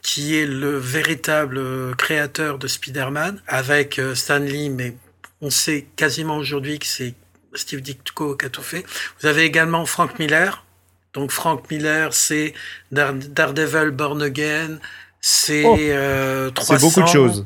[0.02, 4.95] qui est le véritable créateur de Spider-Man, avec Stan Lee, mais
[5.41, 7.14] on sait quasiment aujourd'hui que c'est
[7.54, 8.86] Steve Ditko qui a tout fait.
[9.20, 10.66] Vous avez également Frank Miller.
[11.14, 12.54] Donc Frank Miller, c'est
[12.91, 14.78] Daredevil Born Again,
[15.22, 17.45] c'est oh, euh, C'est beaucoup de choses.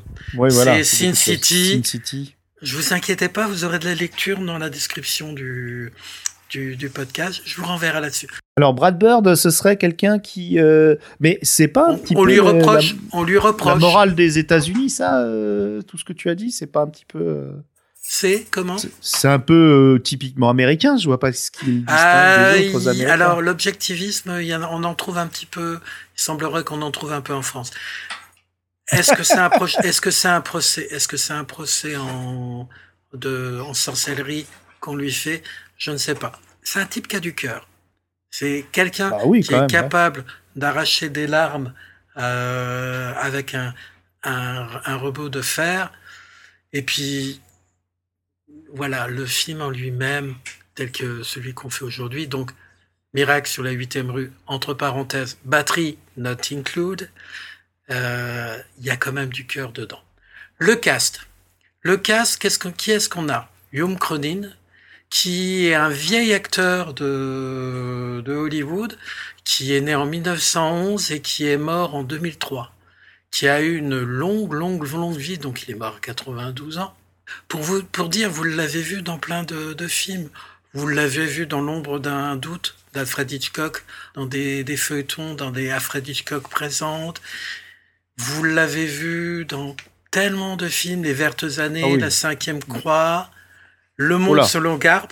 [0.49, 1.76] C'est Sin City.
[1.78, 2.36] Sin City.
[2.62, 5.91] Je vous inquiétez pas, vous aurez de la lecture dans la description du,
[6.49, 7.41] du, du podcast.
[7.45, 8.28] Je vous renverrai là-dessus.
[8.58, 12.24] Alors Brad Bird, ce serait quelqu'un qui, euh, mais c'est pas un On, petit on
[12.24, 13.80] peu lui la- reproche, la, on lui la reproche.
[13.80, 17.06] morale des États-Unis, ça, euh, tout ce que tu as dit, c'est pas un petit
[17.06, 17.51] peu, euh,
[18.06, 20.97] C'est comment c'est- un peu euh, typiquement américain.
[20.97, 23.14] Je vois pas ce qui le distingue des autres Américains.
[23.14, 24.30] alors l'objectivisme,
[24.70, 25.80] on en trouve un petit peu.
[26.18, 27.72] Il semblerait qu'on en trouve un peu en France.
[28.91, 29.66] Est-ce que c'est un pro-
[30.01, 32.68] que c'est un procès Est-ce que c'est un procès en
[33.14, 34.45] de en sorcellerie
[34.82, 35.41] qu'on lui fait?
[35.78, 36.34] Je ne sais pas.
[36.62, 37.68] C'est un type qui a du cœur.
[38.32, 39.68] C'est quelqu'un Bah oui, qui est même, ouais.
[39.68, 40.26] capable
[40.58, 41.74] d'arracher des larmes
[42.18, 43.74] euh, avec un,
[44.24, 45.91] un un robot de fer.
[46.74, 47.39] Et puis
[48.74, 50.36] voilà, le film en lui-même,
[50.76, 52.51] tel que celui qu'on fait aujourd'hui, donc
[53.14, 57.10] Miracle sur la 8e rue, entre parenthèses, batterie not include,
[57.91, 60.01] euh, il y a quand même du cœur dedans.
[60.58, 61.22] Le cast.
[61.82, 62.39] Le cast,
[62.76, 63.49] qui est-ce qu'on a?
[63.72, 64.49] Hume Cronin,
[65.10, 68.97] qui est un vieil acteur de, de Hollywood,
[69.43, 72.74] qui est né en 1911 et qui est mort en 2003,
[73.30, 76.95] qui a eu une longue, longue, longue vie, donc il est mort à 92 ans.
[77.47, 80.29] Pour vous, pour dire, vous l'avez vu dans plein de, de films.
[80.73, 83.84] Vous l'avez vu dans l'ombre d'un doute d'Alfred Hitchcock,
[84.15, 87.21] dans des, des feuilletons, dans des Alfred Hitchcock présentes.
[88.17, 89.75] Vous l'avez vu dans
[90.11, 91.99] tellement de films, Les Vertes Années, Ah oui.
[91.99, 93.29] La Cinquième Croix,
[93.95, 94.43] Le Monde Oula.
[94.45, 95.11] selon Garp.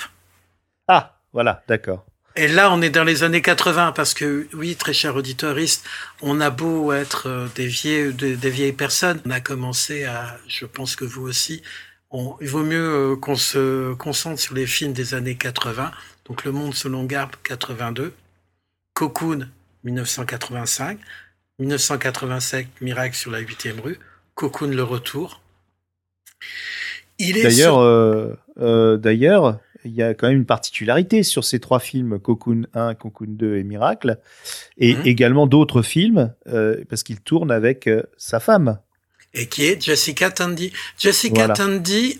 [0.88, 2.06] Ah, voilà, d'accord.
[2.36, 5.86] Et là, on est dans les années 80 parce que, oui, très cher auditoriste,
[6.22, 10.38] on a beau être euh, des vieilles, des, des vieilles personnes, on a commencé à,
[10.48, 11.62] je pense que vous aussi,
[12.12, 15.92] on, il vaut mieux euh, qu'on se concentre sur les films des années 80.
[16.26, 18.14] Donc, Le Monde selon Garp, 82.
[18.94, 19.48] Cocoon,
[19.84, 21.00] 1985.
[21.60, 24.00] 1987, Miracle sur la 8e rue.
[24.36, 25.42] Cocoon, Le Retour.
[27.20, 31.80] D'ailleurs, sur- euh, euh, d'ailleurs, il y a quand même une particularité sur ces trois
[31.80, 34.18] films, Cocoon 1, Cocoon 2 et Miracle,
[34.78, 35.02] et Mhm.
[35.06, 38.80] également d'autres films, euh, parce qu'il tourne avec euh, sa femme.
[39.34, 40.74] Et qui est Jessica Tandy.
[40.98, 41.54] Jessica Voilà.
[41.54, 42.20] Tandy,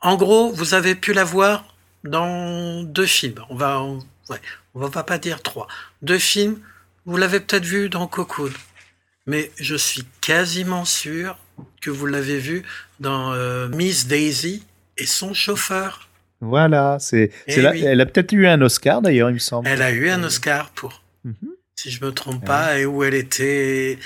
[0.00, 3.40] en gros, vous avez pu la voir dans deux films.
[3.50, 3.98] On va, on,
[4.30, 4.38] ouais,
[4.74, 5.66] on va pas dire trois.
[6.02, 6.58] Deux films.
[7.06, 8.50] Vous l'avez peut-être vu dans Cocoon,
[9.26, 11.38] mais je suis quasiment sûr
[11.80, 12.62] que vous l'avez vu
[13.00, 14.62] dans euh, Miss Daisy
[14.98, 16.08] et son chauffeur.
[16.40, 17.82] Voilà, c'est, Eh c'est oui.
[17.84, 19.66] elle a peut-être eu un Oscar d'ailleurs, il me semble.
[19.68, 21.34] Elle a eu un Oscar pour, Mhm.
[21.76, 23.98] si je me trompe pas, et où elle était.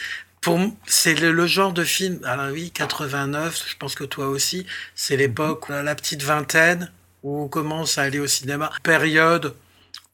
[0.43, 2.21] Pour c'est le, genre de film.
[2.25, 3.65] Alors oui, 89.
[3.69, 4.67] Je pense que toi aussi.
[4.95, 6.91] C'est l'époque où la petite vingtaine
[7.23, 8.71] où on commence à aller au cinéma.
[8.83, 9.55] Période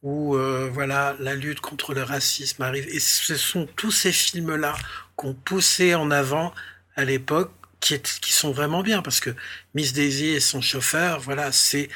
[0.03, 2.87] où euh, voilà la lutte contre le racisme arrive.
[2.89, 4.77] Et ce sont tous ces films-là
[5.17, 6.55] qu'on poussait en avant
[6.95, 7.51] à l'époque,
[7.81, 9.31] qui sont vraiment bien parce que
[9.75, 11.89] Miss Daisy et son chauffeur, voilà, c'est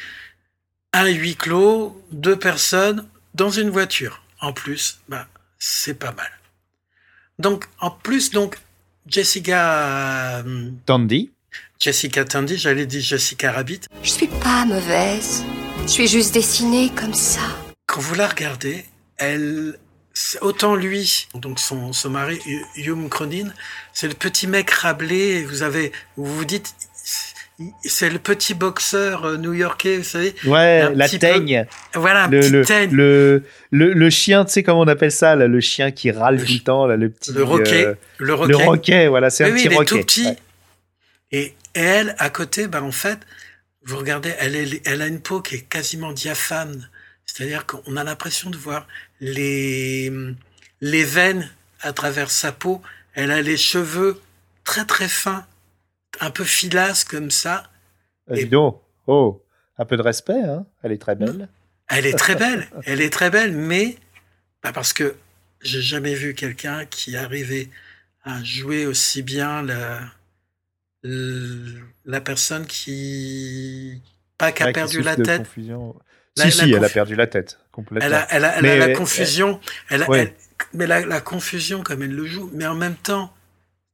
[0.93, 4.23] un huis clos, deux personnes dans une voiture.
[4.41, 5.29] En plus, bah,
[5.59, 6.31] c'est pas mal.
[7.43, 8.57] Donc, en plus, donc,
[9.07, 11.31] Jessica, euh, Tandy.
[11.81, 15.43] Jessica Tandy, j'allais dire Jessica Rabbit, Je suis pas mauvaise.
[15.83, 17.41] Je suis juste dessinée comme ça.
[17.87, 18.85] quand vous la regardez,
[19.17, 19.77] elle,
[20.15, 23.49] c'est autant lui, donc son, son mari, Hu- Hume Cronin,
[23.93, 26.73] c'est le petit mec rablé, vous avez, vous vous dites,
[27.85, 31.67] c'est le petit boxeur euh, new-yorkais, vous savez, Ouais, la peu- teigne.
[31.95, 32.91] voilà, un Le, petit le, teigne.
[32.95, 36.37] le, le, le chien, tu sais comment on appelle ça, là, le chien qui râle
[36.37, 37.33] Le tout le temps, là, le petit.
[37.33, 38.51] le roquet, euh, le roquet.
[38.53, 39.89] le roquet, voilà, c'est Oui, un oui, petit il est roquet.
[39.91, 40.27] tout petit.
[40.27, 40.37] Ouais.
[41.33, 43.19] Et elle, à côté, ben, en fait,
[43.85, 46.89] vous regardez, elle, est- elle a une peau qui est quasiment diaphane.
[47.25, 48.87] C'est-à-dire qu'on a l'impression de voir
[49.21, 50.13] les,
[50.81, 51.49] les veines
[51.81, 52.83] à travers sa peau.
[53.15, 54.21] Elle a les cheveux
[54.65, 55.45] très très fins,
[56.21, 57.71] un peu filasses comme ça.
[58.31, 59.45] Euh, Et- donc, oh,
[59.79, 60.67] un peu de respect, hein.
[60.83, 61.49] Elle est très belle.
[61.89, 63.97] Elle est très belle, elle est très belle, mais
[64.63, 65.15] bah, parce que
[65.61, 67.69] j'ai jamais vu quelqu'un qui arrivait
[68.25, 70.01] à jouer aussi bien la,
[71.03, 74.01] la personne qui
[74.39, 75.39] pas qui a Ouais, qui perdu la tête.
[75.39, 75.97] confusion.
[76.37, 78.07] La- si, la si, elle a perdu la tête, complètement.
[78.07, 79.61] Elle a, elle a, elle a Mais- la confusion,
[79.91, 80.35] elle, ouais.
[80.73, 83.35] mais la confusion comme elle le joue, mais en même temps,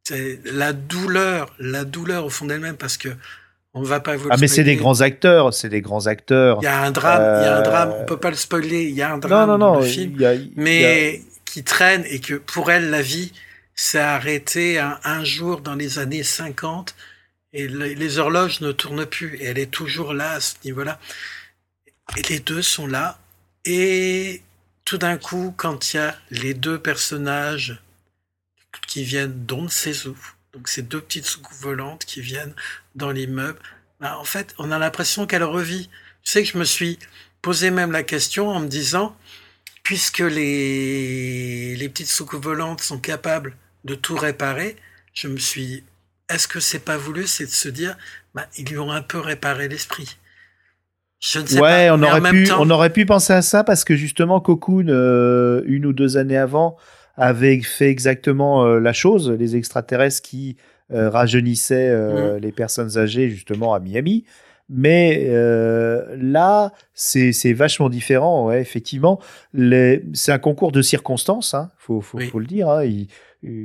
[0.08, 3.08] c'est la douleur, la douleur au fond d'elle-même, parce que
[3.74, 6.58] on va pas vous Ah, mais c'est des grands acteurs, c'est des grands acteurs.
[6.62, 8.36] Il y a un drame, il y a un Euh, drame, on peut pas le
[8.36, 10.12] spoiler, il y a un drame non, dans non, le film.
[10.16, 13.32] il y a- y a- mais qui traîne et que pour elle, la vie
[13.74, 16.94] s'est arrêtée un, un jour dans les années 50
[17.52, 20.98] et le- les horloges ne tournent plus et elle est toujours là à ce niveau-là.
[22.16, 23.18] Et les deux sont là
[23.64, 24.42] et
[24.84, 27.80] tout d'un coup, quand il y a les deux personnages
[28.86, 30.16] qui viennent d'on ne sait où,
[30.52, 32.54] donc ces deux petites soucoupes volantes qui viennent
[32.94, 33.58] dans l'immeuble,
[34.00, 35.88] bah, en fait, on a l'impression qu'elle revit.
[36.22, 36.98] Tu sais que je me suis
[37.42, 39.16] posé même la question en me disant,
[39.82, 44.76] puisque les, les petites soucoupes volantes sont capables de tout réparer,
[45.14, 45.84] je me suis dit,
[46.28, 47.96] est-ce que c'est pas voulu, c'est de se dire,
[48.34, 50.16] bah, ils lui ont un peu réparé l'esprit.
[51.20, 51.94] Je ne sais ouais, pas.
[51.96, 55.86] on aurait pu, on aurait pu penser à ça parce que justement Cocoon, euh, une
[55.86, 56.76] ou deux années avant,
[57.18, 59.30] avait fait exactement euh, la chose.
[59.30, 60.56] Les extraterrestres qui
[60.92, 62.36] euh, rajeunissaient mmh.
[62.38, 64.24] les personnes âgées justement à Miami.
[64.70, 65.30] Mais
[66.14, 68.48] là, c'est vachement différent.
[68.48, 69.18] Ouais, effectivement,
[70.12, 71.54] c'est un concours de circonstances.
[71.54, 72.68] Hein, faut, faut, faut, le dire.
[72.68, 72.86] Hein.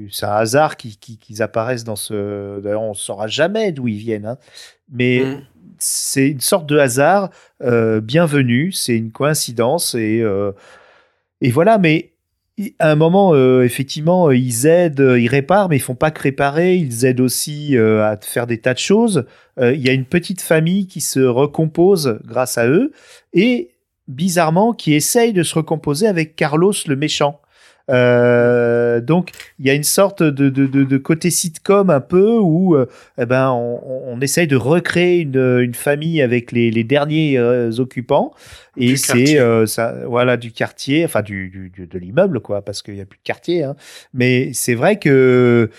[0.10, 2.62] c'est un hasard qu'ils qui, apparaissent dans ce.
[2.62, 4.26] D'ailleurs, on ne saura jamais d'où ils viennent.
[4.26, 4.38] Hein.
[4.94, 5.42] Mais mmh
[5.84, 7.30] c'est une sorte de hasard
[7.62, 10.52] euh, bienvenu, c'est une coïncidence et, euh,
[11.42, 12.13] et voilà, mais
[12.80, 16.76] à un moment, euh, effectivement, ils aident, ils réparent, mais ils font pas que réparer,
[16.76, 19.26] ils aident aussi à faire des tas de choses.
[19.60, 22.92] Il y a une petite famille qui se recompose grâce à eux
[23.34, 23.72] et
[24.08, 27.40] bizarrement qui essaye de se recomposer avec Carlos le méchant.
[27.90, 32.76] Euh, donc il y a une sorte de, de, de, côté sitcom un peu où
[32.76, 37.38] euh, eh ben on, on, essaye de recréer une, une famille avec les, les derniers
[37.38, 38.34] euh, occupants
[38.78, 43.02] et c'est ça voilà du quartier enfin du, du de l'immeuble quoi parce qu'il y
[43.02, 43.76] a plus de quartier hein.
[44.14, 45.70] mais c'est vrai que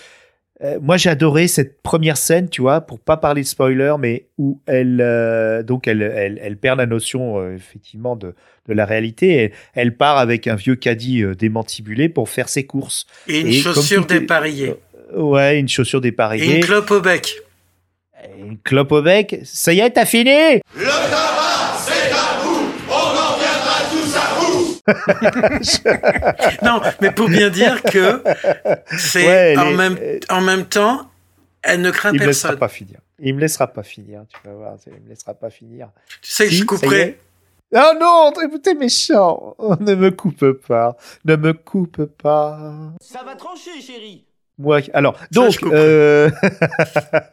[0.63, 4.27] euh, moi, j'ai adoré cette première scène, tu vois, pour pas parler de spoiler, mais
[4.37, 8.33] où elle, euh, donc elle, elle, elle, perd la notion euh, effectivement de,
[8.67, 9.51] de la réalité.
[9.73, 13.05] Elle, part avec un vieux caddie démantibulé pour faire ses courses.
[13.27, 14.75] Et une chaussure dépareillée.
[15.13, 16.53] ouais, une chaussure dépareillée.
[16.53, 17.35] Et une clope au bec.
[18.39, 19.41] une clope au bec.
[19.43, 20.61] Ça y est, t'as fini.
[26.63, 28.21] non, mais pour bien dire que
[28.97, 29.97] c'est en, même,
[30.29, 31.09] en même temps,
[31.63, 32.51] elle ne craint il personne.
[32.51, 32.99] Me laissera pas finir.
[33.19, 35.89] Il me laissera pas finir, tu vas voir, il me laissera pas finir.
[36.21, 37.19] Tu sais que je couperai.
[37.73, 38.31] Oh non,
[38.61, 39.55] t'es méchant.
[39.79, 40.95] ne me coupe pas.
[41.25, 42.73] Ne me coupe pas.
[43.01, 44.25] Ça va trancher, chérie.
[44.57, 46.29] Moi, alors, donc, euh...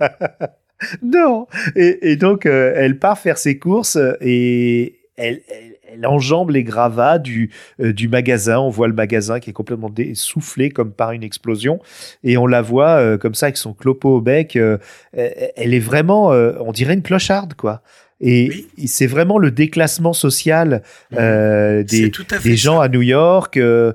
[1.03, 1.47] non.
[1.77, 6.65] Et, et donc, euh, elle part faire ses courses et elle, elle, elle enjambe les
[6.65, 7.51] gravats du,
[7.81, 8.59] euh, du magasin.
[8.59, 11.81] On voit le magasin qui est complètement soufflé comme par une explosion.
[12.25, 14.57] Et on la voit euh, comme ça avec son clopo au bec.
[14.57, 14.79] Euh,
[15.13, 17.83] elle est vraiment, on dirait une clocharde, quoi.
[18.25, 21.85] Et c'est vraiment le déclassement social des,
[22.45, 23.57] des gens à New York.
[23.57, 23.95] Il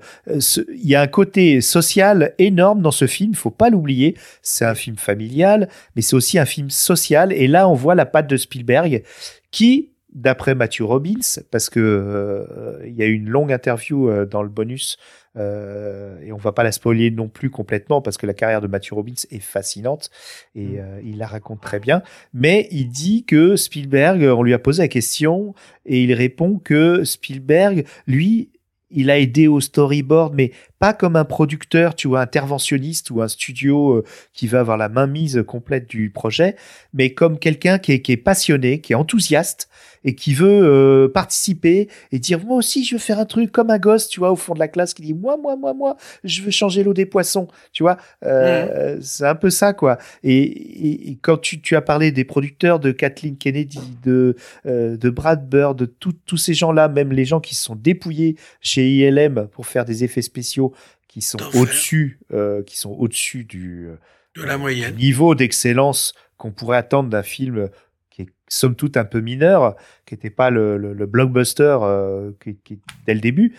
[0.84, 4.16] y a un côté social énorme dans ce film, il faut pas l'oublier.
[4.42, 7.32] C'est un film familial, mais c'est aussi un film social.
[7.32, 9.02] Et là, on voit la patte de Spielberg
[9.50, 14.26] qui d'après Matthew Robbins, parce que euh, il y a eu une longue interview euh,
[14.26, 14.98] dans le bonus
[15.36, 18.66] euh, et on va pas la spoiler non plus complètement parce que la carrière de
[18.66, 20.10] Matthew Robbins est fascinante
[20.56, 21.02] et mm.
[21.04, 22.02] il la raconte très bien.
[22.34, 25.54] Mais il dit que Spielberg, on lui a posé la question
[25.86, 28.50] et il répond que Spielberg, lui,
[28.90, 33.28] il a aidé au storyboard, mais pas comme un producteur, tu vois, interventionniste ou un
[33.28, 36.56] studio qui va avoir la mainmise complète du projet,
[36.94, 39.70] mais comme quelqu'un qui est, passionné, qui est enthousiaste
[40.04, 43.70] et qui veut euh, participer et dire moi aussi je veux faire un truc comme
[43.70, 45.98] un gosse, tu vois, au fond de la classe qui dit moi, moi, moi, moi,
[46.24, 47.98] je veux changer l'eau des poissons, tu vois.
[48.24, 49.98] Euh, C'est un peu ça, quoi.
[50.24, 54.36] Et, quand tu, tu, as parlé des producteurs de Kathleen Kennedy, de,
[54.66, 58.36] euh, de Brad Bird, de tous ces gens-là, même les gens qui se sont dépouillés
[58.62, 60.74] chez ILM pour faire des effets spéciaux
[61.08, 63.90] qui sont au-dessus, euh, qui sont au-dessus du,
[64.36, 64.96] de la moyenne.
[64.96, 67.70] niveau d'excellence qu'on pourrait attendre d'un film
[68.10, 69.76] qui est somme toute un peu mineur,
[70.06, 73.56] qui n'était pas le, le, blockbuster euh, qui, qui, dès le début,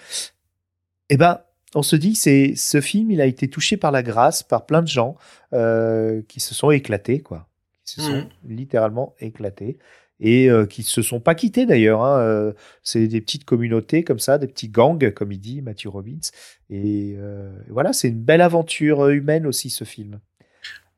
[1.11, 1.41] eh ben,
[1.75, 4.83] on se dit c'est ce film, il a été touché par la grâce, par plein
[4.83, 5.17] de gens
[5.53, 7.49] euh, qui se sont éclatés, quoi,
[7.85, 8.29] qui se sont mmh.
[8.49, 9.79] littéralement éclatés
[10.21, 12.03] et euh, qui se sont pas quittés d'ailleurs.
[12.03, 12.53] Hein, euh,
[12.83, 16.31] c'est des petites communautés comme ça, des petits gangs, comme il dit Matthew Robbins.
[16.71, 20.21] Et euh, voilà, c'est une belle aventure humaine aussi ce film.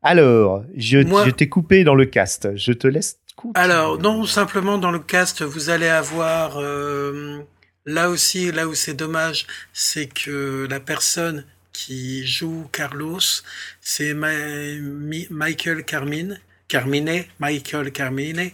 [0.03, 2.57] Alors, je, je t'ai coupé dans le cast.
[2.57, 3.21] Je te laisse
[3.55, 7.41] alors, non, simplement dans le cast, vous allez avoir euh,
[7.87, 13.21] là aussi, là où c'est dommage, c'est que la personne qui joue Carlos,
[13.81, 18.51] c'est Michael Carmine, Carmine, Michael Carmine,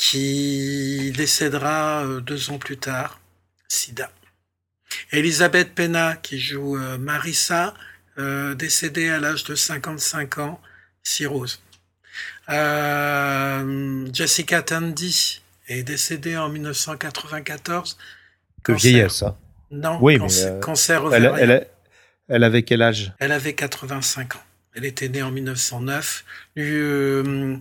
[0.00, 3.20] qui décédera euh, deux ans plus tard,
[3.68, 4.10] SIDA.
[5.12, 7.74] Elisabeth Pena, qui joue euh, Marissa,
[8.56, 10.60] décédée à l'âge de 55 ans,
[11.02, 11.62] cirrhose.
[12.50, 17.96] Euh, Jessica Tandy est décédée en 1994.
[18.62, 19.38] Que vieillesse, ça.
[19.70, 21.14] Non, oui, cancer, mais cancer.
[21.14, 21.66] Elle,
[22.28, 23.14] elle, avait quel âge?
[23.20, 24.42] Elle avait 85 ans.
[24.74, 26.24] Elle était née en 1909.
[26.58, 27.56] Euh,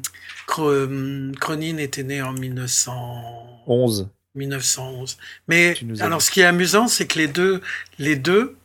[0.47, 4.09] Cronin était né en 1911.
[4.35, 5.17] 1911.
[5.47, 7.61] Mais alors, ce qui est amusant, c'est que les deux,
[7.97, 8.55] les deux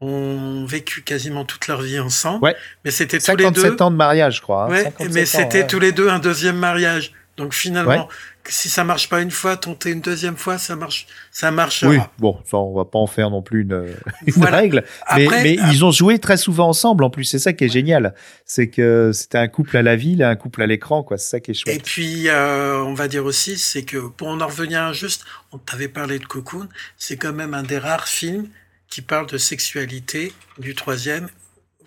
[0.00, 2.44] ont vécu quasiment toute leur vie ensemble.
[2.44, 2.56] Ouais.
[2.84, 3.60] Mais c'était tous les deux.
[3.60, 4.64] 57 ans de mariage, je crois.
[4.64, 4.70] hein.
[4.70, 5.66] Ouais, 57 mais c'était ouais.
[5.66, 7.12] tous les deux un deuxième mariage.
[7.36, 8.08] Donc finalement,
[8.48, 11.90] si ça marche pas une fois, tenter une deuxième fois, ça marche, ça marchera.
[11.90, 13.86] Oui, bon, ça, on va pas en faire non plus une,
[14.26, 14.56] une Voilà.
[14.58, 14.84] règle.
[15.16, 17.24] Mais, Après, mais ils ont joué très souvent ensemble, en plus.
[17.24, 18.14] C'est ça qui est génial.
[18.44, 21.18] C'est que c'était un couple à la ville et un couple à l'écran, quoi.
[21.18, 21.82] C'est ça qui est Et chouette.
[21.84, 25.88] puis, euh, on va dire aussi, c'est que pour en revenir à juste, on t'avait
[25.88, 28.48] parlé de Cocoon, c'est quand même un des rares films
[28.88, 31.28] qui parle de sexualité du troisième,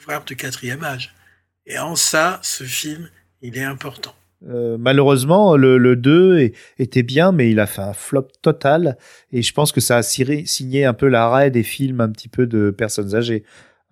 [0.06, 1.14] voire du quatrième âge.
[1.66, 3.10] Et en ça, ce film,
[3.42, 4.14] il est important.
[4.50, 8.98] Euh, malheureusement, le, le 2 est- était bien, mais il a fait un flop total.
[9.32, 12.46] Et je pense que ça a signé un peu l'arrêt des films un petit peu
[12.46, 13.44] de personnes âgées.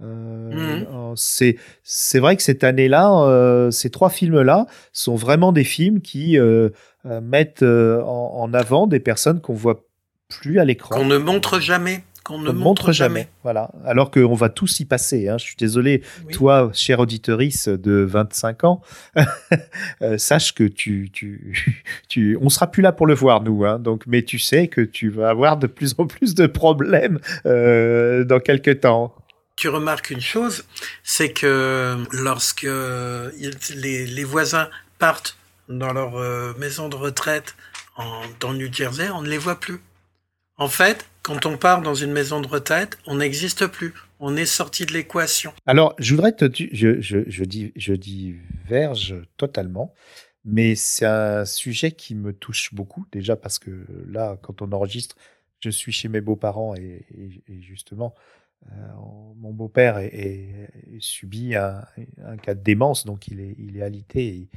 [0.03, 1.13] Euh, Mhm.
[1.15, 6.37] c'est c'est vrai que cette année-là, euh, ces trois films-là sont vraiment des films qui
[7.21, 9.83] mettent en, en avant des personnes qu'on voit
[10.27, 10.95] plus à l'écran.
[10.95, 12.03] Qu'on ne montre jamais.
[12.23, 13.27] Qu'on ne On ne montre, jamais.
[13.43, 13.71] Voilà.
[13.85, 15.27] Alors qu'on va tous y passer.
[15.27, 15.37] Hein.
[15.39, 16.33] Je suis désolé, Oui.
[16.33, 18.81] toi, chère auditorice de 25 ans,
[20.01, 23.65] euh, sache que tu, tu, tu, on sera plus là pour le voir, nous.
[23.65, 23.79] Hein.
[23.79, 28.23] Donc, mais tu sais que tu vas avoir de plus en plus de problèmes euh,
[28.23, 29.15] dans quelques temps.
[29.55, 30.63] tu remarques une chose,
[31.03, 34.69] c'est que lorsque ils- les, les voisins
[34.99, 35.37] partent
[35.69, 37.55] dans leur euh, maison de retraite
[37.97, 39.79] en, dans le New Jersey, on ne les voit plus.
[40.61, 43.95] En fait, quand on part dans une maison de retraite, on n'existe plus.
[44.19, 45.53] On est sorti de l'équation.
[45.65, 49.91] Alors, je voudrais te, tu- je, je, je, dis, je diverge totalement,
[50.45, 53.71] mais c'est un sujet qui me touche beaucoup déjà parce que
[54.07, 55.15] là, quand on enregistre,
[55.61, 57.07] je suis chez mes beaux-parents et,
[57.61, 58.13] justement,
[58.71, 58.75] euh,
[59.37, 59.99] mon beau-père
[60.99, 61.83] subit un,
[62.43, 64.49] cas de démence, donc il est, il est alité et,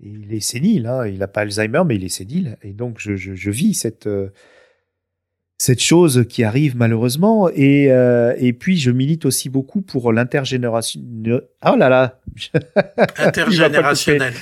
[0.00, 0.86] il est sénile.
[0.86, 1.06] hein.
[1.06, 4.06] Il n'a pas Alzheimer, mais il est sénile, et donc je, je, je vis cette
[4.06, 4.30] euh,
[5.64, 7.48] cette chose qui arrive malheureusement.
[7.54, 11.00] Et, euh, et puis, je milite aussi beaucoup pour l'intergénération.
[11.64, 12.18] Oh là là
[13.18, 14.32] Intergénérationnel.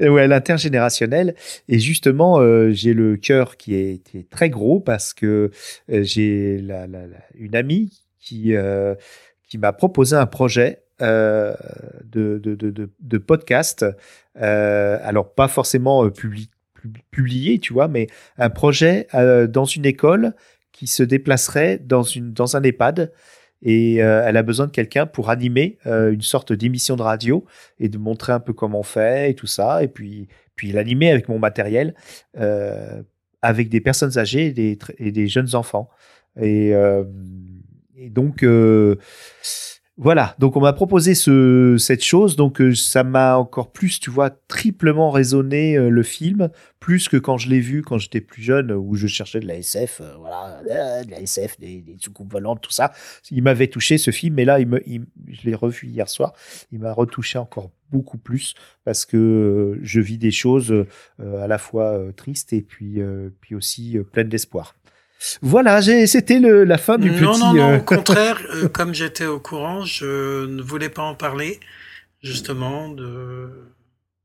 [0.00, 1.34] Ouais, l'intergénérationnel.
[1.68, 5.50] Et justement, euh, j'ai le cœur qui est, qui est très gros parce que
[5.90, 8.94] euh, j'ai la, la- la- une amie qui, euh,
[9.48, 11.54] qui m'a proposé un projet euh,
[12.04, 12.54] de, de,
[13.00, 13.86] de, podcast.
[14.40, 16.59] Euh, alors, pas forcément public, pub-
[17.10, 18.06] publié, tu vois, mais
[18.38, 20.34] un projet euh, dans une école
[20.72, 23.12] qui se déplacerait dans, une, dans un EHPAD.
[23.62, 27.44] Et euh, elle a besoin de quelqu'un pour animer euh, une sorte d'émission de radio
[27.78, 29.82] et de montrer un peu comment on fait et tout ça.
[29.82, 31.94] Et puis, puis l'animer avec mon matériel,
[32.38, 33.02] euh,
[33.42, 35.90] avec des personnes âgées et des, et des jeunes enfants.
[36.40, 37.04] Et, euh,
[37.96, 38.96] et donc, euh,
[40.02, 40.34] voilà.
[40.38, 42.34] Donc, on m'a proposé ce, cette chose.
[42.34, 46.48] Donc, euh, ça m'a encore plus, tu vois, triplement résonné euh, le film,
[46.80, 49.56] plus que quand je l'ai vu quand j'étais plus jeune, où je cherchais de la
[49.56, 52.92] SF, euh, voilà, euh, de la SF, des, des soucoupes volantes, tout ça.
[53.30, 56.32] Il m'avait touché ce film, mais là, il me, il- je l'ai revu hier soir.
[56.72, 60.86] Il m'a retouché encore beaucoup plus parce que euh, je vis des choses euh,
[61.42, 63.00] à la fois tristes et puis,
[63.40, 64.76] puis aussi pleines d'espoir.
[65.42, 67.40] Voilà, c'était la fin du Non, petit.
[67.40, 71.14] non, non, euh, au contraire, euh, comme j'étais au courant, je ne voulais pas en
[71.14, 71.60] parler,
[72.22, 73.50] justement, de,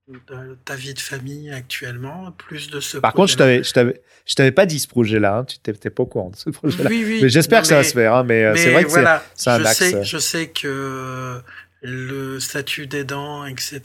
[0.08, 4.02] de ta vie de famille actuellement, plus de ce Par contre, je t'avais, je t'avais,
[4.26, 5.40] je t'avais pas dit ce projet-là.
[5.40, 6.90] hein, tu n'étais pas au courant de ce projet-là.
[6.90, 7.20] Oui, oui.
[7.24, 8.14] Mais j'espère que ça va se faire.
[8.16, 9.78] hein, mais euh, mais c'est vrai que c'est- voilà, c'est un je axe.
[9.78, 11.42] sais, je sais que
[11.82, 13.82] le statut d'aidant, etc.,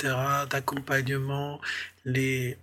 [0.49, 1.61] d'accompagnement,
[2.05, 2.57] les,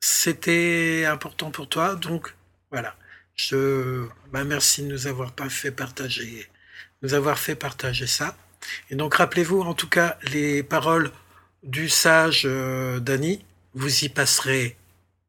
[0.00, 1.96] c'était important pour toi.
[1.96, 2.34] Donc,
[2.70, 2.94] voilà.
[3.38, 6.46] Je, bah, merci de nous avoir pas fait partager,
[7.02, 8.36] nous avoir fait partager ça.
[8.90, 11.12] Et donc, rappelez-vous, en tout cas, les paroles
[11.62, 14.76] du sage euh, Dany, vous y passerez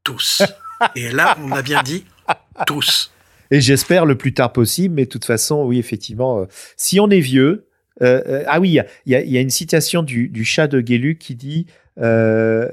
[0.04, 0.42] tous.
[0.96, 2.04] Et là, on a bien dit
[2.66, 3.12] tous.
[3.52, 6.46] Et j'espère le plus tard possible, mais de toute façon, oui, effectivement, euh,
[6.78, 7.68] si on est vieux.
[8.02, 8.74] euh, euh, ah oui, il
[9.12, 11.68] y a- y, y une citation du, du chat de Guéluc qui dit
[12.00, 12.70] euh,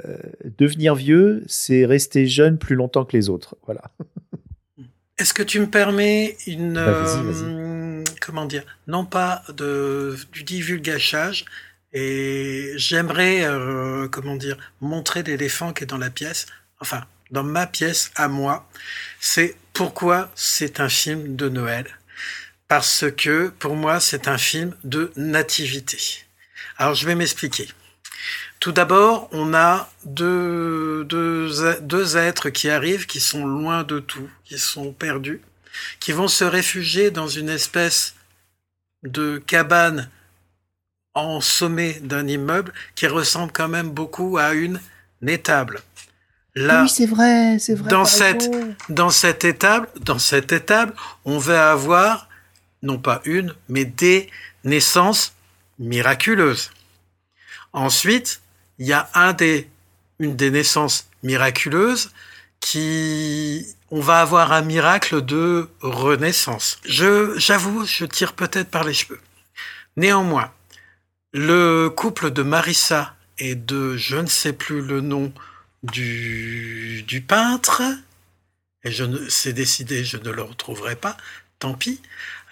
[0.59, 3.57] Devenir vieux, c'est rester jeune plus longtemps que les autres.
[3.67, 3.83] Voilà.
[5.19, 11.47] Est-ce que tu me permets une Bah, euh, comment dire non pas de du divulgachage
[11.95, 16.47] et j'aimerais euh, comment dire montrer l'éléphant qui est dans la pièce
[16.81, 18.69] enfin dans ma pièce à moi
[19.19, 21.87] c'est pourquoi c'est un film de Noël.
[22.69, 25.99] Parce que pour moi c'est un film de nativité.
[26.77, 27.69] Alors je vais m'expliquer
[28.61, 31.51] tout d'abord, on a deux, deux,
[31.81, 35.41] deux êtres qui arrivent, qui sont loin de tout, qui sont perdus,
[36.01, 38.15] qui vont se réfugier dans une espèce
[39.03, 40.11] de cabane
[41.15, 44.81] en sommet d'un immeuble qui ressemble quand même beaucoup à une
[45.27, 45.81] étable.
[46.55, 47.91] Là, oui, c'est vrai, c'est vrai.
[47.91, 48.51] Dans cette,
[48.89, 50.95] dans cette étable, dans cette étable,
[51.25, 52.29] on va avoir
[52.83, 54.31] non pas une, mais des
[54.65, 55.35] naissances
[55.79, 56.71] miraculeuses.
[57.73, 58.41] Ensuite,
[58.79, 59.69] il y a un des,
[60.19, 62.11] une des naissances miraculeuses
[62.61, 66.79] qui, on va avoir un miracle de renaissance.
[66.85, 69.21] Je, j'avoue, je tire peut-être par les cheveux.
[69.97, 70.53] Néanmoins,
[71.33, 75.33] le couple de Marissa et de, je ne sais plus le nom
[75.83, 77.83] du, du peintre,
[78.85, 81.17] et je ne, c'est décidé, je ne le retrouverai pas,
[81.59, 82.01] tant pis.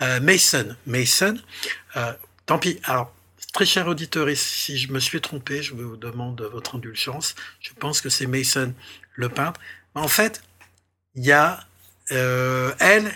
[0.03, 1.37] Euh, Mason, Mason,
[1.97, 2.13] euh,
[2.47, 2.81] tant pis.
[2.85, 3.13] Alors,
[3.55, 7.37] très cher auditeur, si je me suis trompé, je vous demande votre indulgence.
[7.61, 8.75] Je pense que c'est Mason,
[9.15, 9.61] le peintre.
[9.95, 10.43] En fait,
[11.15, 11.65] il y a,
[12.11, 13.13] euh, elle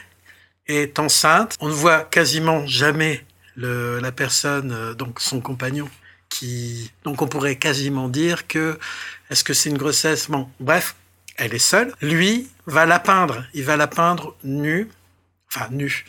[0.69, 1.57] est enceinte.
[1.61, 3.27] On ne voit quasiment jamais
[3.57, 5.91] la personne, euh, donc son compagnon,
[6.29, 8.79] qui, donc on pourrait quasiment dire que,
[9.31, 10.31] est-ce que c'est une grossesse?
[10.31, 10.95] Bon, bref,
[11.37, 11.93] elle est seule.
[12.01, 13.45] Lui va la peindre.
[13.55, 14.89] Il va la peindre nue,
[15.53, 16.05] enfin nue.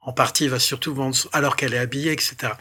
[0.00, 2.52] En partie, il va surtout vendre, alors qu'elle est habillée, etc.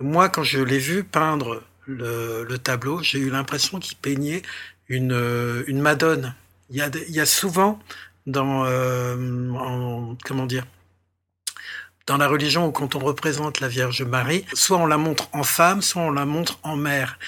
[0.00, 4.42] Moi, quand je l'ai vu peindre le, le tableau, j'ai eu l'impression qu'il peignait
[4.88, 6.34] une, euh, une Madone.
[6.70, 7.78] Il y a, souvent
[8.26, 10.66] dans, euh, en, comment dire,
[12.06, 15.80] dans la religion quand on représente la Vierge Marie, soit on la montre en femme,
[15.80, 17.18] soit on la montre en mère.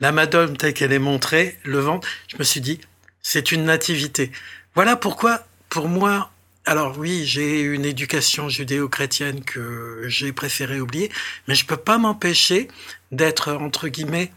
[0.00, 2.80] La Madone telle qu'elle est montrée, le ventre, je me suis dit,
[3.20, 4.32] c'est une nativité.
[4.74, 6.30] Voilà pourquoi, pour moi,
[6.66, 11.10] alors oui, j'ai une éducation judéo-chrétienne que j'ai préféré oublier,
[11.46, 12.68] mais je peux pas m'empêcher
[13.12, 14.32] d'être, entre guillemets,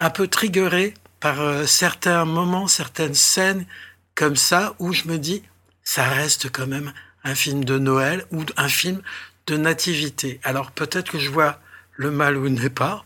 [0.00, 3.66] un peu triggeré par euh, certains moments, certaines scènes
[4.14, 5.42] comme ça, où je me dis,
[5.82, 6.92] ça reste quand même
[7.22, 9.02] un film de Noël ou un film
[9.46, 10.40] de nativité.
[10.44, 11.60] Alors peut-être que je vois
[11.92, 13.04] le mal où n'est pas.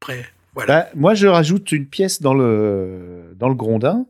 [0.00, 0.82] Après, voilà.
[0.82, 4.06] Bah, moi, je rajoute une pièce dans le, dans le grondin,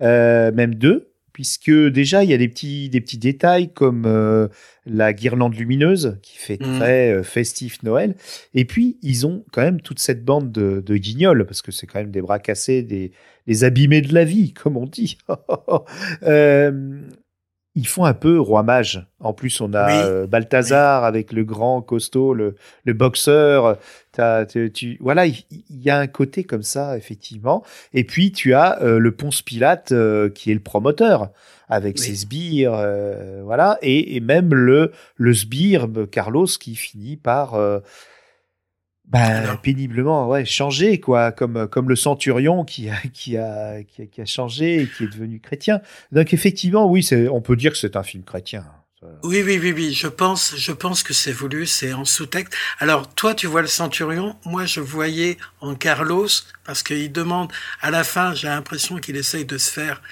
[0.00, 1.09] euh, même deux
[1.40, 4.48] puisque déjà il y a des petits, des petits détails comme euh,
[4.84, 6.76] la guirlande lumineuse qui fait Mhm.
[6.76, 8.14] très euh, festif Noël.
[8.52, 11.86] Et puis ils ont quand même toute cette bande de, de guignols, parce que c'est
[11.86, 13.12] quand même des bras cassés, des,
[13.46, 15.16] des abîmés de la vie, comme on dit.
[16.24, 17.00] Euh,
[17.80, 19.06] ils font un peu roi mage.
[19.20, 19.92] En plus, on a Oui.
[20.04, 23.78] euh, Balthazar avec le grand costaud, le, le boxeur.
[24.12, 25.36] T'as- tu, tu- voilà, il
[25.70, 27.64] y, a un côté comme ça, effectivement.
[27.94, 31.30] Et puis, tu as euh, le Ponce Pilate euh, qui est le promoteur
[31.68, 32.02] avec Oui.
[32.06, 37.54] ses sbires, euh, voilà, et, et même le, le sbire Carlos qui finit par
[39.12, 39.60] Alors.
[39.60, 44.20] péniblement ouais, changer, quoi, comme, comme le centurion qui a, qui, a, qui, a, qui
[44.20, 45.80] a changé et qui est devenu chrétien.
[46.12, 48.64] Donc, effectivement, oui, c'est- on peut dire que c'est un film chrétien.
[49.22, 49.94] Oui, oui, oui, oui.
[49.94, 52.52] Je pense, je pense que c'est voulu, c'est en sous-texte.
[52.80, 54.36] Alors, toi, tu vois le centurion.
[54.44, 56.28] Moi, je voyais en Carlos,
[56.64, 57.50] parce qu'il demande,
[57.80, 60.02] à la fin, j'ai l'impression qu'il essaye de se faire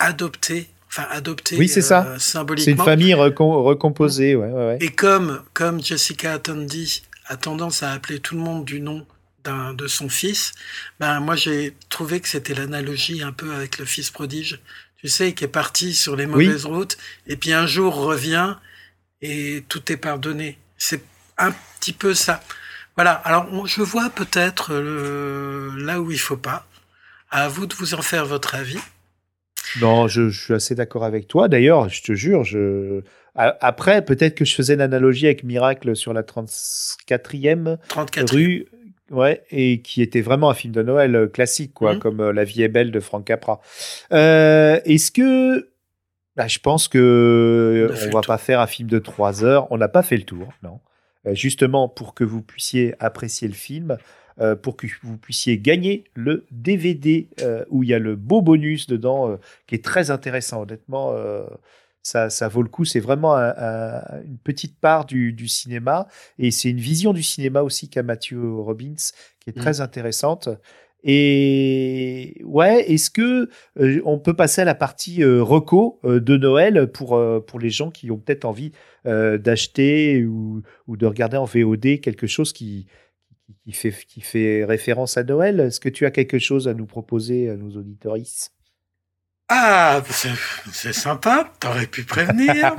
[0.00, 2.00] adopter, enfin, adopter Oui, c'est ça.
[2.02, 2.84] euh, C'est une symboliquement.
[2.84, 4.78] famille recom- recomposée, ouais, ouais, ouais.
[4.80, 9.06] Et comme, comme Jessica Attendy a tendance à appeler tout le monde du nom
[9.74, 10.52] de son fils,
[11.00, 14.60] ben, moi, j'ai trouvé que c'était l'analogie un peu avec le fils prodige.
[14.98, 16.46] Tu sais, qui est parti sur les Oui.
[16.46, 18.56] mauvaises routes, et puis un jour revient
[19.22, 20.58] et tout est pardonné.
[20.76, 21.02] C'est
[21.38, 22.42] un petit peu ça.
[22.96, 23.12] Voilà.
[23.12, 26.66] Alors, on- je vois peut-être là où il faut pas.
[27.30, 28.80] À vous de vous en faire votre avis.
[29.80, 31.48] Non, je, je suis assez d'accord avec toi.
[31.48, 33.02] D'ailleurs, je te jure, je...
[33.60, 38.32] après, peut-être que je faisais l'analogie avec Miracle sur la 34e 34.
[38.34, 38.66] rue,
[39.10, 41.98] ouais, et qui était vraiment un film de Noël euh, classique, quoi, Mhm.
[42.00, 43.60] comme euh, La vie est belle de Frank Capra.
[44.12, 45.68] Euh, Est-ce que.
[46.36, 49.66] Bah, je pense que On va pas faire un film de trois heures.
[49.72, 50.78] On n'a pas fait le tour, non.
[51.26, 53.98] Euh, justement, pour que vous puissiez apprécier le film,
[54.40, 58.40] euh, pour que vous puissiez gagner le DVD euh, où il y a le beau
[58.40, 59.36] bonus dedans,
[59.66, 61.12] qui est très intéressant, honnêtement.
[62.10, 62.84] Ça, ça vaut le coup.
[62.84, 66.06] C'est vraiment un- un- une petite part du, du cinéma.
[66.38, 68.36] Et c'est une vision du cinéma aussi qu'a Matthew
[68.68, 69.02] Robbins,
[69.40, 69.60] qui est Mm.
[69.60, 70.48] très intéressante.
[71.04, 73.48] Et ouais, est-ce que
[73.78, 77.58] euh, on peut passer à la partie euh, reco euh, de Noël pour euh, pour
[77.60, 78.72] les gens qui ont peut-être envie
[79.04, 82.86] d'acheter ou, ou de regarder en VOD quelque chose qui
[83.64, 85.60] qui fait qui fait référence à Noël?
[85.60, 88.52] Est-ce que tu as quelque chose à nous proposer à nos auditoristes
[89.48, 91.50] Ah, c'est, sympa.
[91.60, 92.74] T'aurais pu prévenir.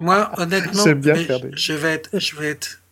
[0.00, 2.82] Moi, honnêtement, bien des- je vais être, je vais être,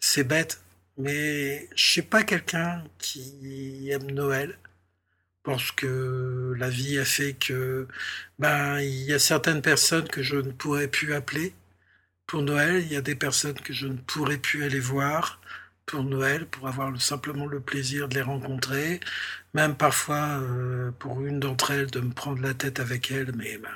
[0.00, 0.60] c'est bête,
[0.98, 4.58] mais je suis pas quelqu'un qui aime Noël
[5.44, 7.88] parce que la vie a fait que,
[8.38, 11.54] ben, il y a certaines personnes que je ne pourrais plus appeler
[12.26, 15.40] pour Noël, il y a des personnes que je ne pourrais plus aller voir
[15.86, 19.00] pour Noël, pour avoir le, simplement le plaisir de les rencontrer,
[19.54, 23.58] même parfois euh, pour une d'entre elles de me prendre la tête avec elles, mais
[23.58, 23.70] ben,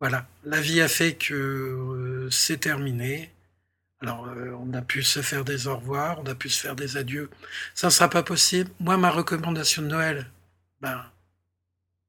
[0.00, 3.32] voilà, la vie a fait que euh, c'est terminé.
[4.00, 6.74] Alors, euh, on a pu se faire des au revoir, on a pu se faire
[6.76, 7.30] des adieux.
[7.74, 8.70] Ça ne sera pas possible.
[8.80, 10.30] Moi, ma recommandation de Noël,
[10.80, 11.04] ben,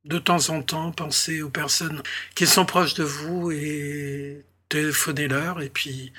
[0.06, 2.02] de temps en temps, pensez aux personnes
[2.36, 5.62] qui sont proches de vous et téléphonez-leur.
[5.62, 6.14] Et puis,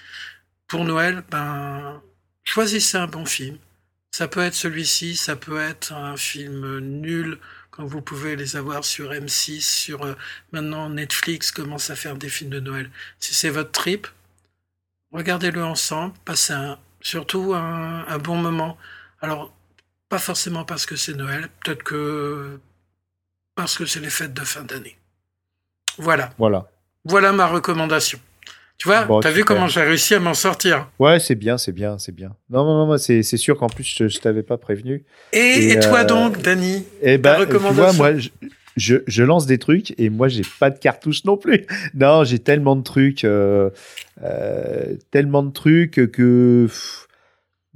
[0.69, 2.03] pour Noël, ben,
[2.45, 3.59] choisissez un bon film.
[4.11, 7.39] Ça peut être celui-ci, ça peut être un film nul
[7.71, 10.15] quand vous pouvez les avoir sur M6, sur euh,
[10.53, 12.91] maintenant Netflix commence à faire des films de Noël.
[13.19, 14.07] Si c'est votre trip,
[15.11, 18.77] regardez-le ensemble, passez un, surtout un, un, bon moment.
[19.23, 19.55] Alors,
[20.11, 22.61] pas forcément parce que c'est Noël, peut-être que
[23.55, 24.99] parce que c'est les fêtes de fin d'année.
[25.97, 26.35] Voilà.
[26.37, 26.71] Voilà.
[27.05, 28.21] Voilà ma recommandation.
[28.83, 31.71] Tu vois, bon, t'as vu comment j'ai réussi à m'en sortir Ouais, c'est bien, c'est
[31.71, 32.35] bien, c'est bien.
[32.51, 35.05] Non, non, non, c'est, sûr qu'en plus, je, je t'avais pas prévenu.
[35.33, 36.83] Et, et, et toi euh, donc, Dany?
[37.01, 38.31] Eh ben, tu vois, moi, je,
[38.77, 41.65] je, je, lance des trucs et moi, j'ai pas de cartouche non plus.
[41.95, 43.71] Non, j'ai tellement de trucs, euh,
[44.25, 46.67] euh, tellement de trucs que...
[46.67, 47.07] Pff,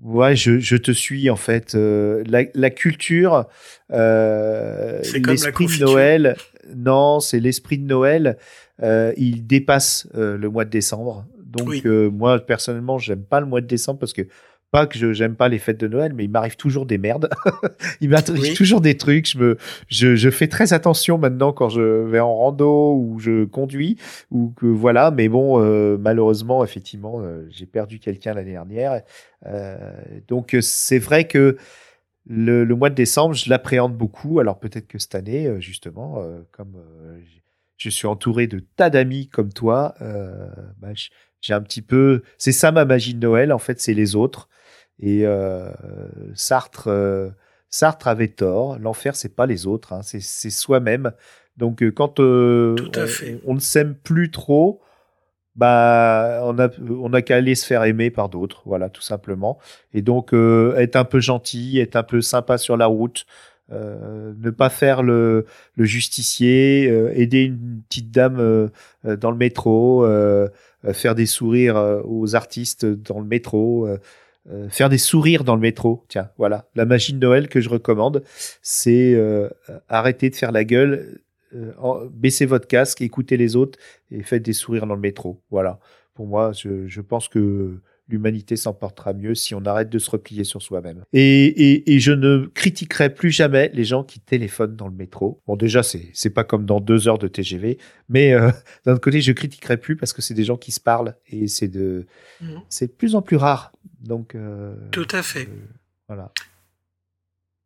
[0.03, 1.77] ouais, je, je, te suis en fait.
[1.77, 3.47] Euh, la, la, culture,
[3.93, 6.37] euh, l'esprit de Noël.
[6.75, 8.39] Non, c'est l'esprit de Noël.
[8.83, 11.27] Euh, il dépasse euh, le mois de décembre.
[11.45, 11.83] Donc oui.
[11.87, 14.23] euh, moi personnellement, j'aime pas le mois de décembre parce que
[14.71, 17.31] pas que je j'aime pas les fêtes de Noël, mais il m'arrive toujours des merdes.
[18.01, 18.55] il m'arrive oui.
[18.55, 19.31] toujours des trucs.
[19.31, 19.57] Je me
[19.89, 23.97] je, je, fais très attention maintenant quand je vais en rando ou je conduis
[24.31, 25.11] ou que voilà.
[25.11, 29.03] Mais bon, euh, malheureusement, effectivement, euh, j'ai perdu quelqu'un l'année dernière.
[30.29, 31.57] donc c'est vrai que
[32.29, 34.41] le, le, mois de décembre, je l'appréhende beaucoup.
[34.41, 36.21] Alors peut-être que cette année, justement,
[36.51, 36.75] comme
[37.77, 39.95] je suis entouré de tas d'amis comme toi.
[40.01, 40.49] Euh,
[40.79, 40.89] bah,
[41.41, 43.53] j'ai un petit peu, c'est ça ma magie de Noël.
[43.53, 44.49] En fait, c'est les autres.
[44.99, 45.71] Et euh,
[46.35, 47.31] Sartre, euh,
[47.69, 48.79] Sartre avait tort.
[48.79, 50.21] L'enfer, c'est pas les autres, hein, c'est
[50.51, 51.13] soi-même.
[51.57, 52.77] Donc, euh, quand euh,
[53.45, 54.83] on, on, ne s'aime plus trop,
[55.55, 59.59] bah, on a, on a qu'à aller se faire aimer par d'autres, voilà, tout simplement.
[59.95, 63.25] Et donc, euh, être un peu gentil, être un peu sympa sur la route.
[63.73, 65.45] Euh, ne pas faire le,
[65.75, 68.69] le justicier, euh, aider une petite dame euh,
[69.17, 70.07] dans le métro,
[70.93, 73.89] faire des sourires aux artistes dans le métro,
[74.69, 76.05] faire des sourires dans le métro.
[76.09, 78.23] Tiens, voilà, la magie de Noël que je recommande,
[78.63, 79.21] c'est
[79.89, 81.21] arrêter de faire la gueule,
[82.13, 83.79] baissez votre casque, écoutez les autres
[84.13, 85.41] et faites des sourires dans le métro.
[85.51, 85.81] Voilà,
[86.15, 90.11] pour moi, je, je pense que l'humanité s'en portera mieux si on arrête de se
[90.11, 91.05] replier sur soi-même.
[91.13, 95.43] Et, et, et, je ne critiquerai plus jamais les gens qui téléphonent dans le métro.
[95.47, 97.79] Bon, déjà, c'est c'est pas comme dans deux heures de TGV,
[98.09, 98.51] mais euh,
[98.85, 101.49] d'un autre côté, je critiquerai plus parce que c'est des gens qui se parlent et
[101.49, 102.07] c'est de
[102.41, 102.55] mmh.
[102.69, 103.73] c'est de plus en plus rare.
[104.01, 105.49] Donc euh, tout à fait.
[105.49, 105.69] Euh,
[106.09, 106.33] voilà.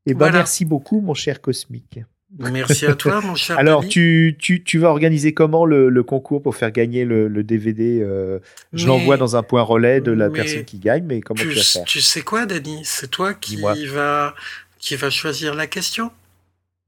[0.06, 0.38] Et eh ben voilà.
[0.38, 2.00] merci beaucoup, mon cher Cosmique.
[2.38, 3.58] Merci à toi, mon cher.
[3.58, 7.42] Alors, tu, tu, tu, vas organiser comment le, le, concours pour faire gagner le, le
[7.42, 8.38] DVD euh,
[8.72, 11.54] Je l'envoie dans un point relais de la personne qui gagne, mais comment tu, tu
[11.54, 11.84] vas faire?
[11.84, 14.34] Tu sais quoi, Dany C'est toi qui va,
[14.78, 16.10] qui va choisir la question?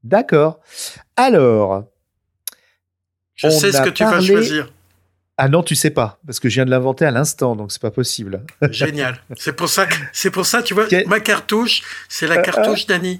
[0.03, 0.59] D'accord.
[1.15, 1.85] Alors.
[3.35, 4.19] Je sais ce que tu parlé...
[4.19, 4.69] vas choisir.
[5.35, 7.81] Ah non, tu sais pas, parce que je viens de l'inventer à l'instant, donc c'est
[7.81, 8.45] pas possible.
[8.69, 9.19] Génial.
[9.35, 13.19] C'est pour ça, c'est pour ça, tu vois, ma cartouche, c'est la cartouche euh, d'Annie.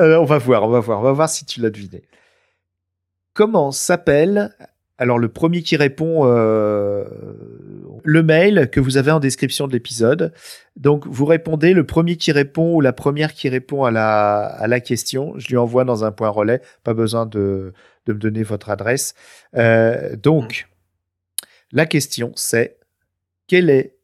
[0.00, 2.02] Euh, on va voir, on va voir, on va voir si tu l'as deviné.
[3.34, 4.54] Comment s'appelle
[5.00, 7.04] alors le premier qui répond euh,
[8.02, 10.32] le mail que vous avez en description de l'épisode?
[10.76, 14.66] Donc vous répondez le premier qui répond ou la première qui répond à la à
[14.66, 15.34] la question.
[15.36, 16.60] Je lui envoie dans un point relais.
[16.84, 17.72] Pas besoin de
[18.06, 19.14] de me donner votre adresse.
[19.56, 20.68] Euh, donc
[21.70, 22.78] la question c'est
[23.46, 23.96] quel est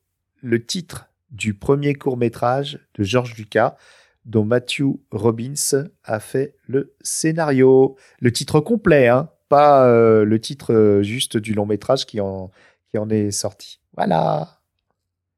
[0.43, 3.77] le titre du premier court métrage de Georges Lucas?
[4.25, 7.97] Dont Matthew Robbins a fait le scénario.
[8.21, 12.51] Le titre complet, hein, pas euh, le titre euh, juste du long métrage qui en,
[12.91, 13.81] qui en est sorti.
[13.97, 14.61] Voilà.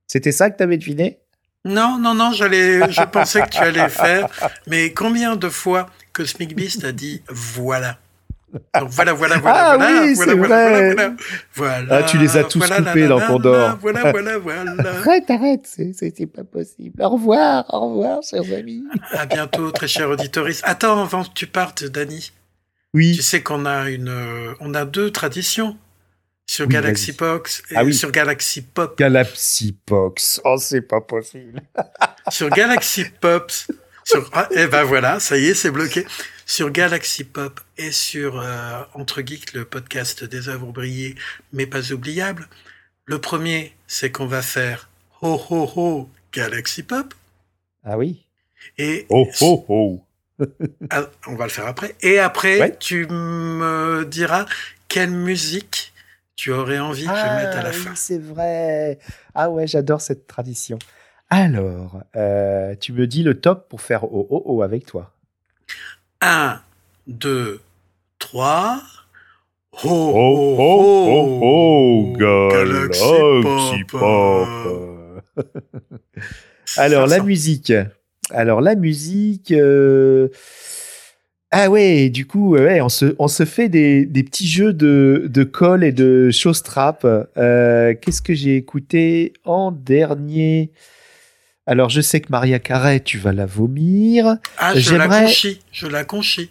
[0.07, 1.21] C'était ça que tu deviné?
[1.65, 4.29] Non, non, non, j'allais, je pensais que tu allais faire.
[4.69, 7.99] Mais combien de fois Cosmic Beast a dit voilà
[8.53, 11.15] donc voilà, voilà, voilà, ah, voilà, oui, voilà, voilà,
[11.55, 13.79] voilà, Ah, tu les as tous voilà, coupés dans Pandore.
[13.81, 14.75] Voilà, voilà, voilà.
[14.99, 17.03] arrête, arrête, c'est pas possible.
[17.03, 18.85] Au revoir, au revoir, chers amis.
[19.13, 20.63] À bientôt, très cher auditoriste.
[20.65, 22.33] Attends, avant que tu partes, Dany.
[22.95, 23.15] Oui.
[23.15, 24.15] Tu sais qu'on a une,
[24.61, 25.77] on a deux traditions
[26.47, 27.93] sur oui, Galaxy Pox et ah, oui.
[27.93, 28.97] sur Galaxy Pop.
[28.97, 30.41] Galaxy Pox.
[30.45, 31.61] Oh, c'est pas possible.
[32.31, 33.71] sur Galaxy Pops.
[34.05, 34.31] Sur...
[34.33, 36.07] Ah, eh ben voilà, ça y est, c'est bloqué
[36.47, 41.15] sur Galaxy Pop et sur euh, Entre Geeks, le podcast des œuvres brillées
[41.53, 42.49] mais pas oubliables.
[43.05, 44.89] Le premier, c'est qu'on va faire
[45.23, 47.13] Ho Ho Ho Galaxy Pop.
[47.85, 48.25] Ah oui.
[48.79, 50.03] Et Oh, oh, oh.
[50.91, 51.95] Ah, on va le faire après.
[52.01, 52.77] Et après, Ouais.
[52.79, 54.47] tu me diras
[54.89, 55.93] quelle musique
[56.37, 57.95] tu aurais envie que je mette à la Ah oui, fin.
[57.95, 58.99] c'est vrai.
[59.35, 60.79] Ah ouais, j'adore cette tradition.
[61.31, 65.13] Alors, euh, tu me dis le top pour faire oh oh oh avec toi.
[66.21, 66.61] 1,
[67.07, 67.61] 2,
[68.19, 68.81] 3.
[69.85, 74.49] Oh, Oh, oh, oh, oh, Galaxy Pop.
[76.79, 77.73] Alors, la musique.
[78.31, 79.53] Alors, la musique.
[79.53, 80.29] euh,
[81.51, 85.27] Ah ouais, du coup, ouais, on, se, on se fait des, des petits jeux de,
[85.29, 87.05] de colle et de show strap.
[87.37, 90.71] Euh, Qu'est-ce que j'ai écouté en dernier?
[91.67, 94.37] Alors, je sais que Maria Carey, tu vas la vomir.
[94.59, 95.61] Ah, je la conchis.
[95.73, 96.49] Je la conchis.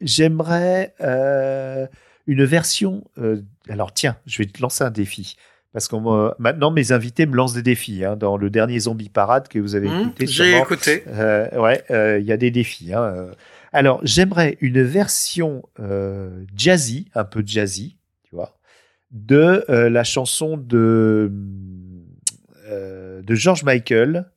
[0.00, 1.86] J'aimerais euh,
[2.26, 3.04] une version.
[3.18, 5.36] euh, alors tiens, je vais te lancer un défi.
[5.72, 5.96] Parce que
[6.40, 8.02] maintenant, mes invités me lancent des défis.
[8.04, 11.04] hein, dans le dernier Zombie Parade que vous avez Hmm, écouté, J'ai écouté.
[11.06, 12.94] euh, ouais, euh, il y a des défis.
[12.94, 13.32] hein, euh.
[13.72, 18.56] Alors, j'aimerais une version euh, jazzy, un peu jazzy, tu vois,
[19.10, 21.30] de euh, la chanson de,
[22.66, 24.30] euh, de George Michael.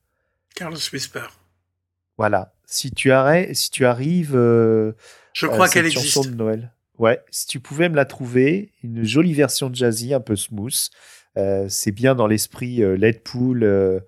[0.55, 1.23] Carlos Whisper.
[2.17, 2.53] Voilà.
[2.65, 4.35] Si tu, arrêtes, si tu arrives.
[4.35, 4.91] euh,
[5.33, 6.31] Je euh, crois qu'elle chanson existe.
[6.31, 6.71] de Noël.
[6.97, 10.89] Ouais, si tu pouvais me la trouver, une jolie version de jazzy, un peu smooth.
[11.69, 14.03] C'est bien dans l'esprit Leadpool.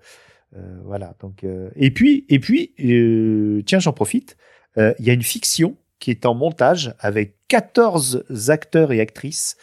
[0.84, 1.14] voilà.
[1.20, 1.42] Donc,
[1.74, 2.74] et puis, et puis,
[3.64, 4.36] tiens, j'en profite.
[4.76, 9.56] Il y a une fiction qui est en montage avec 14 acteurs et actrices.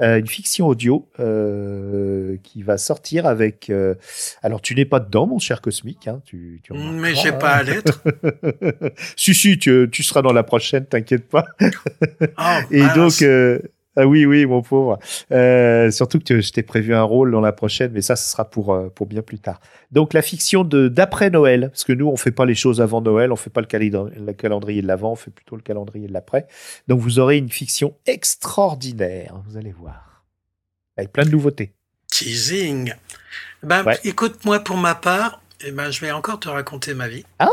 [0.00, 3.70] Euh, une fiction audio euh, qui va sortir avec.
[3.70, 3.94] euh,
[4.42, 6.06] alors, tu n'es pas dedans, mon cher Cosmique.
[6.06, 7.32] Hein, tu, tu Mais j'ai hein.
[7.32, 8.02] pas à l'être.
[9.16, 11.46] si, si, tu, tu seras dans la prochaine, t'inquiète pas.
[12.38, 12.94] Oh, Et mince.
[12.94, 13.58] donc, euh,
[13.96, 14.98] ah oui, oui, mon pauvre.
[15.32, 18.44] Euh, surtout que je t'ai prévu un rôle dans la prochaine, mais ça, ce sera
[18.48, 19.60] pour, euh, pour bien plus tard.
[19.90, 23.00] Donc, la fiction de d'après Noël, parce que nous, on fait pas les choses avant
[23.00, 26.08] Noël, on fait pas le, calendri- le calendrier de l'avant, on fait plutôt le calendrier
[26.08, 26.46] de l'après.
[26.88, 30.24] Donc, vous aurez une fiction extraordinaire, vous allez voir.
[30.96, 31.72] Avec plein de nouveautés.
[32.08, 32.92] Teasing.
[33.62, 33.98] Ben, Ouais.
[34.04, 37.24] écoute, moi, pour ma part, eh ben, je vais encore te raconter ma vie.
[37.38, 37.48] Ah?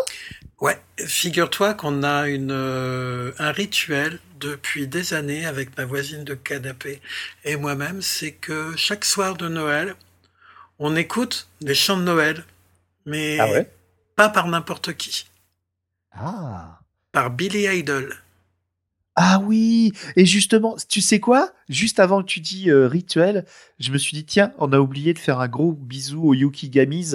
[0.62, 0.78] Ouais.
[0.98, 7.02] Figure-toi qu'on a une, euh, un rituel depuis des années avec ma voisine de canapé
[7.46, 9.96] et moi-même, c'est que chaque soir de Noël,
[10.80, 12.46] on écoute des chants de Noël,
[13.06, 13.72] mais Ah ouais?
[14.16, 15.26] pas par n'importe qui,
[16.12, 16.80] Ah.
[17.12, 18.14] Par Billy Idol.
[19.16, 21.54] Ah oui, et justement, tu sais quoi?
[21.70, 23.46] Juste avant que tu dis euh, rituel,
[23.80, 27.12] je me suis dit tiens, on a oublié de faire un gros bisou aux Yukigamis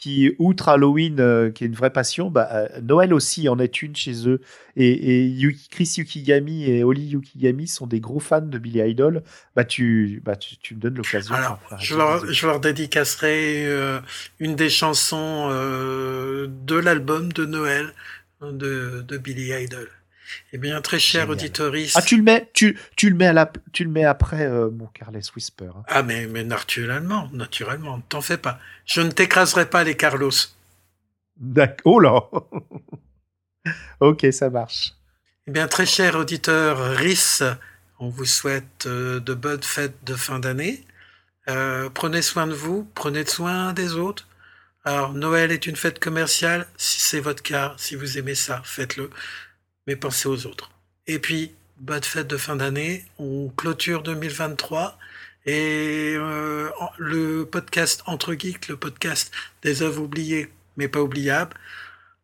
[0.00, 3.82] qui, outre Halloween, euh, qui est une vraie passion, bah, euh, Noël aussi en est
[3.82, 4.40] une chez eux.
[4.76, 9.22] Et, et Yuki- Chris Yukigami et Oli Yukigami sont des gros fans de Billy Idol.
[9.54, 11.34] Bah tu, bah tu, tu me donnes l'occasion.
[11.34, 14.00] Alors, je leur, je leur dédicacerai euh,
[14.38, 17.92] une des chansons de l'album de Noël
[18.42, 19.88] de, de Billy Idol.
[20.52, 21.36] Eh bien, très cher Génial.
[21.36, 21.96] auditoriste.
[21.98, 24.70] Ah tu le mets, tu, tu le mets à la, tu le mets après euh,
[24.70, 25.70] mon Carles Whisper.
[25.76, 25.82] hein.
[25.88, 28.58] Ah, mais, mais naturellement, naturellement, t'en fais pas.
[28.86, 30.30] Je ne t'écraserai pas les Carlos.
[31.36, 31.92] D'accord.
[31.94, 32.20] Oh là.
[34.00, 34.92] ok, ça marche.
[35.46, 37.42] Eh bien, très cher auditeur RIS,
[37.98, 40.84] on vous souhaite euh, de bonnes fêtes de fin d'année.
[41.48, 44.26] Euh, prenez soin de vous, prenez soin des autres.
[44.84, 46.66] Alors, Noël est une fête commerciale.
[46.76, 49.10] Si c'est votre cas, si vous aimez ça, faites-le.
[49.90, 50.70] Mais pensez aux autres.
[51.08, 53.04] Et puis, bonne fête de fin d'année.
[53.18, 54.96] On clôture 2023.
[55.46, 61.56] Et euh, le podcast Entre Geeks, le podcast des œuvres oubliées, mais pas oubliables,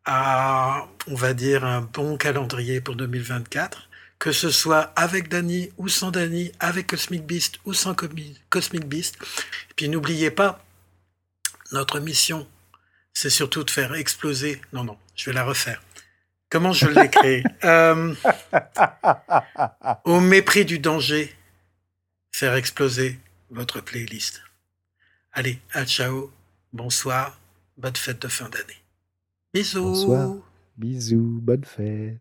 [0.04, 3.88] a, on va dire, un bon calendrier pour 2024.
[4.20, 9.18] Que ce soit avec Dany ou sans Dany, avec Cosmic Beast ou sans Cosmic Beast.
[9.74, 10.64] Puis n'oubliez pas,
[11.72, 12.46] notre mission,
[13.12, 14.60] c'est surtout de faire exploser.
[14.72, 15.82] Non, non, je vais la refaire.
[16.48, 18.14] Comment je l'ai créée Euh,
[20.04, 21.34] Au mépris du danger,
[22.32, 23.18] faire exploser
[23.50, 24.42] votre playlist.
[25.32, 26.30] Allez, à ciao,
[26.72, 27.38] bonsoir,
[27.76, 28.80] bonne fête de fin d'année.
[29.52, 29.82] Bisous.
[29.82, 30.34] Bonsoir.
[30.76, 32.20] Bisous, bonne fête.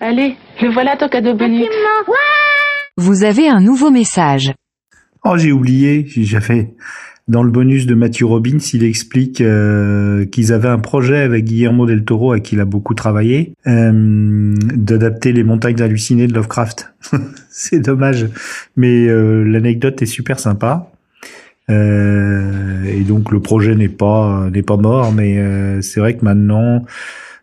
[0.00, 1.68] Allez, le voilà ton cadeau bonus.
[3.00, 4.52] Vous avez un nouveau message.
[5.24, 6.74] Oh, j'ai oublié, j'avais
[7.28, 11.86] dans le bonus de Matthew Robbins, il explique euh, qu'ils avaient un projet avec Guillermo
[11.86, 16.92] del Toro, à qui il a beaucoup travaillé, euh, d'adapter les montagnes hallucinées de Lovecraft.
[17.48, 18.28] C'est dommage,
[18.76, 20.92] mais euh, l'anecdote est super sympa.
[21.70, 26.24] Euh, et donc le projet n'est pas n'est pas mort, mais euh, c'est vrai que
[26.24, 26.84] maintenant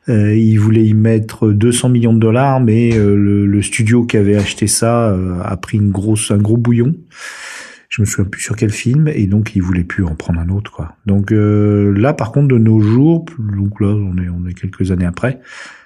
[0.10, 4.16] Euh, il voulait y mettre 200 millions de dollars, mais euh, le, le, studio qui
[4.16, 6.96] avait acheté ça euh, a pris une grosse, un gros bouillon.
[7.90, 10.50] Je me souviens plus sur quel film, et donc il voulait plus en prendre un
[10.50, 10.96] autre, quoi.
[11.06, 15.06] Donc là, par contre, de nos jours, donc là, on est, on est quelques années
[15.06, 15.40] après,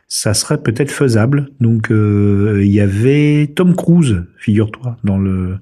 [0.08, 1.50] ça serait peut-être faisable.
[1.62, 5.60] Donc il y avait Tom Cruise, figure-toi, dans le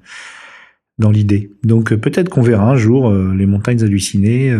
[0.98, 1.52] dans l'idée.
[1.64, 4.56] Donc peut-être qu'on verra un jour les montagnes hallucinées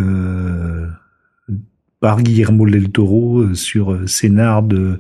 [2.00, 5.00] par Guillermo del Toro euh, sur euh, scénar de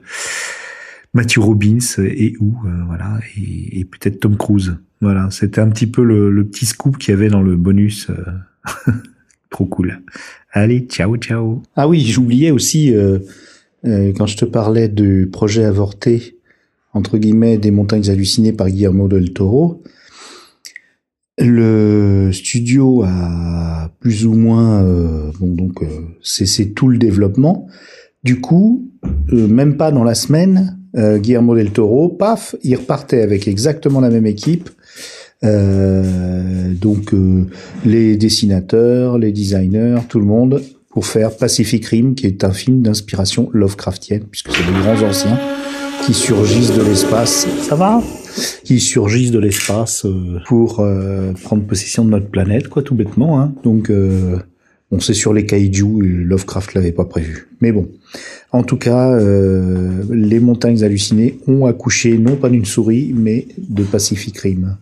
[1.14, 4.78] Matthew Robbins et où euh, voilà et, peut-être Tom Cruise.
[5.02, 8.08] Voilà, c'était un petit peu le, petit scoop qu'il y avait dans le bonus.
[9.50, 10.02] Trop cool.
[10.52, 11.64] Allez, ciao, ciao.
[11.76, 12.94] Ah oui, j'oubliais aussi
[13.84, 16.38] quand je te parlais du projet avorté
[16.94, 19.82] entre guillemets des montagnes hallucinées par Guillermo del Toro.
[21.40, 25.88] Le studio a plus ou moins euh, bon donc euh,
[26.22, 27.68] c'est tout le développement.
[28.24, 28.90] Du coup,
[29.32, 34.10] euh, même pas dans la semaine, Guillermo del Toro, paf, il repartait avec exactement la
[34.10, 34.72] même équipe.
[35.44, 37.14] donc
[37.86, 42.82] les dessinateurs, les designers, tout le monde pour faire Pacific Rim, qui est un film
[42.82, 45.38] d'inspiration Lovecraftienne, puisque c'est les grands anciens
[46.06, 47.48] qui surgissent de l'espace.
[47.62, 48.02] Ça va?
[48.64, 53.42] Qui surgissent de l'espace euh, pour euh, prendre possession de notre planète, quoi, tout bêtement.
[53.42, 53.54] Hein.
[53.64, 54.38] Donc, euh,
[54.92, 57.48] on sait sur les kaiju, Lovecraft l'avait pas prévu.
[57.62, 57.90] Mais bon,
[58.52, 59.20] en tout cas,
[60.10, 64.78] les montagnes hallucinées ont accouché non pas d'une souris, mais de Pacific Rim.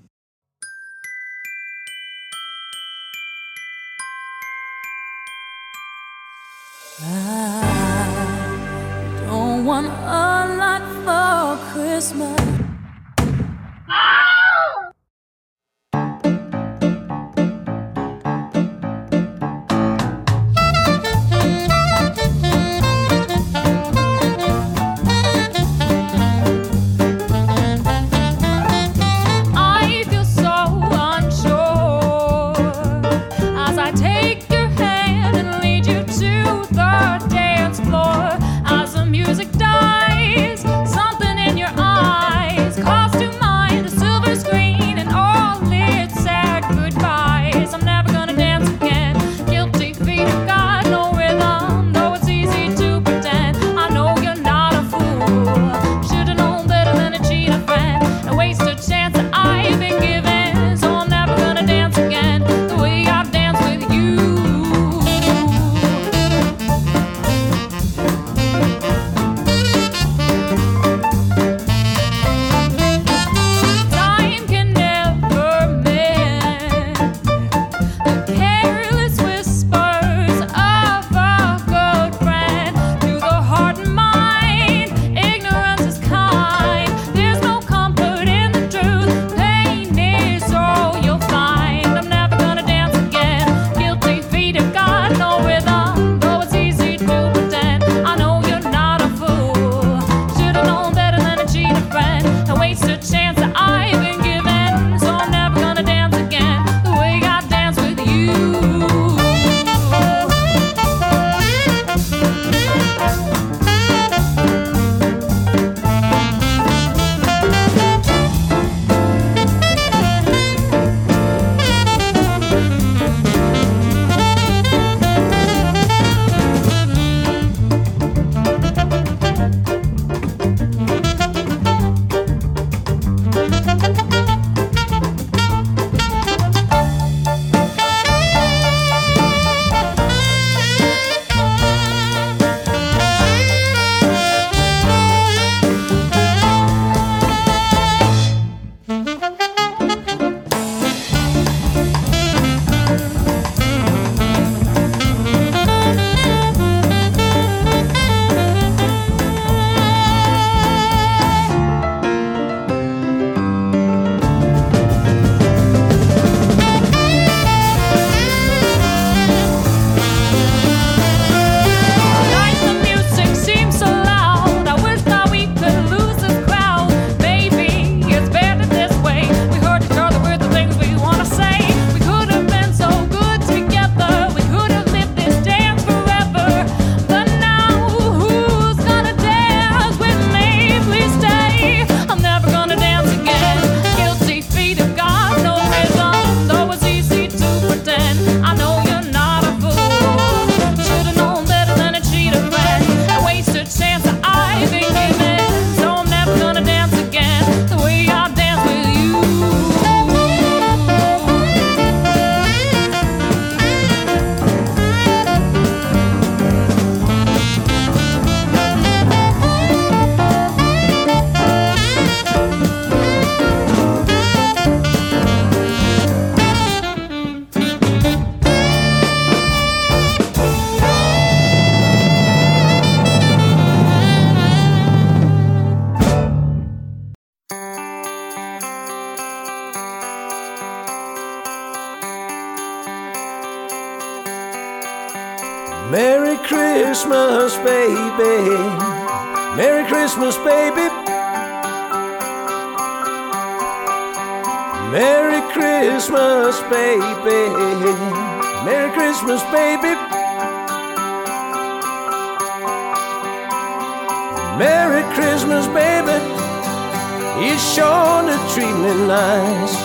[268.58, 269.76] Treat me nice.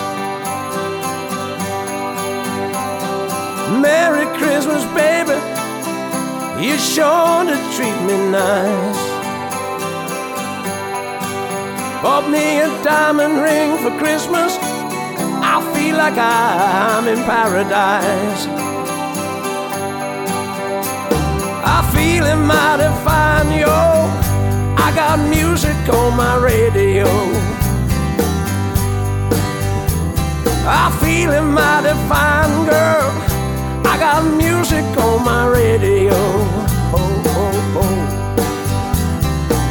[3.85, 5.37] Merry Christmas, baby.
[6.59, 9.01] You sure to treat me nice.
[12.01, 14.57] Bought me a diamond ring for Christmas.
[15.53, 18.47] I feel like I'm in paradise.
[21.75, 23.77] I feel mighty fine, yo.
[24.85, 27.52] I got music on my radio.
[30.65, 33.11] I feel it mighty fine, girl.
[33.85, 36.13] I got music on my radio.
[36.95, 37.95] Oh, oh, oh.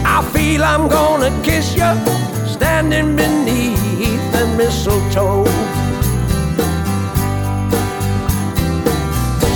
[0.05, 1.91] I feel I'm gonna kiss you
[2.47, 5.47] standing beneath the mistletoe.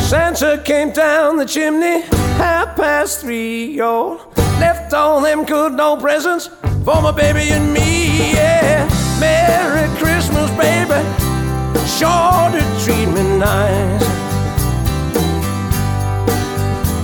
[0.09, 2.01] Santa came down the chimney
[2.39, 4.21] half past three, yo.
[4.59, 6.47] Left all them good old presents
[6.83, 8.89] for my baby and me, yeah.
[9.21, 11.26] Merry Christmas, baby.
[11.99, 14.03] Sure to treat me nice.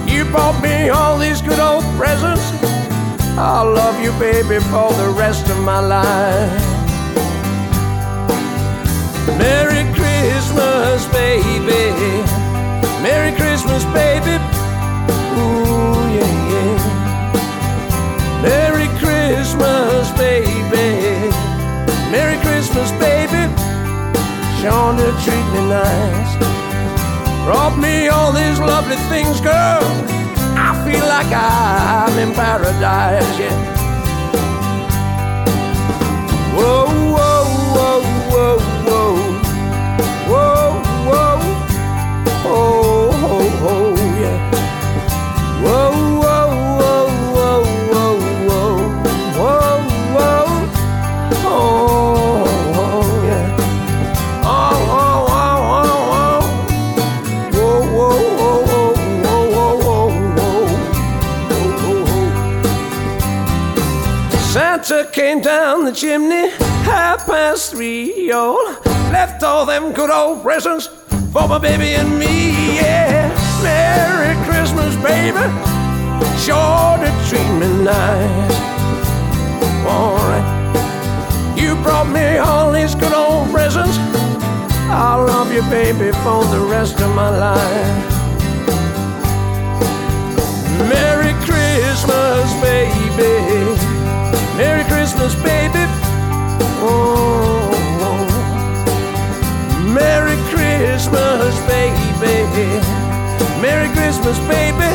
[0.06, 2.52] You bought me all these good old presents.
[3.39, 6.62] I'll love you, baby, for the rest of my life.
[9.39, 11.89] Merry Christmas, baby.
[13.01, 14.36] Merry Christmas, baby.
[15.40, 16.77] Ooh, yeah, yeah.
[18.43, 21.32] Merry Christmas, baby.
[22.10, 23.72] Merry Christmas, baby.
[24.62, 26.36] Sure to treat me nice.
[27.44, 29.82] Brought me all these lovely things, girl.
[30.55, 33.59] I feel like I'm in paradise, yeah.
[36.55, 36.86] Whoa,
[37.16, 37.44] whoa,
[37.74, 38.59] whoa, whoa.
[38.86, 39.02] Whoa,
[65.32, 66.50] came down the chimney
[66.84, 68.54] half past three, yo.
[69.10, 70.88] Left all them good old presents
[71.32, 73.32] for my baby and me, yeah.
[73.62, 75.44] Merry Christmas, baby.
[76.44, 78.56] Sure to treat me nice.
[79.86, 80.48] Alright.
[81.59, 83.96] You brought me all these good old presents.
[84.90, 88.12] I'll love you, baby, for the rest of my life.
[90.90, 94.02] Merry Christmas, baby.
[95.03, 95.85] Merry Christmas, baby.
[96.79, 97.74] Oh,
[99.93, 102.79] Merry Christmas, baby.
[103.61, 104.95] Merry Christmas, baby.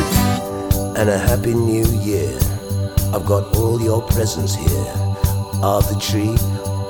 [0.98, 2.38] And a Happy New Year.
[3.12, 4.94] I've got all your presents here.
[5.62, 6.38] Are the tree,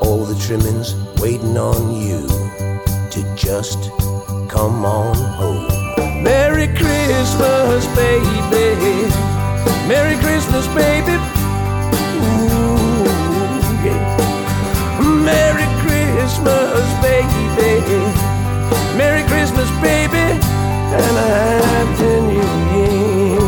[0.01, 2.24] all the trimmings waiting on you
[3.11, 3.90] to just
[4.49, 6.23] come on home.
[6.23, 9.11] Merry Christmas, baby.
[9.89, 11.19] Merry Christmas, baby.
[16.44, 17.98] Christmas, baby.
[18.97, 20.16] Merry Christmas, baby.
[20.16, 23.39] And a Happy New Year.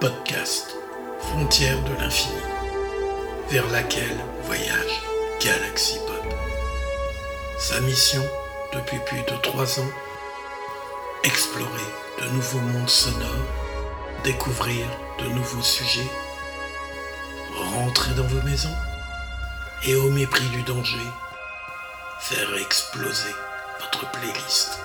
[0.00, 0.76] Podcast,
[1.20, 2.34] frontière de l'infini,
[3.50, 5.02] vers laquelle voyage
[5.40, 6.21] Galaxy Pop.
[7.62, 8.28] Sa mission,
[8.72, 9.90] depuis plus de trois ans,
[11.22, 11.68] explorer
[12.20, 13.46] de nouveaux mondes sonores,
[14.24, 14.84] découvrir
[15.20, 16.10] de nouveaux sujets,
[17.56, 18.74] rentrer dans vos maisons
[19.84, 21.06] et au mépris du danger,
[22.18, 23.32] faire exploser
[23.78, 24.80] votre playlist.